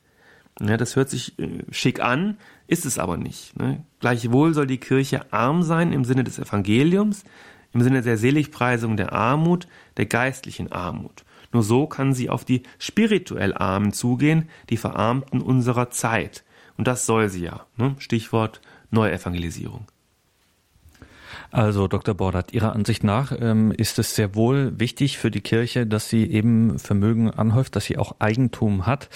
Ja, 0.60 0.76
das 0.76 0.96
hört 0.96 1.08
sich 1.08 1.38
äh, 1.38 1.62
schick 1.70 2.00
an, 2.00 2.36
ist 2.66 2.84
es 2.84 2.98
aber 2.98 3.16
nicht. 3.16 3.56
Ne? 3.56 3.84
Gleichwohl 4.00 4.54
soll 4.54 4.66
die 4.66 4.78
Kirche 4.78 5.32
arm 5.32 5.62
sein 5.62 5.92
im 5.92 6.04
Sinne 6.04 6.24
des 6.24 6.38
Evangeliums, 6.38 7.24
im 7.72 7.82
Sinne 7.82 8.02
der 8.02 8.18
Seligpreisung 8.18 8.96
der 8.96 9.12
Armut, 9.12 9.68
der 9.96 10.06
geistlichen 10.06 10.72
Armut. 10.72 11.24
Nur 11.52 11.62
so 11.62 11.86
kann 11.86 12.12
sie 12.12 12.30
auf 12.30 12.44
die 12.44 12.62
spirituell 12.78 13.54
Armen 13.54 13.92
zugehen, 13.92 14.48
die 14.70 14.76
Verarmten 14.76 15.40
unserer 15.40 15.90
Zeit. 15.90 16.44
Und 16.76 16.86
das 16.86 17.06
soll 17.06 17.28
sie 17.28 17.44
ja. 17.44 17.66
Ne? 17.76 17.96
Stichwort 17.98 18.60
Neuevangelisierung. 18.90 19.86
Also 21.50 21.88
Dr. 21.88 22.14
Bordert, 22.14 22.52
Ihrer 22.52 22.74
Ansicht 22.74 23.04
nach 23.04 23.32
ähm, 23.38 23.72
ist 23.72 23.98
es 23.98 24.14
sehr 24.14 24.34
wohl 24.34 24.78
wichtig 24.78 25.18
für 25.18 25.30
die 25.30 25.40
Kirche, 25.40 25.86
dass 25.86 26.08
sie 26.08 26.30
eben 26.30 26.78
Vermögen 26.78 27.30
anhäuft, 27.30 27.76
dass 27.76 27.86
sie 27.86 27.98
auch 27.98 28.16
Eigentum 28.18 28.86
hat. 28.86 29.08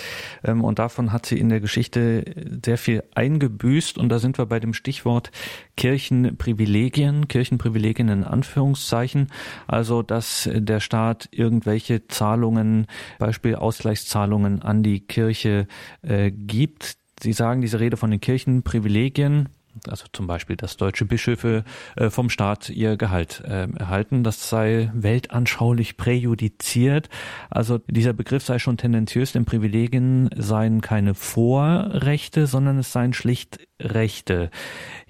Ähm, 0.45 0.65
und 0.65 0.79
davon 0.79 1.13
hat 1.13 1.27
sie 1.27 1.39
in 1.39 1.49
der 1.49 1.61
Geschichte 1.61 2.25
sehr 2.65 2.79
viel 2.79 3.03
eingebüßt. 3.15 3.99
Und 3.99 4.09
da 4.09 4.19
sind 4.19 4.39
wir 4.39 4.47
bei 4.47 4.61
dem 4.61 4.75
Stichwort 4.75 5.31
Kirchenprivilegien, 5.77 7.29
Kirchenprivilegien 7.29 8.09
in 8.09 8.25
Anführungszeichen. 8.25 9.29
Also, 9.67 10.03
dass 10.03 10.49
der 10.53 10.81
Staat 10.81 11.29
irgendwelche 11.33 12.07
Zahlungen, 12.09 12.87
Beispiel 13.19 13.57
Ausgleichszahlungen 13.57 14.63
an 14.63 14.83
die 14.83 15.01
Kirche 15.01 15.67
äh, 16.03 16.31
gibt. 16.31 16.97
Sie 17.21 17.33
sagen 17.33 17.61
diese 17.61 17.79
Rede 17.79 17.97
von 17.97 18.11
den 18.11 18.21
Kirchenprivilegien, 18.21 19.49
also 19.89 20.07
zum 20.13 20.27
Beispiel, 20.27 20.57
dass 20.57 20.77
deutsche 20.77 21.05
Bischöfe 21.05 21.65
äh, 21.97 22.11
vom 22.11 22.31
Staat 22.31 22.69
ihr 22.71 22.97
Gehalt 22.97 23.43
äh, 23.45 23.69
erhalten, 23.73 24.23
das 24.23 24.49
sei 24.49 24.91
weltanschaulich 24.95 25.97
präjudiziert. 25.97 27.09
Also 27.51 27.79
dieser 27.79 28.13
Begriff 28.13 28.45
sei 28.45 28.59
schon 28.59 28.77
tendenziös, 28.77 29.33
denn 29.33 29.45
Privilegien 29.45 30.31
seien 30.37 30.81
keine 30.81 31.15
Vorrechte, 31.15 32.47
sondern 32.47 32.79
es 32.79 32.93
seien 32.93 33.13
schlicht 33.13 33.59
Rechte. 33.81 34.51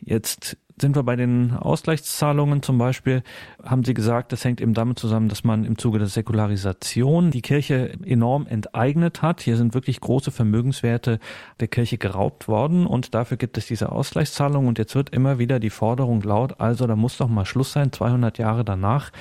Jetzt 0.00 0.56
sind 0.82 0.96
wir 0.96 1.04
bei 1.04 1.16
den 1.16 1.52
Ausgleichszahlungen 1.52 2.60
zum 2.60 2.76
Beispiel, 2.76 3.22
haben 3.64 3.84
Sie 3.84 3.94
gesagt, 3.94 4.32
das 4.32 4.44
hängt 4.44 4.60
eben 4.60 4.74
damit 4.74 4.98
zusammen, 4.98 5.30
dass 5.30 5.44
man 5.44 5.64
im 5.64 5.78
Zuge 5.78 5.98
der 5.98 6.08
Säkularisation 6.08 7.30
die 7.30 7.40
Kirche 7.40 7.94
enorm 8.04 8.46
enteignet 8.46 9.22
hat. 9.22 9.40
Hier 9.40 9.56
sind 9.56 9.72
wirklich 9.72 10.00
große 10.00 10.30
Vermögenswerte 10.30 11.20
der 11.60 11.68
Kirche 11.68 11.96
geraubt 11.96 12.48
worden 12.48 12.84
und 12.86 13.14
dafür 13.14 13.38
gibt 13.38 13.56
es 13.56 13.66
diese 13.68 13.92
Ausgleichszahlungen 13.92 14.68
und 14.68 14.78
jetzt 14.78 14.94
wird 14.94 15.10
immer 15.10 15.38
wieder 15.38 15.60
die 15.60 15.70
Forderung 15.70 16.20
laut, 16.20 16.60
also 16.60 16.86
da 16.86 16.96
muss 16.96 17.16
doch 17.16 17.28
mal 17.28 17.46
Schluss 17.46 17.72
sein, 17.72 17.92
200 17.92 18.36
Jahre 18.38 18.64
danach 18.64 19.12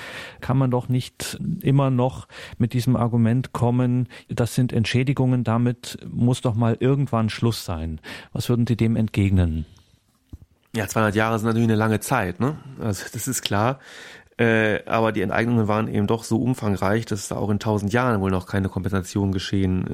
kann 0.42 0.58
man 0.58 0.72
doch 0.72 0.90
nicht 0.90 1.40
immer 1.62 1.92
noch 1.92 2.28
mit 2.58 2.74
diesem 2.74 2.96
Argument 2.96 3.54
kommen, 3.54 4.10
das 4.28 4.56
sind 4.56 4.74
Entschädigungen, 4.74 5.44
damit 5.44 6.00
muss 6.12 6.42
doch 6.42 6.56
mal 6.56 6.76
irgendwann 6.80 7.30
Schluss 7.30 7.64
sein. 7.64 8.02
Was 8.34 8.50
würden 8.50 8.66
Sie 8.66 8.76
dem 8.76 8.96
entgegnen? 8.96 9.66
Ja, 10.76 10.88
200 10.88 11.16
Jahre 11.16 11.38
sind 11.38 11.48
natürlich 11.48 11.68
eine 11.68 11.76
lange 11.76 12.00
Zeit, 12.00 12.40
ne? 12.40 12.58
Also 12.80 13.06
das 13.12 13.28
ist 13.28 13.42
klar. 13.42 13.80
Äh, 14.38 14.84
aber 14.86 15.12
die 15.12 15.22
Enteignungen 15.22 15.68
waren 15.68 15.88
eben 15.88 16.08
doch 16.08 16.24
so 16.24 16.42
umfangreich, 16.42 17.06
dass 17.06 17.28
da 17.28 17.36
auch 17.36 17.50
in 17.50 17.60
tausend 17.60 17.94
Jahren 17.94 18.22
wohl 18.22 18.32
noch 18.32 18.48
keine 18.48 18.70
Kompensation 18.70 19.32
geschehen 19.34 19.86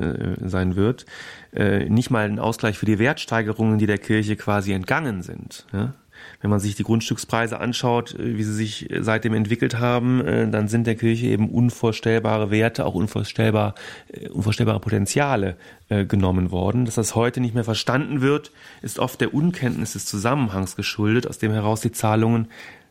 äh, 0.42 0.48
sein 0.48 0.76
wird. 0.76 1.06
Äh, 1.54 1.90
nicht 1.90 2.12
mal 2.12 2.26
ein 2.26 2.40
Ausgleich 2.40 2.78
für 2.78 2.86
die 2.86 3.00
Wertsteigerungen, 3.00 3.78
die 3.80 3.88
der 3.88 3.98
Kirche 3.98 4.36
quasi 4.38 4.72
entgangen 4.72 5.22
sind. 5.22 5.66
Ja? 5.74 5.94
Wenn 6.42 6.50
man 6.50 6.60
sich 6.60 6.76
die 6.76 6.84
Grundstückspreise 6.84 7.60
anschaut, 7.60 8.16
äh, 8.16 8.38
wie 8.38 8.44
sie 8.44 8.54
sich 8.54 8.90
seitdem 9.00 9.34
entwickelt 9.34 9.80
haben, 9.80 10.26
äh, 10.26 10.50
dann 10.50 10.68
sind 10.68 10.88
der 10.88 10.96
Kirche 10.96 11.28
eben 11.28 11.50
unvorstellbare 11.50 12.52
Werte, 12.52 12.86
auch 12.86 12.96
unvorstellbar, 12.96 13.76
äh, 14.12 14.30
unvorstellbare 14.30 14.80
Potenziale 14.80 15.58
genommen 15.90 16.52
worden. 16.52 16.84
Dass 16.84 16.96
das 16.96 17.16
heute 17.16 17.40
nicht 17.40 17.56
mehr 17.56 17.64
verstanden 17.64 18.20
wird, 18.20 18.52
ist 18.82 19.00
oft 19.00 19.22
der 19.22 19.34
Unkenntnis 19.34 19.94
des 19.94 20.06
Zusammenhangs 20.06 20.76
geschuldet, 20.76 21.28
aus 21.28 21.38
dem 21.38 21.54
heraus 21.54 21.80
die 21.80 21.94
Zahlungen, 21.94 22.50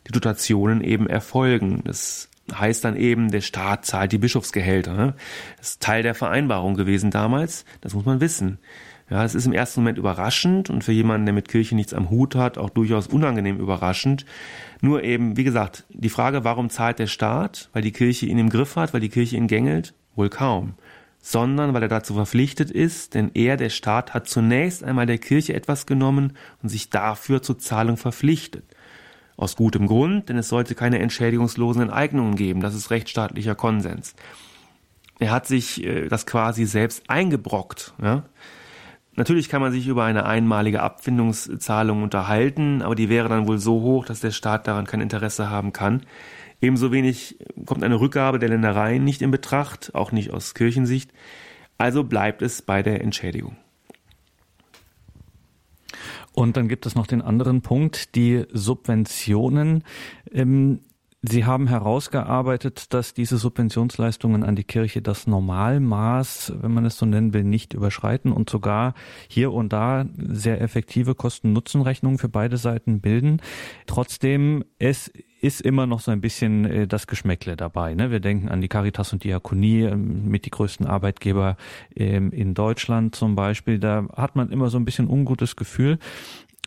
die 0.09 0.13
Dotationen 0.13 0.81
eben 0.81 1.07
erfolgen. 1.07 1.83
Das 1.85 2.31
heißt 2.53 2.85
dann 2.85 2.97
eben, 2.97 3.31
der 3.31 3.41
Staat 3.41 3.85
zahlt 3.85 4.13
die 4.13 4.19
Bischofsgehälter. 4.19 4.95
Ne? 4.95 5.15
Das 5.59 5.71
ist 5.71 5.83
Teil 5.83 6.03
der 6.03 6.15
Vereinbarung 6.15 6.75
gewesen 6.75 7.11
damals. 7.11 7.65
Das 7.81 7.95
muss 7.95 8.05
man 8.05 8.21
wissen. 8.21 8.59
Ja, 9.09 9.25
es 9.25 9.37
ist 9.37 9.47
im 9.47 9.53
ersten 9.53 9.81
Moment 9.81 9.99
überraschend 9.99 10.69
und 10.69 10.83
für 10.83 10.93
jemanden, 10.93 11.27
der 11.27 11.35
mit 11.35 11.49
Kirche 11.49 11.77
nichts 11.77 11.95
am 11.95 12.11
Hut 12.11 12.35
hat, 12.35 12.59
auch 12.59 12.71
durchaus 12.71 13.07
unangenehm 13.07 13.59
überraschend. 13.59 14.27
Nur 14.81 15.05
eben, 15.05 15.37
wie 15.37 15.45
gesagt, 15.45 15.85
die 15.91 16.09
Frage, 16.09 16.43
warum 16.43 16.71
zahlt 16.71 16.99
der 16.99 17.07
Staat? 17.07 17.71
Weil 17.73 17.83
die 17.83 17.93
Kirche 17.93 18.27
ihn 18.27 18.39
im 18.39 18.51
Griff 18.51 18.75
hat, 18.75 18.93
weil 18.93 19.01
die 19.01 19.09
Kirche 19.09 19.37
ihn 19.37 19.47
gängelt? 19.47 19.95
Wohl 20.17 20.29
kaum. 20.29 20.75
Sondern 21.21 21.73
weil 21.73 21.83
er 21.83 21.89
dazu 21.89 22.15
verpflichtet 22.15 22.73
ist, 22.73 23.15
denn 23.15 23.31
er, 23.35 23.57
der 23.57 23.71
Staat, 23.71 24.13
hat 24.13 24.27
zunächst 24.27 24.83
einmal 24.83 25.07
der 25.07 25.19
Kirche 25.19 25.55
etwas 25.55 25.87
genommen 25.87 26.33
und 26.63 26.69
sich 26.69 26.91
dafür 26.91 27.43
zur 27.43 27.59
Zahlung 27.59 27.97
verpflichtet. 27.97 28.65
Aus 29.37 29.55
gutem 29.55 29.87
Grund, 29.87 30.29
denn 30.29 30.39
es 30.39 30.49
sollte 30.49 30.75
keine 30.75 30.99
entschädigungslosen 30.99 31.83
Enteignungen 31.83 32.35
geben. 32.35 32.61
Das 32.61 32.75
ist 32.75 32.91
rechtsstaatlicher 32.91 33.55
Konsens. 33.55 34.17
Er 35.21 35.31
hat 35.31 35.47
sich 35.47 35.85
äh, 35.85 36.09
das 36.09 36.27
quasi 36.27 36.65
selbst 36.65 37.09
eingebrockt. 37.09 37.95
Ja? 38.03 38.25
Natürlich 39.17 39.49
kann 39.49 39.63
man 39.63 39.73
sich 39.73 39.89
über 39.89 40.05
eine 40.05 40.27
einmalige 40.27 40.83
Abfindungszahlung 40.83 42.03
unterhalten, 42.03 42.83
aber 42.83 42.95
die 42.95 43.09
wäre 43.09 43.29
dann 43.29 43.49
wohl 43.49 43.59
so 43.59 43.81
hoch, 43.81 44.05
dass 44.05 44.21
der 44.21 44.31
Staat 44.31 44.67
daran 44.67 44.87
kein 44.87 45.01
Interesse 45.01 45.51
haben 45.51 45.73
kann. 45.73 46.03
Ebenso 46.61 46.93
wenig 46.93 47.39
kommt 47.65 47.83
eine 47.83 47.99
Rückgabe 47.99 48.39
der 48.39 48.51
Ländereien 48.51 49.05
nicht 49.05 49.23
in 49.23 49.31
Betracht, 49.31 49.95
auch 49.95 50.13
nicht 50.13 50.33
aus 50.33 50.55
Kirchensicht. 50.55 51.13
Also 51.79 52.05
bleibt 52.05 52.43
es 52.43 52.63
bei 52.63 52.83
der 52.83 53.03
Entschädigung. 53.03 53.57
Und 56.33 56.59
dann 56.59 56.69
gibt 56.69 56.85
es 56.85 56.95
noch 56.95 57.07
den 57.07 57.23
anderen 57.23 57.63
Punkt, 57.63 58.15
die 58.15 58.45
Subventionen. 58.53 59.85
Ähm, 60.31 60.81
Sie 61.29 61.45
haben 61.45 61.67
herausgearbeitet, 61.67 62.93
dass 62.95 63.13
diese 63.13 63.37
Subventionsleistungen 63.37 64.45
an 64.45 64.55
die 64.55 64.65
Kirche 64.65 65.03
das 65.03 65.27
Normalmaß, 65.27 66.53
wenn 66.61 66.73
man 66.73 66.85
es 66.85 66.99
so 66.99 67.07
nennen 67.07 67.35
will, 67.35 67.43
nicht 67.43 67.75
überschreiten 67.75 68.31
und 68.33 68.49
sogar 68.49 68.95
hier 69.29 69.53
und 69.53 69.73
da 69.73 70.07
sehr 70.17 70.61
effektive 70.61 71.15
Kosten-Nutzen-Rechnungen 71.15 72.19
für 72.19 72.29
beide 72.29 72.59
Seiten 72.59 73.01
bilden. 73.01 73.41
Trotzdem, 73.87 74.65
es 74.79 75.11
ist 75.41 75.61
immer 75.61 75.87
noch 75.87 76.01
so 76.01 76.11
ein 76.11 76.21
bisschen 76.21 76.65
äh, 76.65 76.87
das 76.87 77.07
Geschmäckle 77.07 77.57
dabei. 77.57 77.95
Ne? 77.95 78.11
Wir 78.11 78.21
denken 78.21 78.49
an 78.49 78.61
die 78.61 78.69
Caritas 78.69 79.13
und 79.13 79.23
Diakonie 79.23 79.83
ähm, 79.83 80.29
mit 80.29 80.47
die 80.47 80.51
größten 80.51 80.87
Arbeitgeber 80.87 81.57
ähm, 81.95 82.31
in 82.33 82.55
Deutschland 82.55 83.15
zum 83.15 83.37
Beispiel. 83.37 83.79
Da 83.79 84.07
hat 84.17 84.35
man 84.35 84.51
immer 84.51 84.71
so 84.71 84.79
ein 84.79 84.85
bisschen 84.85 85.09
ungutes 85.09 85.57
Gefühl. 85.57 85.99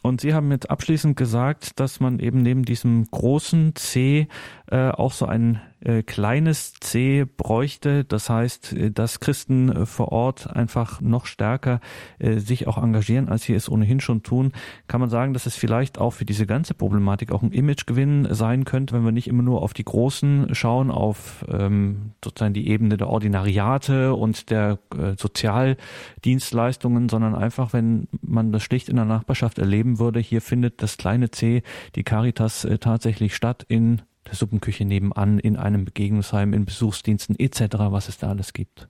Und 0.02 0.22
Sie 0.22 0.34
haben 0.34 0.52
jetzt 0.52 0.70
abschließend 0.70 1.18
gesagt, 1.18 1.80
dass 1.80 2.00
man 2.00 2.20
eben 2.20 2.41
neben 2.41 2.64
diesem 2.64 3.10
großen 3.10 3.76
C 3.76 4.28
äh, 4.72 4.89
auch 4.89 5.13
so 5.13 5.26
ein 5.26 5.61
äh, 5.82 6.03
kleines 6.03 6.74
C 6.74 7.26
bräuchte. 7.26 8.03
Das 8.03 8.30
heißt, 8.30 8.74
äh, 8.74 8.91
dass 8.91 9.20
Christen 9.20 9.70
äh, 9.70 9.86
vor 9.86 10.11
Ort 10.11 10.53
einfach 10.55 11.01
noch 11.01 11.26
stärker 11.26 11.80
äh, 12.20 12.38
sich 12.38 12.67
auch 12.67 12.78
engagieren, 12.78 13.30
als 13.30 13.43
sie 13.43 13.53
es 13.53 13.70
ohnehin 13.70 13.99
schon 13.99 14.24
tun. 14.24 14.51
Kann 14.88 14.99
man 14.99 15.09
sagen, 15.09 15.34
dass 15.34 15.45
es 15.45 15.55
vielleicht 15.55 15.97
auch 15.97 16.11
für 16.11 16.26
diese 16.26 16.45
ganze 16.45 16.74
Problematik 16.74 17.32
auch 17.32 17.41
ein 17.41 17.51
Imagegewinn 17.51 18.28
sein 18.32 18.65
könnte, 18.65 18.93
wenn 18.93 19.05
wir 19.05 19.11
nicht 19.11 19.28
immer 19.28 19.43
nur 19.43 19.61
auf 19.61 19.74
die 19.74 19.86
Großen 19.86 20.53
schauen, 20.53 20.91
auf 20.91 21.45
ähm, 21.49 22.11
sozusagen 22.24 22.53
die 22.53 22.67
Ebene 22.67 22.97
der 22.97 23.09
Ordinariate 23.09 24.13
und 24.13 24.49
der 24.49 24.80
äh, 24.95 25.13
Sozialdienstleistungen, 25.17 27.09
sondern 27.09 27.36
einfach, 27.36 27.74
wenn 27.74 28.07
man 28.22 28.51
das 28.51 28.63
schlicht 28.63 28.89
in 28.89 28.97
der 28.97 29.05
Nachbarschaft 29.05 29.57
erleben 29.59 29.99
würde, 29.99 30.20
hier 30.20 30.41
findet 30.41 30.84
das 30.84 30.97
kleine 30.97 31.32
C, 31.32 31.63
die 31.95 32.03
Caritas 32.03 32.65
äh, 32.65 32.78
tatsächlich 32.78 33.36
statt 33.36 33.65
in 33.67 34.01
der 34.30 34.36
Suppenküche 34.36 34.86
nebenan, 34.86 35.39
in 35.39 35.57
einem 35.57 35.86
Begegnungsheim, 35.86 36.53
in 36.53 36.65
Besuchsdiensten 36.65 37.38
etc., 37.38 37.75
was 37.77 38.09
es 38.09 38.17
da 38.17 38.30
alles 38.30 38.53
gibt. 38.53 38.88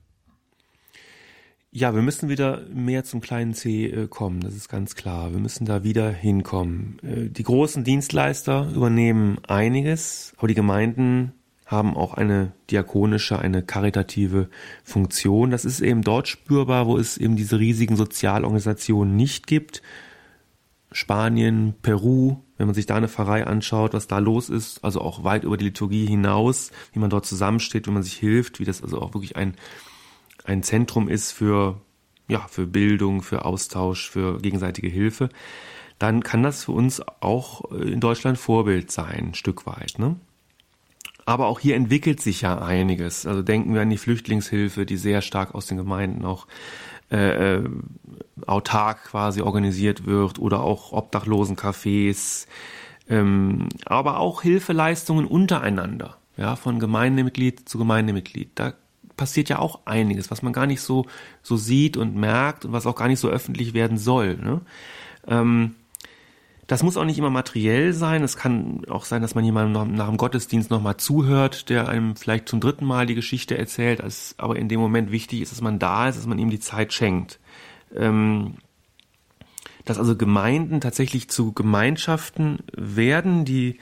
Ja, 1.72 1.94
wir 1.94 2.02
müssen 2.02 2.28
wieder 2.28 2.62
mehr 2.74 3.04
zum 3.04 3.20
kleinen 3.20 3.54
C 3.54 3.86
äh, 3.86 4.08
kommen, 4.08 4.40
das 4.40 4.56
ist 4.56 4.68
ganz 4.68 4.96
klar. 4.96 5.32
Wir 5.32 5.38
müssen 5.38 5.66
da 5.66 5.84
wieder 5.84 6.10
hinkommen. 6.10 6.98
Äh, 7.04 7.28
die 7.30 7.44
großen 7.44 7.84
Dienstleister 7.84 8.68
übernehmen 8.74 9.38
einiges, 9.46 10.34
aber 10.36 10.48
die 10.48 10.54
Gemeinden 10.54 11.32
haben 11.66 11.96
auch 11.96 12.14
eine 12.14 12.50
diakonische, 12.70 13.38
eine 13.38 13.62
karitative 13.62 14.48
Funktion. 14.82 15.52
Das 15.52 15.64
ist 15.64 15.80
eben 15.80 16.02
dort 16.02 16.26
spürbar, 16.26 16.88
wo 16.88 16.98
es 16.98 17.16
eben 17.16 17.36
diese 17.36 17.60
riesigen 17.60 17.94
Sozialorganisationen 17.94 19.14
nicht 19.14 19.46
gibt. 19.46 19.80
Spanien, 20.92 21.74
Peru, 21.82 22.38
wenn 22.56 22.66
man 22.66 22.74
sich 22.74 22.86
da 22.86 22.96
eine 22.96 23.08
Pfarrei 23.08 23.46
anschaut, 23.46 23.94
was 23.94 24.06
da 24.06 24.18
los 24.18 24.48
ist, 24.48 24.84
also 24.84 25.00
auch 25.00 25.24
weit 25.24 25.44
über 25.44 25.56
die 25.56 25.66
Liturgie 25.66 26.06
hinaus, 26.06 26.72
wie 26.92 26.98
man 26.98 27.10
dort 27.10 27.26
zusammensteht, 27.26 27.86
wie 27.86 27.92
man 27.92 28.02
sich 28.02 28.14
hilft, 28.14 28.60
wie 28.60 28.64
das 28.64 28.82
also 28.82 29.00
auch 29.00 29.14
wirklich 29.14 29.36
ein, 29.36 29.54
ein 30.44 30.62
Zentrum 30.62 31.08
ist 31.08 31.32
für, 31.32 31.80
ja, 32.28 32.46
für 32.48 32.66
Bildung, 32.66 33.22
für 33.22 33.44
Austausch, 33.44 34.10
für 34.10 34.40
gegenseitige 34.40 34.88
Hilfe, 34.88 35.28
dann 35.98 36.22
kann 36.22 36.42
das 36.42 36.64
für 36.64 36.72
uns 36.72 37.02
auch 37.20 37.70
in 37.70 38.00
Deutschland 38.00 38.38
Vorbild 38.38 38.90
sein, 38.90 39.28
ein 39.28 39.34
Stück 39.34 39.66
weit. 39.66 39.98
Ne? 39.98 40.16
Aber 41.26 41.46
auch 41.46 41.60
hier 41.60 41.76
entwickelt 41.76 42.20
sich 42.20 42.40
ja 42.40 42.58
einiges. 42.58 43.26
Also 43.26 43.42
denken 43.42 43.74
wir 43.74 43.82
an 43.82 43.90
die 43.90 43.98
Flüchtlingshilfe, 43.98 44.86
die 44.86 44.96
sehr 44.96 45.22
stark 45.22 45.54
aus 45.54 45.66
den 45.66 45.76
Gemeinden 45.76 46.24
auch 46.24 46.46
äh, 47.10 47.56
äh, 47.56 47.70
autark 48.46 49.04
quasi 49.04 49.42
organisiert 49.42 50.06
wird 50.06 50.38
oder 50.38 50.60
auch 50.60 50.92
Obdachlosencafés, 50.92 52.46
ähm, 53.08 53.68
aber 53.84 54.18
auch 54.18 54.42
Hilfeleistungen 54.42 55.26
untereinander, 55.26 56.16
ja, 56.36 56.56
von 56.56 56.78
Gemeindemitglied 56.78 57.68
zu 57.68 57.78
Gemeindemitglied. 57.78 58.52
Da 58.54 58.74
passiert 59.16 59.48
ja 59.48 59.58
auch 59.58 59.80
einiges, 59.84 60.30
was 60.30 60.42
man 60.42 60.52
gar 60.52 60.66
nicht 60.66 60.80
so, 60.80 61.06
so 61.42 61.56
sieht 61.56 61.96
und 61.96 62.16
merkt 62.16 62.64
und 62.64 62.72
was 62.72 62.86
auch 62.86 62.96
gar 62.96 63.08
nicht 63.08 63.20
so 63.20 63.28
öffentlich 63.28 63.74
werden 63.74 63.98
soll. 63.98 64.36
Ne? 64.36 64.60
Ähm, 65.26 65.74
das 66.70 66.84
muss 66.84 66.96
auch 66.96 67.04
nicht 67.04 67.18
immer 67.18 67.30
materiell 67.30 67.92
sein. 67.92 68.22
Es 68.22 68.36
kann 68.36 68.84
auch 68.88 69.04
sein, 69.04 69.22
dass 69.22 69.34
man 69.34 69.44
jemandem 69.44 69.92
nach 69.96 70.06
dem 70.06 70.16
Gottesdienst 70.16 70.70
nochmal 70.70 70.98
zuhört, 70.98 71.68
der 71.68 71.88
einem 71.88 72.14
vielleicht 72.14 72.48
zum 72.48 72.60
dritten 72.60 72.84
Mal 72.84 73.06
die 73.06 73.16
Geschichte 73.16 73.58
erzählt. 73.58 74.00
Als, 74.00 74.36
aber 74.38 74.54
in 74.54 74.68
dem 74.68 74.78
Moment 74.78 75.10
wichtig 75.10 75.40
ist, 75.42 75.50
dass 75.50 75.62
man 75.62 75.80
da 75.80 76.08
ist, 76.08 76.16
dass 76.16 76.28
man 76.28 76.38
ihm 76.38 76.48
die 76.48 76.60
Zeit 76.60 76.92
schenkt. 76.92 77.40
Ähm, 77.92 78.58
dass 79.84 79.98
also 79.98 80.14
Gemeinden 80.14 80.80
tatsächlich 80.80 81.28
zu 81.28 81.52
Gemeinschaften 81.52 82.60
werden, 82.72 83.44
die 83.44 83.80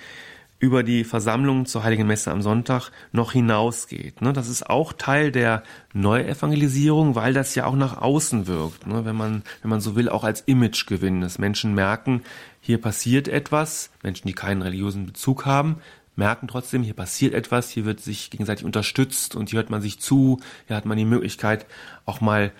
über 0.60 0.82
die 0.82 1.04
Versammlung 1.04 1.66
zur 1.66 1.84
Heiligen 1.84 2.06
Messe 2.06 2.32
am 2.32 2.42
Sonntag 2.42 2.90
noch 3.12 3.32
hinausgeht. 3.32 4.22
Ne? 4.22 4.32
Das 4.32 4.48
ist 4.48 4.68
auch 4.68 4.92
Teil 4.92 5.30
der 5.30 5.62
Neuevangelisierung, 5.92 7.14
weil 7.14 7.32
das 7.32 7.54
ja 7.54 7.66
auch 7.66 7.76
nach 7.76 7.98
außen 7.98 8.46
wirkt. 8.46 8.86
Ne? 8.86 9.04
Wenn 9.04 9.16
man, 9.16 9.42
wenn 9.62 9.70
man 9.70 9.80
so 9.80 9.94
will, 9.94 10.08
auch 10.08 10.24
als 10.24 10.40
Imagegewinn, 10.40 11.20
dass 11.20 11.38
Menschen 11.38 11.74
merken, 11.74 12.22
hier 12.60 12.80
passiert 12.80 13.28
etwas. 13.28 13.90
Menschen, 14.02 14.26
die 14.26 14.34
keinen 14.34 14.62
religiösen 14.62 15.06
Bezug 15.06 15.46
haben, 15.46 15.76
merken 16.16 16.48
trotzdem, 16.48 16.82
hier 16.82 16.94
passiert 16.94 17.32
etwas, 17.32 17.70
hier 17.70 17.84
wird 17.84 18.00
sich 18.00 18.30
gegenseitig 18.30 18.64
unterstützt 18.64 19.36
und 19.36 19.50
hier 19.50 19.58
hört 19.58 19.70
man 19.70 19.80
sich 19.80 20.00
zu, 20.00 20.40
hier 20.66 20.76
hat 20.76 20.84
man 20.84 20.98
die 20.98 21.04
Möglichkeit, 21.04 21.66
auch 22.04 22.20
mal 22.20 22.52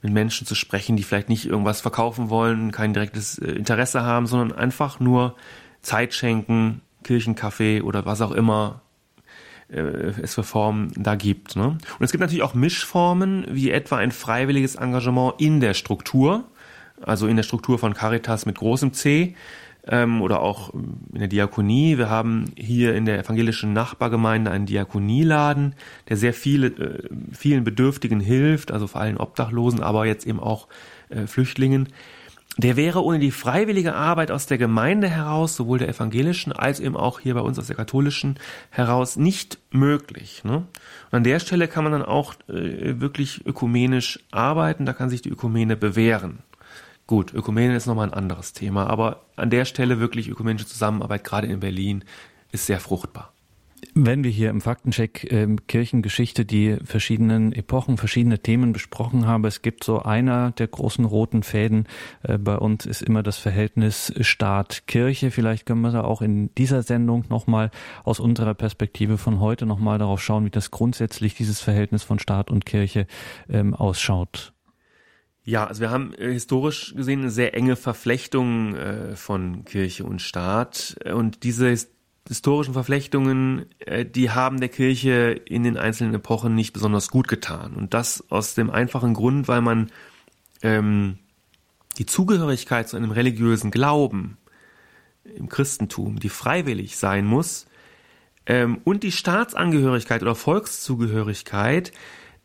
mit 0.00 0.12
Menschen 0.12 0.46
zu 0.46 0.54
sprechen, 0.54 0.96
die 0.96 1.02
vielleicht 1.02 1.28
nicht 1.28 1.46
irgendwas 1.46 1.82
verkaufen 1.82 2.30
wollen, 2.30 2.72
kein 2.72 2.94
direktes 2.94 3.38
äh, 3.38 3.52
Interesse 3.52 4.02
haben, 4.02 4.26
sondern 4.26 4.52
einfach 4.56 5.00
nur 5.00 5.36
Zeit 5.82 6.14
schenken, 6.14 6.80
Kirchenkaffee 7.04 7.82
oder 7.82 8.04
was 8.04 8.20
auch 8.20 8.32
immer 8.32 8.80
äh, 9.68 9.80
es 10.22 10.34
für 10.34 10.42
Formen 10.42 10.92
da 10.96 11.14
gibt. 11.14 11.56
Ne? 11.56 11.68
Und 11.68 11.80
es 12.00 12.10
gibt 12.10 12.20
natürlich 12.20 12.42
auch 12.42 12.54
Mischformen, 12.54 13.46
wie 13.48 13.70
etwa 13.70 13.96
ein 13.96 14.12
freiwilliges 14.12 14.74
Engagement 14.74 15.34
in 15.38 15.60
der 15.60 15.74
Struktur, 15.74 16.44
also 17.00 17.26
in 17.26 17.36
der 17.36 17.42
Struktur 17.42 17.78
von 17.78 17.94
Caritas 17.94 18.46
mit 18.46 18.56
großem 18.56 18.92
C 18.92 19.34
ähm, 19.86 20.22
oder 20.22 20.40
auch 20.40 20.72
in 20.74 21.18
der 21.18 21.28
Diakonie. 21.28 21.98
Wir 21.98 22.10
haben 22.10 22.46
hier 22.56 22.94
in 22.94 23.04
der 23.04 23.18
evangelischen 23.18 23.72
Nachbargemeinde 23.72 24.50
einen 24.50 24.66
Diakonieladen, 24.66 25.74
der 26.08 26.16
sehr 26.16 26.34
viele, 26.34 26.66
äh, 26.68 27.08
vielen 27.32 27.64
Bedürftigen 27.64 28.20
hilft, 28.20 28.70
also 28.70 28.86
vor 28.86 29.00
allem 29.00 29.16
Obdachlosen, 29.18 29.82
aber 29.82 30.06
jetzt 30.06 30.26
eben 30.26 30.40
auch 30.40 30.68
äh, 31.08 31.26
Flüchtlingen. 31.26 31.88
Der 32.56 32.76
wäre 32.76 33.02
ohne 33.02 33.18
die 33.18 33.32
freiwillige 33.32 33.94
Arbeit 33.94 34.30
aus 34.30 34.46
der 34.46 34.58
Gemeinde 34.58 35.08
heraus, 35.08 35.56
sowohl 35.56 35.78
der 35.78 35.88
evangelischen 35.88 36.52
als 36.52 36.78
eben 36.78 36.96
auch 36.96 37.20
hier 37.20 37.34
bei 37.34 37.40
uns 37.40 37.58
aus 37.58 37.66
der 37.66 37.76
katholischen 37.76 38.38
heraus, 38.70 39.16
nicht 39.16 39.58
möglich. 39.70 40.44
Ne? 40.44 40.56
Und 40.56 40.66
an 41.10 41.24
der 41.24 41.40
Stelle 41.40 41.66
kann 41.66 41.84
man 41.84 41.92
dann 41.92 42.04
auch 42.04 42.34
äh, 42.48 43.00
wirklich 43.00 43.44
ökumenisch 43.44 44.20
arbeiten, 44.30 44.86
da 44.86 44.92
kann 44.92 45.10
sich 45.10 45.22
die 45.22 45.30
Ökumene 45.30 45.76
bewähren. 45.76 46.38
Gut, 47.06 47.34
Ökumene 47.34 47.76
ist 47.76 47.86
nochmal 47.86 48.08
ein 48.08 48.14
anderes 48.14 48.54
Thema, 48.54 48.88
aber 48.88 49.26
an 49.36 49.50
der 49.50 49.66
Stelle 49.66 50.00
wirklich 50.00 50.28
ökumenische 50.28 50.66
Zusammenarbeit, 50.66 51.24
gerade 51.24 51.48
in 51.48 51.60
Berlin, 51.60 52.04
ist 52.50 52.66
sehr 52.66 52.80
fruchtbar. 52.80 53.33
Wenn 53.94 54.24
wir 54.24 54.30
hier 54.30 54.50
im 54.50 54.60
Faktencheck 54.60 55.30
äh, 55.32 55.46
Kirchengeschichte 55.68 56.44
die 56.44 56.76
verschiedenen 56.84 57.52
Epochen, 57.52 57.96
verschiedene 57.96 58.38
Themen 58.38 58.72
besprochen 58.72 59.26
haben, 59.26 59.44
es 59.44 59.62
gibt 59.62 59.84
so 59.84 60.00
einer 60.00 60.52
der 60.52 60.68
großen 60.68 61.04
roten 61.04 61.42
Fäden 61.42 61.86
äh, 62.22 62.38
bei 62.38 62.56
uns 62.56 62.86
ist 62.86 63.02
immer 63.02 63.22
das 63.22 63.38
Verhältnis 63.38 64.12
Staat-Kirche. 64.20 65.30
Vielleicht 65.30 65.66
können 65.66 65.82
wir 65.82 65.90
da 65.90 66.04
auch 66.04 66.22
in 66.22 66.54
dieser 66.54 66.82
Sendung 66.82 67.24
nochmal 67.28 67.70
aus 68.04 68.20
unserer 68.20 68.54
Perspektive 68.54 69.18
von 69.18 69.40
heute 69.40 69.66
nochmal 69.66 69.98
darauf 69.98 70.22
schauen, 70.22 70.44
wie 70.44 70.50
das 70.50 70.70
grundsätzlich 70.70 71.34
dieses 71.34 71.60
Verhältnis 71.60 72.02
von 72.02 72.18
Staat 72.18 72.50
und 72.50 72.66
Kirche 72.66 73.06
ähm, 73.48 73.74
ausschaut. 73.74 74.52
Ja, 75.46 75.66
also 75.66 75.82
wir 75.82 75.90
haben 75.90 76.14
äh, 76.14 76.32
historisch 76.32 76.94
gesehen 76.96 77.20
eine 77.20 77.30
sehr 77.30 77.54
enge 77.54 77.76
Verflechtung 77.76 78.74
äh, 78.76 79.14
von 79.14 79.64
Kirche 79.66 80.04
und 80.04 80.22
Staat 80.22 80.96
und 81.04 81.42
diese 81.42 81.76
historischen 82.26 82.72
Verflechtungen, 82.72 83.66
äh, 83.78 84.04
die 84.04 84.30
haben 84.30 84.60
der 84.60 84.68
Kirche 84.68 85.40
in 85.44 85.62
den 85.62 85.76
einzelnen 85.76 86.14
Epochen 86.14 86.54
nicht 86.54 86.72
besonders 86.72 87.10
gut 87.10 87.28
getan. 87.28 87.74
Und 87.74 87.94
das 87.94 88.24
aus 88.30 88.54
dem 88.54 88.70
einfachen 88.70 89.14
Grund, 89.14 89.46
weil 89.48 89.60
man 89.60 89.90
ähm, 90.62 91.18
die 91.98 92.06
Zugehörigkeit 92.06 92.88
zu 92.88 92.96
einem 92.96 93.10
religiösen 93.10 93.70
Glauben 93.70 94.38
im 95.24 95.48
Christentum, 95.48 96.18
die 96.18 96.28
freiwillig 96.28 96.96
sein 96.96 97.26
muss, 97.26 97.66
ähm, 98.46 98.80
und 98.84 99.02
die 99.02 99.12
Staatsangehörigkeit 99.12 100.22
oder 100.22 100.34
Volkszugehörigkeit 100.34 101.92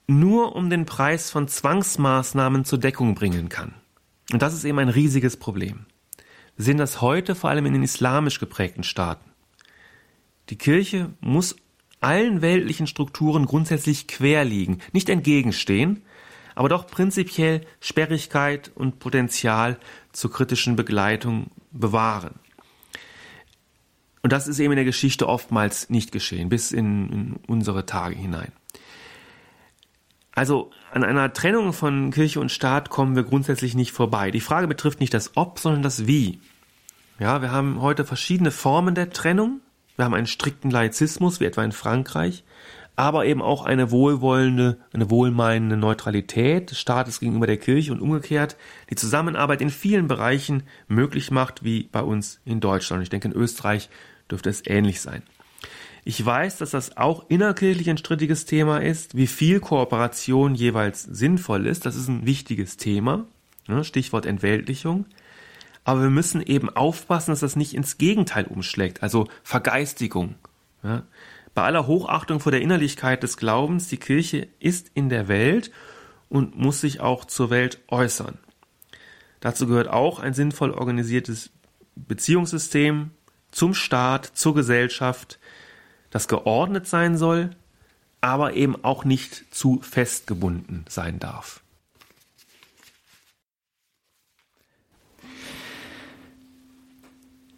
nur 0.08 0.56
um 0.56 0.70
den 0.70 0.86
Preis 0.86 1.30
von 1.30 1.48
Zwangsmaßnahmen 1.48 2.66
zur 2.66 2.80
Deckung 2.80 3.16
bringen 3.16 3.50
kann. 3.50 3.74
Und 4.32 4.42
das 4.42 4.54
ist 4.54 4.64
eben 4.64 4.80
ein 4.80 4.90
riesiges 4.90 5.38
Problem. 5.38 5.86
Wir 6.56 6.66
sehen 6.66 6.78
das 6.78 7.02
heute 7.02 7.36
vor 7.36 7.50
allem 7.50 7.66
in 7.66 7.74
den 7.74 7.84
islamisch 7.84 8.40
geprägten 8.40 8.84
Staaten. 8.84 9.29
Die 10.50 10.58
Kirche 10.58 11.12
muss 11.22 11.56
allen 12.02 12.41
weltlichen 12.41 12.88
Strukturen 12.88 13.45
grundsätzlich 13.45 14.08
quer 14.08 14.45
liegen, 14.45 14.80
nicht 14.93 15.10
entgegenstehen, 15.10 16.02
aber 16.56 16.70
doch 16.70 16.88
prinzipiell 16.88 17.62
Sperrigkeit 17.80 18.72
und 18.74 19.00
Potenzial 19.00 19.78
zur 20.12 20.32
kritischen 20.32 20.76
Begleitung 20.76 21.52
bewahren. 21.72 22.36
Und 24.22 24.34
das 24.34 24.47
ist 24.47 24.60
eben 24.60 24.74
in 24.74 24.78
der 24.78 24.86
Geschichte 24.86 25.28
oftmals 25.28 25.89
nicht 25.89 26.12
geschehen, 26.12 26.50
bis 26.50 26.72
in, 26.72 27.10
in 27.10 27.39
unsere 27.47 27.86
Tage 27.86 28.16
hinein. 28.16 28.52
Also 30.34 30.72
an 30.91 31.04
einer 31.04 31.34
Trennung 31.34 31.74
von 31.74 32.12
Kirche 32.12 32.39
und 32.39 32.52
Staat 32.52 32.89
kommen 32.89 33.16
wir 33.16 33.24
grundsätzlich 33.24 33.76
nicht 33.76 33.91
vorbei. 33.91 34.32
Die 34.32 34.41
Frage 34.41 34.68
betrifft 34.68 35.00
nicht 35.00 35.14
das 35.14 35.36
Ob, 35.36 35.60
sondern 35.60 35.84
das 35.84 36.08
Wie. 36.08 36.39
Ja, 37.20 37.41
wir 37.41 37.52
haben 37.52 37.82
heute 37.82 38.06
verschiedene 38.06 38.52
Formen 38.52 38.95
der 38.95 39.10
Trennung. 39.10 39.62
Wir 40.00 40.06
haben 40.06 40.14
einen 40.14 40.28
strikten 40.28 40.72
Laizismus, 40.72 41.41
wie 41.41 41.43
etwa 41.43 41.62
in 41.62 41.74
Frankreich, 41.74 42.45
aber 42.95 43.26
eben 43.26 43.41
auch 43.41 43.66
eine 43.66 43.91
wohlwollende, 43.91 44.78
eine 44.93 45.10
wohlmeinende 45.10 45.76
Neutralität 45.76 46.72
des 46.72 46.80
Staates 46.80 47.20
gegenüber 47.20 47.47
der 47.47 47.58
Kirche 47.58 47.91
und 47.91 48.00
umgekehrt 48.00 48.56
die 48.89 48.95
Zusammenarbeit 48.95 49.60
in 49.60 49.70
vielen 49.70 50.08
Bereichen 50.08 50.64
möglich 50.88 51.32
macht, 51.32 51.66
wie 51.66 51.89
bei 51.91 52.02
uns 52.02 52.39
in 52.45 52.62
Deutschland. 52.62 53.04
Ich 53.04 53.10
denke, 53.10 53.28
in 53.28 53.34
Österreich 53.34 53.89
dürfte 54.32 54.50
es 54.50 54.66
ähnlich 54.66 55.02
sein. 55.02 55.22
Ich 56.06 56.26
weiß, 56.26 56.60
dass 56.60 56.72
das 56.72 56.95
auch 56.95 57.26
innerkirchlich 57.28 57.89
ein 57.89 57.97
strittiges 57.97 58.45
Thema 58.45 58.78
ist, 58.78 59.18
wie 59.18 59.28
viel 59.28 59.60
Kooperation 59.60 60.56
jeweils 60.56 61.04
sinnvoll 61.04 61.68
ist. 61.68 61.86
Das 61.86 61.97
ist 61.97 62.08
ein 62.08 62.26
wichtiges 62.26 62.78
Thema. 62.78 63.26
Ne? 63.68 63.84
Stichwort 63.84 64.26
Entweltlichung 64.26 65.08
aber 65.84 66.02
wir 66.02 66.10
müssen 66.10 66.42
eben 66.42 66.70
aufpassen, 66.70 67.32
dass 67.32 67.40
das 67.40 67.56
nicht 67.56 67.74
ins 67.74 67.98
Gegenteil 67.98 68.46
umschlägt, 68.46 69.02
also 69.04 69.28
Vergeistigung. 69.44 70.36
Ja. 70.84 71.04
Bei 71.54 71.64
aller 71.64 71.88
Hochachtung 71.88 72.40
vor 72.40 72.52
der 72.52 72.62
Innerlichkeit 72.62 73.24
des 73.24 73.38
Glaubens, 73.38 73.88
die 73.88 73.98
Kirche 73.98 74.48
ist 74.60 74.92
in 74.94 75.10
der 75.10 75.28
Welt 75.28 75.72
und 76.30 76.58
muss 76.58 76.82
sich 76.82 77.00
auch 77.00 77.26
zur 77.26 77.50
Welt 77.50 77.80
äußern. 77.88 78.38
Dazu 79.40 79.68
gehört 79.68 79.88
auch 79.88 80.20
ein 80.20 80.34
sinnvoll 80.34 80.72
organisiertes 80.72 81.50
Beziehungssystem 81.96 83.12
zum 83.52 83.74
Staat, 83.74 84.26
zur 84.26 84.54
Gesellschaft, 84.54 85.40
das 86.12 86.28
geordnet 86.28 86.88
sein 86.88 87.18
soll, 87.18 87.52
aber 88.22 88.54
eben 88.54 88.84
auch 88.84 89.06
nicht 89.06 89.54
zu 89.54 89.82
festgebunden 89.82 90.86
sein 90.90 91.20
darf. 91.20 91.62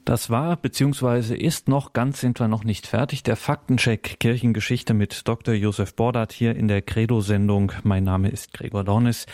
Das 0.03 0.31
war 0.31 0.57
bzw. 0.57 1.35
ist 1.35 1.67
noch, 1.67 1.93
ganz 1.93 2.21
sind 2.21 2.39
wir 2.39 2.47
noch 2.47 2.63
nicht 2.63 2.87
fertig, 2.87 3.21
der 3.21 3.35
Faktencheck 3.35 4.19
Kirchengeschichte 4.19 4.95
mit 4.95 5.27
Dr. 5.27 5.53
Josef 5.53 5.95
Bordat 5.95 6.31
hier 6.31 6.55
in 6.55 6.67
der 6.67 6.81
Credo-Sendung. 6.81 7.71
Mein 7.83 8.03
Name 8.03 8.29
ist 8.29 8.51
Gregor 8.51 8.83
Dornis. 8.83 9.27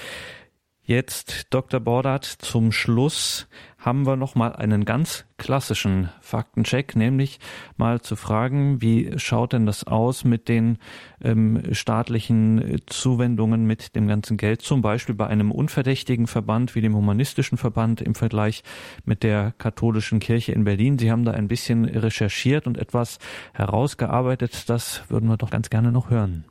Jetzt, 0.89 1.47
Dr. 1.49 1.81
Bordat, 1.81 2.23
zum 2.23 2.71
Schluss 2.71 3.49
haben 3.77 4.05
wir 4.05 4.15
noch 4.15 4.35
mal 4.35 4.55
einen 4.55 4.85
ganz 4.85 5.25
klassischen 5.35 6.09
Faktencheck, 6.21 6.95
nämlich 6.95 7.41
mal 7.75 7.99
zu 7.99 8.15
fragen, 8.15 8.81
wie 8.81 9.11
schaut 9.19 9.51
denn 9.51 9.65
das 9.65 9.85
aus 9.85 10.23
mit 10.23 10.47
den 10.47 10.77
ähm, 11.21 11.61
staatlichen 11.73 12.79
Zuwendungen, 12.85 13.65
mit 13.65 13.97
dem 13.97 14.07
ganzen 14.07 14.37
Geld, 14.37 14.61
zum 14.61 14.81
Beispiel 14.81 15.13
bei 15.13 15.27
einem 15.27 15.51
unverdächtigen 15.51 16.25
Verband 16.25 16.73
wie 16.73 16.79
dem 16.79 16.95
Humanistischen 16.95 17.57
Verband 17.57 17.99
im 17.99 18.15
Vergleich 18.15 18.63
mit 19.03 19.23
der 19.23 19.53
katholischen 19.57 20.21
Kirche 20.21 20.53
in 20.53 20.63
Berlin. 20.63 20.97
Sie 20.97 21.11
haben 21.11 21.25
da 21.25 21.33
ein 21.33 21.49
bisschen 21.49 21.83
recherchiert 21.83 22.65
und 22.65 22.77
etwas 22.77 23.19
herausgearbeitet. 23.51 24.69
Das 24.69 25.03
würden 25.09 25.27
wir 25.27 25.35
doch 25.35 25.49
ganz 25.49 25.69
gerne 25.69 25.91
noch 25.91 26.09
hören. 26.09 26.45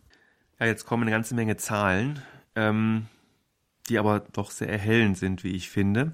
Ja, 0.61 0.67
jetzt 0.67 0.85
kommen 0.85 1.05
eine 1.05 1.13
ganze 1.13 1.35
Menge 1.35 1.57
Zahlen, 1.57 2.21
ähm, 2.55 3.07
die 3.89 3.99
aber 3.99 4.21
doch 4.33 4.51
sehr 4.51 4.69
erhellend 4.69 5.19
sind, 5.19 5.45
wie 5.45 5.53
ich 5.53 5.71
finde. 5.71 6.11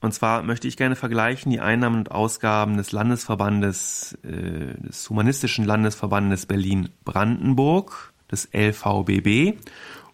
Und 0.00 0.14
zwar 0.14 0.42
möchte 0.42 0.66
ich 0.66 0.76
gerne 0.76 0.96
vergleichen 0.96 1.52
die 1.52 1.60
Einnahmen 1.60 1.98
und 1.98 2.10
Ausgaben 2.10 2.76
des 2.76 2.92
Landesverbandes, 2.92 4.18
äh, 4.22 4.80
des 4.80 5.08
Humanistischen 5.10 5.64
Landesverbandes 5.64 6.46
Berlin-Brandenburg, 6.46 8.12
des 8.30 8.48
LVBB, 8.52 9.58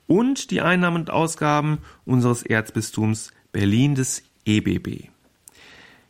und 0.08 0.50
die 0.50 0.60
Einnahmen 0.60 1.02
und 1.02 1.10
Ausgaben 1.10 1.78
unseres 2.04 2.42
Erzbistums 2.42 3.32
Berlin 3.52 3.94
des 3.94 4.22
EBB. 4.44 5.08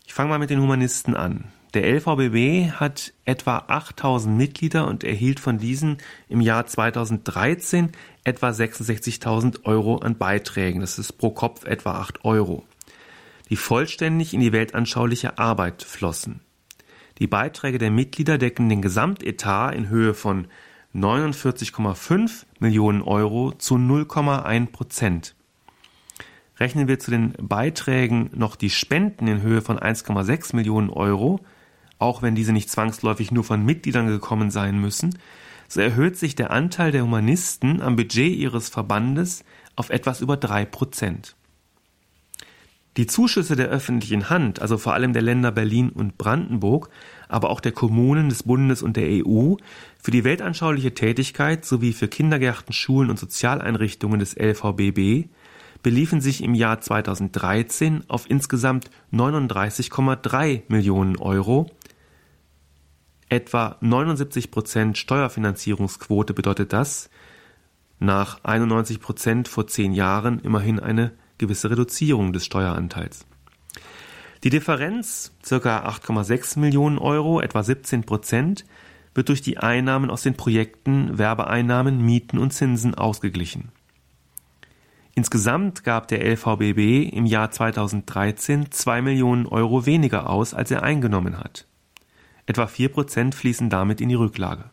Ich 0.06 0.14
fange 0.14 0.30
mal 0.30 0.38
mit 0.38 0.50
den 0.50 0.60
Humanisten 0.60 1.14
an. 1.14 1.44
Der 1.76 1.84
LVBB 1.84 2.72
hat 2.72 3.12
etwa 3.24 3.58
8000 3.68 4.36
Mitglieder 4.36 4.88
und 4.88 5.04
erhielt 5.04 5.38
von 5.38 5.58
diesen 5.58 5.98
im 6.28 6.40
Jahr 6.40 6.66
2013 6.66 7.92
etwa 8.24 8.48
66.000 8.48 9.64
Euro 9.64 9.98
an 9.98 10.18
Beiträgen. 10.18 10.80
Das 10.80 10.98
ist 10.98 11.12
pro 11.12 11.30
Kopf 11.30 11.64
etwa 11.64 12.00
8 12.00 12.24
Euro 12.24 12.64
die 13.48 13.56
vollständig 13.56 14.34
in 14.34 14.40
die 14.40 14.52
weltanschauliche 14.52 15.38
Arbeit 15.38 15.82
flossen. 15.82 16.40
Die 17.18 17.26
Beiträge 17.26 17.78
der 17.78 17.90
Mitglieder 17.90 18.38
decken 18.38 18.68
den 18.68 18.82
Gesamtetat 18.82 19.74
in 19.74 19.88
Höhe 19.88 20.14
von 20.14 20.48
49,5 20.94 22.44
Millionen 22.58 23.02
Euro 23.02 23.52
zu 23.52 23.76
0,1 23.76 24.66
Prozent. 24.66 25.34
Rechnen 26.58 26.88
wir 26.88 26.98
zu 26.98 27.10
den 27.10 27.34
Beiträgen 27.40 28.30
noch 28.34 28.56
die 28.56 28.70
Spenden 28.70 29.28
in 29.28 29.42
Höhe 29.42 29.62
von 29.62 29.78
1,6 29.78 30.56
Millionen 30.56 30.90
Euro, 30.90 31.40
auch 31.98 32.22
wenn 32.22 32.34
diese 32.34 32.52
nicht 32.52 32.70
zwangsläufig 32.70 33.30
nur 33.30 33.44
von 33.44 33.64
Mitgliedern 33.64 34.06
gekommen 34.06 34.50
sein 34.50 34.80
müssen, 34.80 35.18
so 35.68 35.80
erhöht 35.80 36.16
sich 36.16 36.34
der 36.34 36.50
Anteil 36.50 36.92
der 36.92 37.02
Humanisten 37.02 37.80
am 37.82 37.96
Budget 37.96 38.36
ihres 38.36 38.68
Verbandes 38.68 39.44
auf 39.74 39.90
etwas 39.90 40.20
über 40.20 40.36
drei 40.36 40.64
Prozent. 40.64 41.36
Die 42.96 43.06
Zuschüsse 43.06 43.56
der 43.56 43.68
öffentlichen 43.68 44.30
Hand, 44.30 44.62
also 44.62 44.78
vor 44.78 44.94
allem 44.94 45.12
der 45.12 45.20
Länder 45.20 45.52
Berlin 45.52 45.90
und 45.90 46.16
Brandenburg, 46.16 46.88
aber 47.28 47.50
auch 47.50 47.60
der 47.60 47.72
Kommunen, 47.72 48.30
des 48.30 48.44
Bundes 48.44 48.82
und 48.82 48.96
der 48.96 49.08
EU, 49.26 49.56
für 50.02 50.10
die 50.10 50.24
weltanschauliche 50.24 50.94
Tätigkeit 50.94 51.66
sowie 51.66 51.92
für 51.92 52.08
Kindergärten, 52.08 52.72
Schulen 52.72 53.10
und 53.10 53.18
Sozialeinrichtungen 53.18 54.18
des 54.18 54.34
LVBB 54.34 55.28
beliefen 55.82 56.22
sich 56.22 56.42
im 56.42 56.54
Jahr 56.54 56.80
2013 56.80 58.04
auf 58.08 58.30
insgesamt 58.30 58.90
39,3 59.12 60.62
Millionen 60.68 61.16
Euro. 61.18 61.70
Etwa 63.28 63.76
79 63.80 64.50
Prozent 64.50 64.98
Steuerfinanzierungsquote 64.98 66.32
bedeutet 66.32 66.72
das, 66.72 67.10
nach 67.98 68.44
91 68.44 69.00
Prozent 69.00 69.48
vor 69.48 69.66
zehn 69.66 69.92
Jahren 69.92 70.38
immerhin 70.40 70.78
eine 70.78 71.12
gewisse 71.38 71.70
Reduzierung 71.70 72.32
des 72.32 72.44
Steueranteils. 72.44 73.26
Die 74.44 74.50
Differenz, 74.50 75.32
ca. 75.42 75.56
8,6 75.56 76.58
Millionen 76.58 76.98
Euro, 76.98 77.40
etwa 77.40 77.62
17 77.62 78.04
Prozent, 78.04 78.64
wird 79.14 79.28
durch 79.28 79.40
die 79.40 79.58
Einnahmen 79.58 80.10
aus 80.10 80.22
den 80.22 80.36
Projekten, 80.36 81.18
Werbeeinnahmen, 81.18 82.04
Mieten 82.04 82.38
und 82.38 82.52
Zinsen 82.52 82.94
ausgeglichen. 82.94 83.72
Insgesamt 85.14 85.82
gab 85.82 86.08
der 86.08 86.22
LVBB 86.22 87.08
im 87.12 87.24
Jahr 87.24 87.50
2013 87.50 88.70
2 88.70 89.02
Millionen 89.02 89.46
Euro 89.46 89.86
weniger 89.86 90.28
aus, 90.28 90.52
als 90.52 90.70
er 90.70 90.82
eingenommen 90.82 91.38
hat. 91.38 91.66
Etwa 92.46 92.66
4 92.66 92.88
Prozent 92.88 93.34
fließen 93.34 93.70
damit 93.70 94.00
in 94.00 94.08
die 94.08 94.14
Rücklage. 94.14 94.70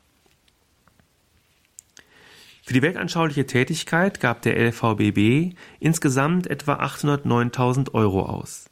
Für 2.66 2.74
die 2.74 2.82
weltanschauliche 2.82 3.46
Tätigkeit 3.46 4.22
gab 4.22 4.42
der 4.42 4.58
LVBB 4.58 5.56
insgesamt 5.80 6.48
etwa 6.48 6.76
809.000 6.76 7.94
Euro 7.94 8.26
aus. 8.26 8.70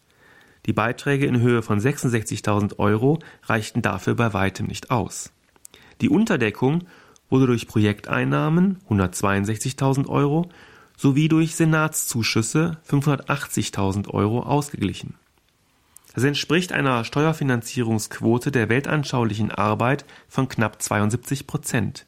Die 0.66 0.74
Beiträge 0.74 1.26
in 1.26 1.42
Höhe 1.42 1.62
von 1.62 1.80
66.000 1.80 2.80
Euro 2.80 3.20
reichten 3.44 3.82
dafür 3.82 4.16
bei 4.16 4.34
weitem 4.34 4.68
nicht 4.68 4.92
aus. 4.92 5.34
Die 6.00 6.10
Unterdeckung 6.10 6.86
wurde 7.30 7.48
durch 7.48 7.68
Projekteinnahmen 7.68 8.80
162.000 8.90 10.08
Euro 10.08 10.50
sowie 10.96 11.28
durch 11.28 11.56
Senatszuschüsse 11.56 12.78
580.000 12.88 14.10
Euro 14.10 14.44
ausgeglichen. 14.44 15.16
Das 16.14 16.24
entspricht 16.24 16.72
einer 16.74 17.06
Steuerfinanzierungsquote 17.06 18.52
der 18.52 18.70
weltanschaulichen 18.70 19.52
Arbeit 19.52 20.06
von 20.28 20.50
knapp 20.50 20.82
72 20.82 21.46
Prozent. 21.48 22.06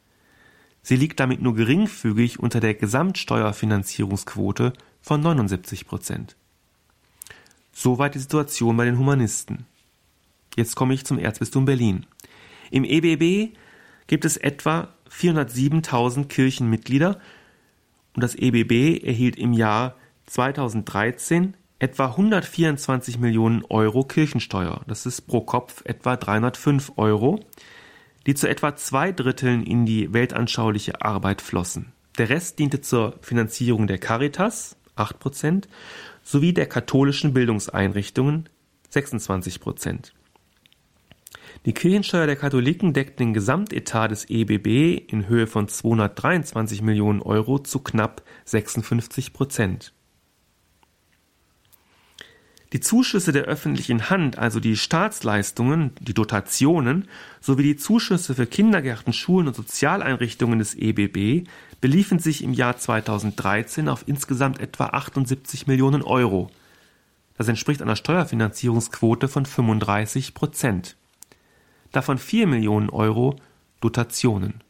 Sie 0.82 0.96
liegt 0.96 1.20
damit 1.20 1.40
nur 1.40 1.54
geringfügig 1.54 2.38
unter 2.38 2.60
der 2.60 2.74
Gesamtsteuerfinanzierungsquote 2.74 4.74
von 5.00 5.22
79 5.22 5.86
Prozent. 5.86 6.36
Soweit 7.72 8.14
die 8.14 8.18
Situation 8.18 8.76
bei 8.76 8.84
den 8.84 8.98
Humanisten. 8.98 9.64
Jetzt 10.56 10.76
komme 10.76 10.92
ich 10.94 11.06
zum 11.06 11.18
Erzbistum 11.18 11.64
Berlin. 11.64 12.04
Im 12.70 12.84
EBB 12.84 13.56
gibt 14.06 14.26
es 14.26 14.36
etwa 14.36 14.88
407.000 15.10 16.26
Kirchenmitglieder 16.26 17.18
und 18.14 18.22
das 18.22 18.34
EBB 18.34 19.02
erhielt 19.02 19.36
im 19.36 19.54
Jahr 19.54 19.96
2013 20.26 21.56
etwa 21.84 22.06
124 22.06 23.18
Millionen 23.18 23.62
Euro 23.68 24.04
Kirchensteuer. 24.04 24.80
Das 24.86 25.04
ist 25.04 25.20
pro 25.26 25.42
Kopf 25.42 25.82
etwa 25.84 26.16
305 26.16 26.92
Euro, 26.96 27.40
die 28.26 28.32
zu 28.32 28.48
etwa 28.48 28.74
zwei 28.74 29.12
Dritteln 29.12 29.62
in 29.62 29.84
die 29.84 30.10
weltanschauliche 30.14 31.02
Arbeit 31.02 31.42
flossen. 31.42 31.92
Der 32.16 32.30
Rest 32.30 32.58
diente 32.58 32.80
zur 32.80 33.18
Finanzierung 33.20 33.86
der 33.86 33.98
Caritas, 33.98 34.78
8 34.96 35.18
Prozent, 35.18 35.68
sowie 36.22 36.54
der 36.54 36.66
katholischen 36.66 37.34
Bildungseinrichtungen, 37.34 38.48
26 38.88 39.60
Prozent. 39.60 40.14
Die 41.66 41.74
Kirchensteuer 41.74 42.26
der 42.26 42.36
Katholiken 42.36 42.94
deckt 42.94 43.20
den 43.20 43.34
Gesamtetat 43.34 44.10
des 44.10 44.30
EBB 44.30 45.04
in 45.12 45.28
Höhe 45.28 45.46
von 45.46 45.68
223 45.68 46.80
Millionen 46.80 47.20
Euro 47.20 47.58
zu 47.58 47.80
knapp 47.80 48.22
56 48.46 49.34
Prozent. 49.34 49.92
Die 52.74 52.80
Zuschüsse 52.80 53.32
der 53.32 53.44
öffentlichen 53.44 54.10
Hand, 54.10 54.36
also 54.36 54.60
die 54.60 54.76
Staatsleistungen, 54.76 55.92
die 56.00 56.12
Dotationen 56.12 57.08
sowie 57.40 57.62
die 57.62 57.76
Zuschüsse 57.76 58.34
für 58.34 58.46
Kindergärten, 58.46 59.12
Schulen 59.12 59.46
und 59.46 59.54
Sozialeinrichtungen 59.54 60.58
des 60.58 60.74
EBB 60.74 61.48
beliefen 61.80 62.18
sich 62.18 62.42
im 62.42 62.52
Jahr 62.52 62.76
2013 62.76 63.88
auf 63.88 64.02
insgesamt 64.06 64.60
etwa 64.60 64.86
78 64.86 65.66
Millionen 65.66 66.02
Euro. 66.02 66.50
Das 67.38 67.48
entspricht 67.48 67.80
einer 67.80 67.96
Steuerfinanzierungsquote 67.96 69.28
von 69.28 69.46
35 69.46 70.34
Prozent 70.34 70.96
davon 71.92 72.18
4 72.18 72.46
Millionen 72.46 72.90
Euro 72.90 73.36
Dotationen. 73.80 74.62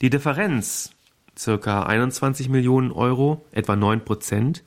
Die 0.00 0.10
Differenz, 0.10 0.92
circa 1.38 1.84
21 1.84 2.48
Millionen 2.48 2.90
Euro, 2.90 3.44
etwa 3.52 3.76
9 3.76 4.04
Prozent, 4.04 4.64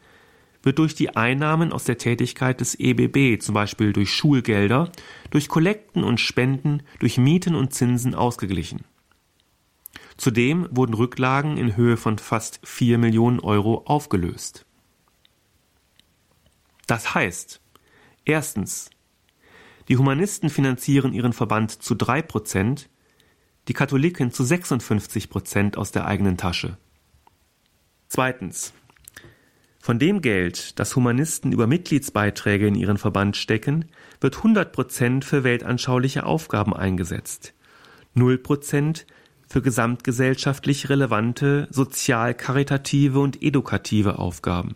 wird 0.68 0.80
durch 0.80 0.96
die 0.96 1.16
Einnahmen 1.16 1.72
aus 1.72 1.86
der 1.86 1.98
Tätigkeit 1.98 2.60
des 2.60 2.76
EBB, 2.78 3.42
zum 3.42 3.56
Beispiel 3.56 3.94
durch 3.94 4.12
Schulgelder, 4.12 4.92
durch 5.32 5.48
Kollekten 5.48 6.04
und 6.04 6.20
Spenden, 6.20 6.84
durch 7.00 7.18
Mieten 7.18 7.56
und 7.56 7.74
Zinsen 7.74 8.14
ausgeglichen. 8.14 8.84
Zudem 10.18 10.68
wurden 10.70 10.94
Rücklagen 10.94 11.56
in 11.56 11.78
Höhe 11.78 11.96
von 11.96 12.18
fast 12.18 12.60
4 12.66 12.98
Millionen 12.98 13.40
Euro 13.40 13.84
aufgelöst. 13.86 14.66
Das 16.86 17.16
heißt, 17.16 17.62
erstens, 18.26 18.90
die 19.88 19.96
Humanisten 19.96 20.50
finanzieren 20.50 21.14
ihren 21.14 21.32
Verband 21.32 21.82
zu 21.82 21.96
drei 21.96 22.22
Prozent, 22.22 22.90
die 23.70 23.74
Katholiken 23.74 24.34
zu 24.34 24.44
56 24.44 25.30
Prozent 25.30 25.78
aus 25.78 25.94
der 25.94 26.06
eigenen 26.08 26.36
Tasche. 26.36 26.76
Zweitens. 28.10 28.74
Von 29.88 30.00
dem 30.00 30.20
Geld, 30.20 30.78
das 30.80 30.98
Humanisten 30.98 31.54
über 31.54 31.66
Mitgliedsbeiträge 31.66 32.68
in 32.68 32.76
ihren 32.76 32.98
Verband 32.98 33.38
stecken, 33.38 33.86
wird 34.20 34.36
100 34.36 34.74
Prozent 34.74 35.24
für 35.24 35.46
weltanschauliche 35.46 36.26
Aufgaben 36.26 36.74
eingesetzt, 36.74 37.54
0 38.14 38.38
Prozent 38.38 39.08
für 39.48 39.62
gesamtgesellschaftlich 39.62 40.90
relevante, 40.90 41.70
sozial-karitative 41.72 43.18
und 43.18 43.42
edukative 43.42 44.20
Aufgaben. 44.20 44.76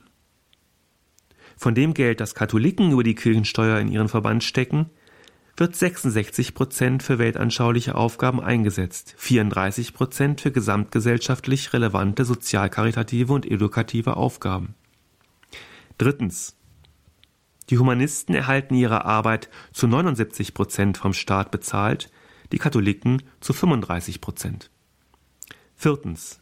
Von 1.57 1.75
dem 1.75 1.93
Geld, 1.93 2.21
das 2.21 2.33
Katholiken 2.33 2.93
über 2.93 3.03
die 3.03 3.15
Kirchensteuer 3.15 3.79
in 3.79 3.89
ihren 3.89 4.07
Verband 4.07 4.45
stecken, 4.45 4.91
wird 5.57 5.75
66 5.75 6.53
Prozent 6.53 7.03
für 7.03 7.19
weltanschauliche 7.19 7.95
Aufgaben 7.95 8.39
eingesetzt, 8.39 9.13
34 9.17 9.93
Prozent 9.93 10.39
für 10.39 10.53
gesamtgesellschaftlich 10.53 11.73
relevante 11.73 12.23
sozialkaritative 12.23 13.33
und 13.33 13.45
edukative 13.45 14.15
Aufgaben. 14.15 14.75
Drittens. 15.97 16.55
Die 17.69 17.77
Humanisten 17.77 18.35
erhalten 18.35 18.75
ihre 18.75 19.05
Arbeit 19.05 19.49
zu 19.71 19.87
79 19.87 20.53
Prozent 20.53 20.97
vom 20.97 21.13
Staat 21.13 21.51
bezahlt, 21.51 22.11
die 22.51 22.57
Katholiken 22.57 23.23
zu 23.39 23.53
35 23.53 24.19
Prozent. 24.19 24.71
Viertens. 25.75 26.41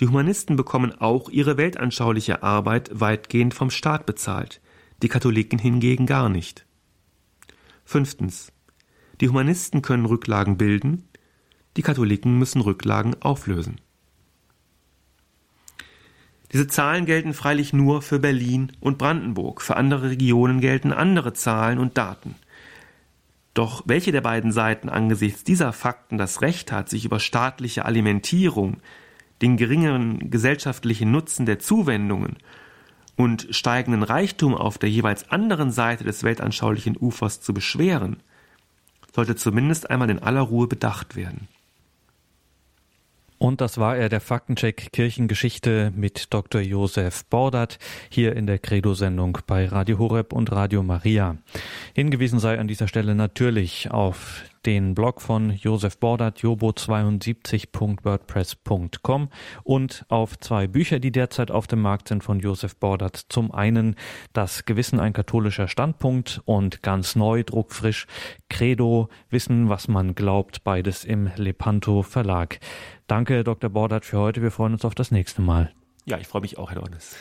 Die 0.00 0.06
Humanisten 0.06 0.56
bekommen 0.56 0.92
auch 0.92 1.28
ihre 1.28 1.56
weltanschauliche 1.56 2.42
Arbeit 2.42 2.90
weitgehend 2.92 3.54
vom 3.54 3.70
Staat 3.70 4.06
bezahlt, 4.06 4.60
die 5.02 5.08
Katholiken 5.08 5.58
hingegen 5.58 6.06
gar 6.06 6.28
nicht. 6.28 6.66
Fünftens. 7.84 8.52
Die 9.20 9.28
Humanisten 9.28 9.82
können 9.82 10.06
Rücklagen 10.06 10.56
bilden, 10.56 11.08
die 11.76 11.82
Katholiken 11.82 12.38
müssen 12.38 12.60
Rücklagen 12.60 13.20
auflösen. 13.20 13.80
Diese 16.52 16.66
Zahlen 16.66 17.06
gelten 17.06 17.32
freilich 17.32 17.72
nur 17.72 18.02
für 18.02 18.18
Berlin 18.18 18.72
und 18.80 18.98
Brandenburg, 18.98 19.62
für 19.62 19.76
andere 19.76 20.10
Regionen 20.10 20.60
gelten 20.60 20.92
andere 20.92 21.32
Zahlen 21.32 21.78
und 21.78 21.96
Daten. 21.96 22.34
Doch 23.54 23.82
welche 23.86 24.12
der 24.12 24.20
beiden 24.20 24.52
Seiten 24.52 24.88
angesichts 24.88 25.44
dieser 25.44 25.72
Fakten 25.72 26.18
das 26.18 26.42
Recht 26.42 26.72
hat, 26.72 26.88
sich 26.88 27.04
über 27.04 27.20
staatliche 27.20 27.84
Alimentierung, 27.84 28.78
den 29.40 29.56
geringeren 29.56 30.30
gesellschaftlichen 30.30 31.10
Nutzen 31.10 31.46
der 31.46 31.58
Zuwendungen 31.58 32.36
und 33.16 33.48
steigenden 33.50 34.02
Reichtum 34.02 34.54
auf 34.54 34.78
der 34.78 34.90
jeweils 34.90 35.30
anderen 35.30 35.70
Seite 35.70 36.04
des 36.04 36.22
weltanschaulichen 36.22 36.96
Ufers 36.96 37.40
zu 37.40 37.52
beschweren, 37.52 38.22
sollte 39.14 39.36
zumindest 39.36 39.90
einmal 39.90 40.10
in 40.10 40.18
aller 40.18 40.40
Ruhe 40.40 40.66
bedacht 40.66 41.16
werden. 41.16 41.48
Und 43.42 43.60
das 43.60 43.76
war 43.76 43.96
er, 43.96 44.08
der 44.08 44.20
Faktencheck 44.20 44.92
Kirchengeschichte 44.92 45.92
mit 45.96 46.32
Dr. 46.32 46.60
Josef 46.60 47.24
Bordert 47.24 47.80
hier 48.08 48.36
in 48.36 48.46
der 48.46 48.60
Credo-Sendung 48.60 49.38
bei 49.48 49.66
Radio 49.66 49.98
Horeb 49.98 50.32
und 50.32 50.52
Radio 50.52 50.84
Maria. 50.84 51.36
Hingewiesen 51.92 52.38
sei 52.38 52.60
an 52.60 52.68
dieser 52.68 52.86
Stelle 52.86 53.16
natürlich 53.16 53.90
auf 53.90 54.44
den 54.66 54.94
Blog 54.94 55.20
von 55.20 55.50
Josef 55.50 55.98
Bordert, 55.98 56.38
jobo72.wordpress.com 56.40 59.28
und 59.64 60.04
auf 60.08 60.38
zwei 60.38 60.66
Bücher, 60.66 61.00
die 61.00 61.12
derzeit 61.12 61.50
auf 61.50 61.66
dem 61.66 61.82
Markt 61.82 62.08
sind 62.08 62.24
von 62.24 62.40
Josef 62.40 62.76
Bordert. 62.76 63.16
Zum 63.28 63.52
einen 63.52 63.96
Das 64.32 64.64
Gewissen 64.64 64.98
ein 65.00 65.12
katholischer 65.12 65.68
Standpunkt 65.68 66.40
und 66.44 66.82
ganz 66.82 67.16
neu, 67.16 67.42
druckfrisch, 67.42 68.06
Credo, 68.48 69.08
Wissen, 69.30 69.68
was 69.68 69.88
man 69.88 70.14
glaubt, 70.14 70.64
beides 70.64 71.04
im 71.04 71.30
Lepanto 71.36 72.02
Verlag. 72.02 72.60
Danke, 73.06 73.44
Dr. 73.44 73.70
Bordert, 73.70 74.04
für 74.04 74.18
heute. 74.18 74.42
Wir 74.42 74.50
freuen 74.50 74.74
uns 74.74 74.84
auf 74.84 74.94
das 74.94 75.10
nächste 75.10 75.40
Mal. 75.42 75.72
Ja, 76.04 76.18
ich 76.18 76.26
freue 76.26 76.42
mich 76.42 76.58
auch, 76.58 76.70
Herr 76.70 76.80
Dornes. 76.80 77.16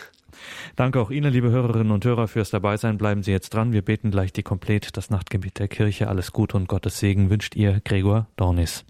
Danke 0.76 1.00
auch 1.00 1.12
Ihnen, 1.12 1.32
liebe 1.32 1.52
Hörerinnen 1.52 1.92
und 1.92 2.06
Hörer, 2.06 2.28
fürs 2.28 2.50
Dabeisein. 2.50 2.98
Bleiben 2.98 3.24
Sie 3.24 3.32
jetzt 3.32 3.54
dran. 3.54 3.74
Wir 3.74 3.82
beten 3.82 4.12
gleich 4.12 4.34
die 4.34 4.44
Komplett, 4.44 4.98
das 4.98 5.10
Nachtgebet 5.10 5.60
der 5.60 5.68
Kirche. 5.68 6.08
Alles 6.08 6.32
Gute 6.32 6.58
und 6.58 6.68
Gottes 6.68 7.00
Segen 7.00 7.30
wünscht 7.30 7.56
Ihr 7.56 7.82
Gregor 7.84 8.28
Dornis. 8.38 8.80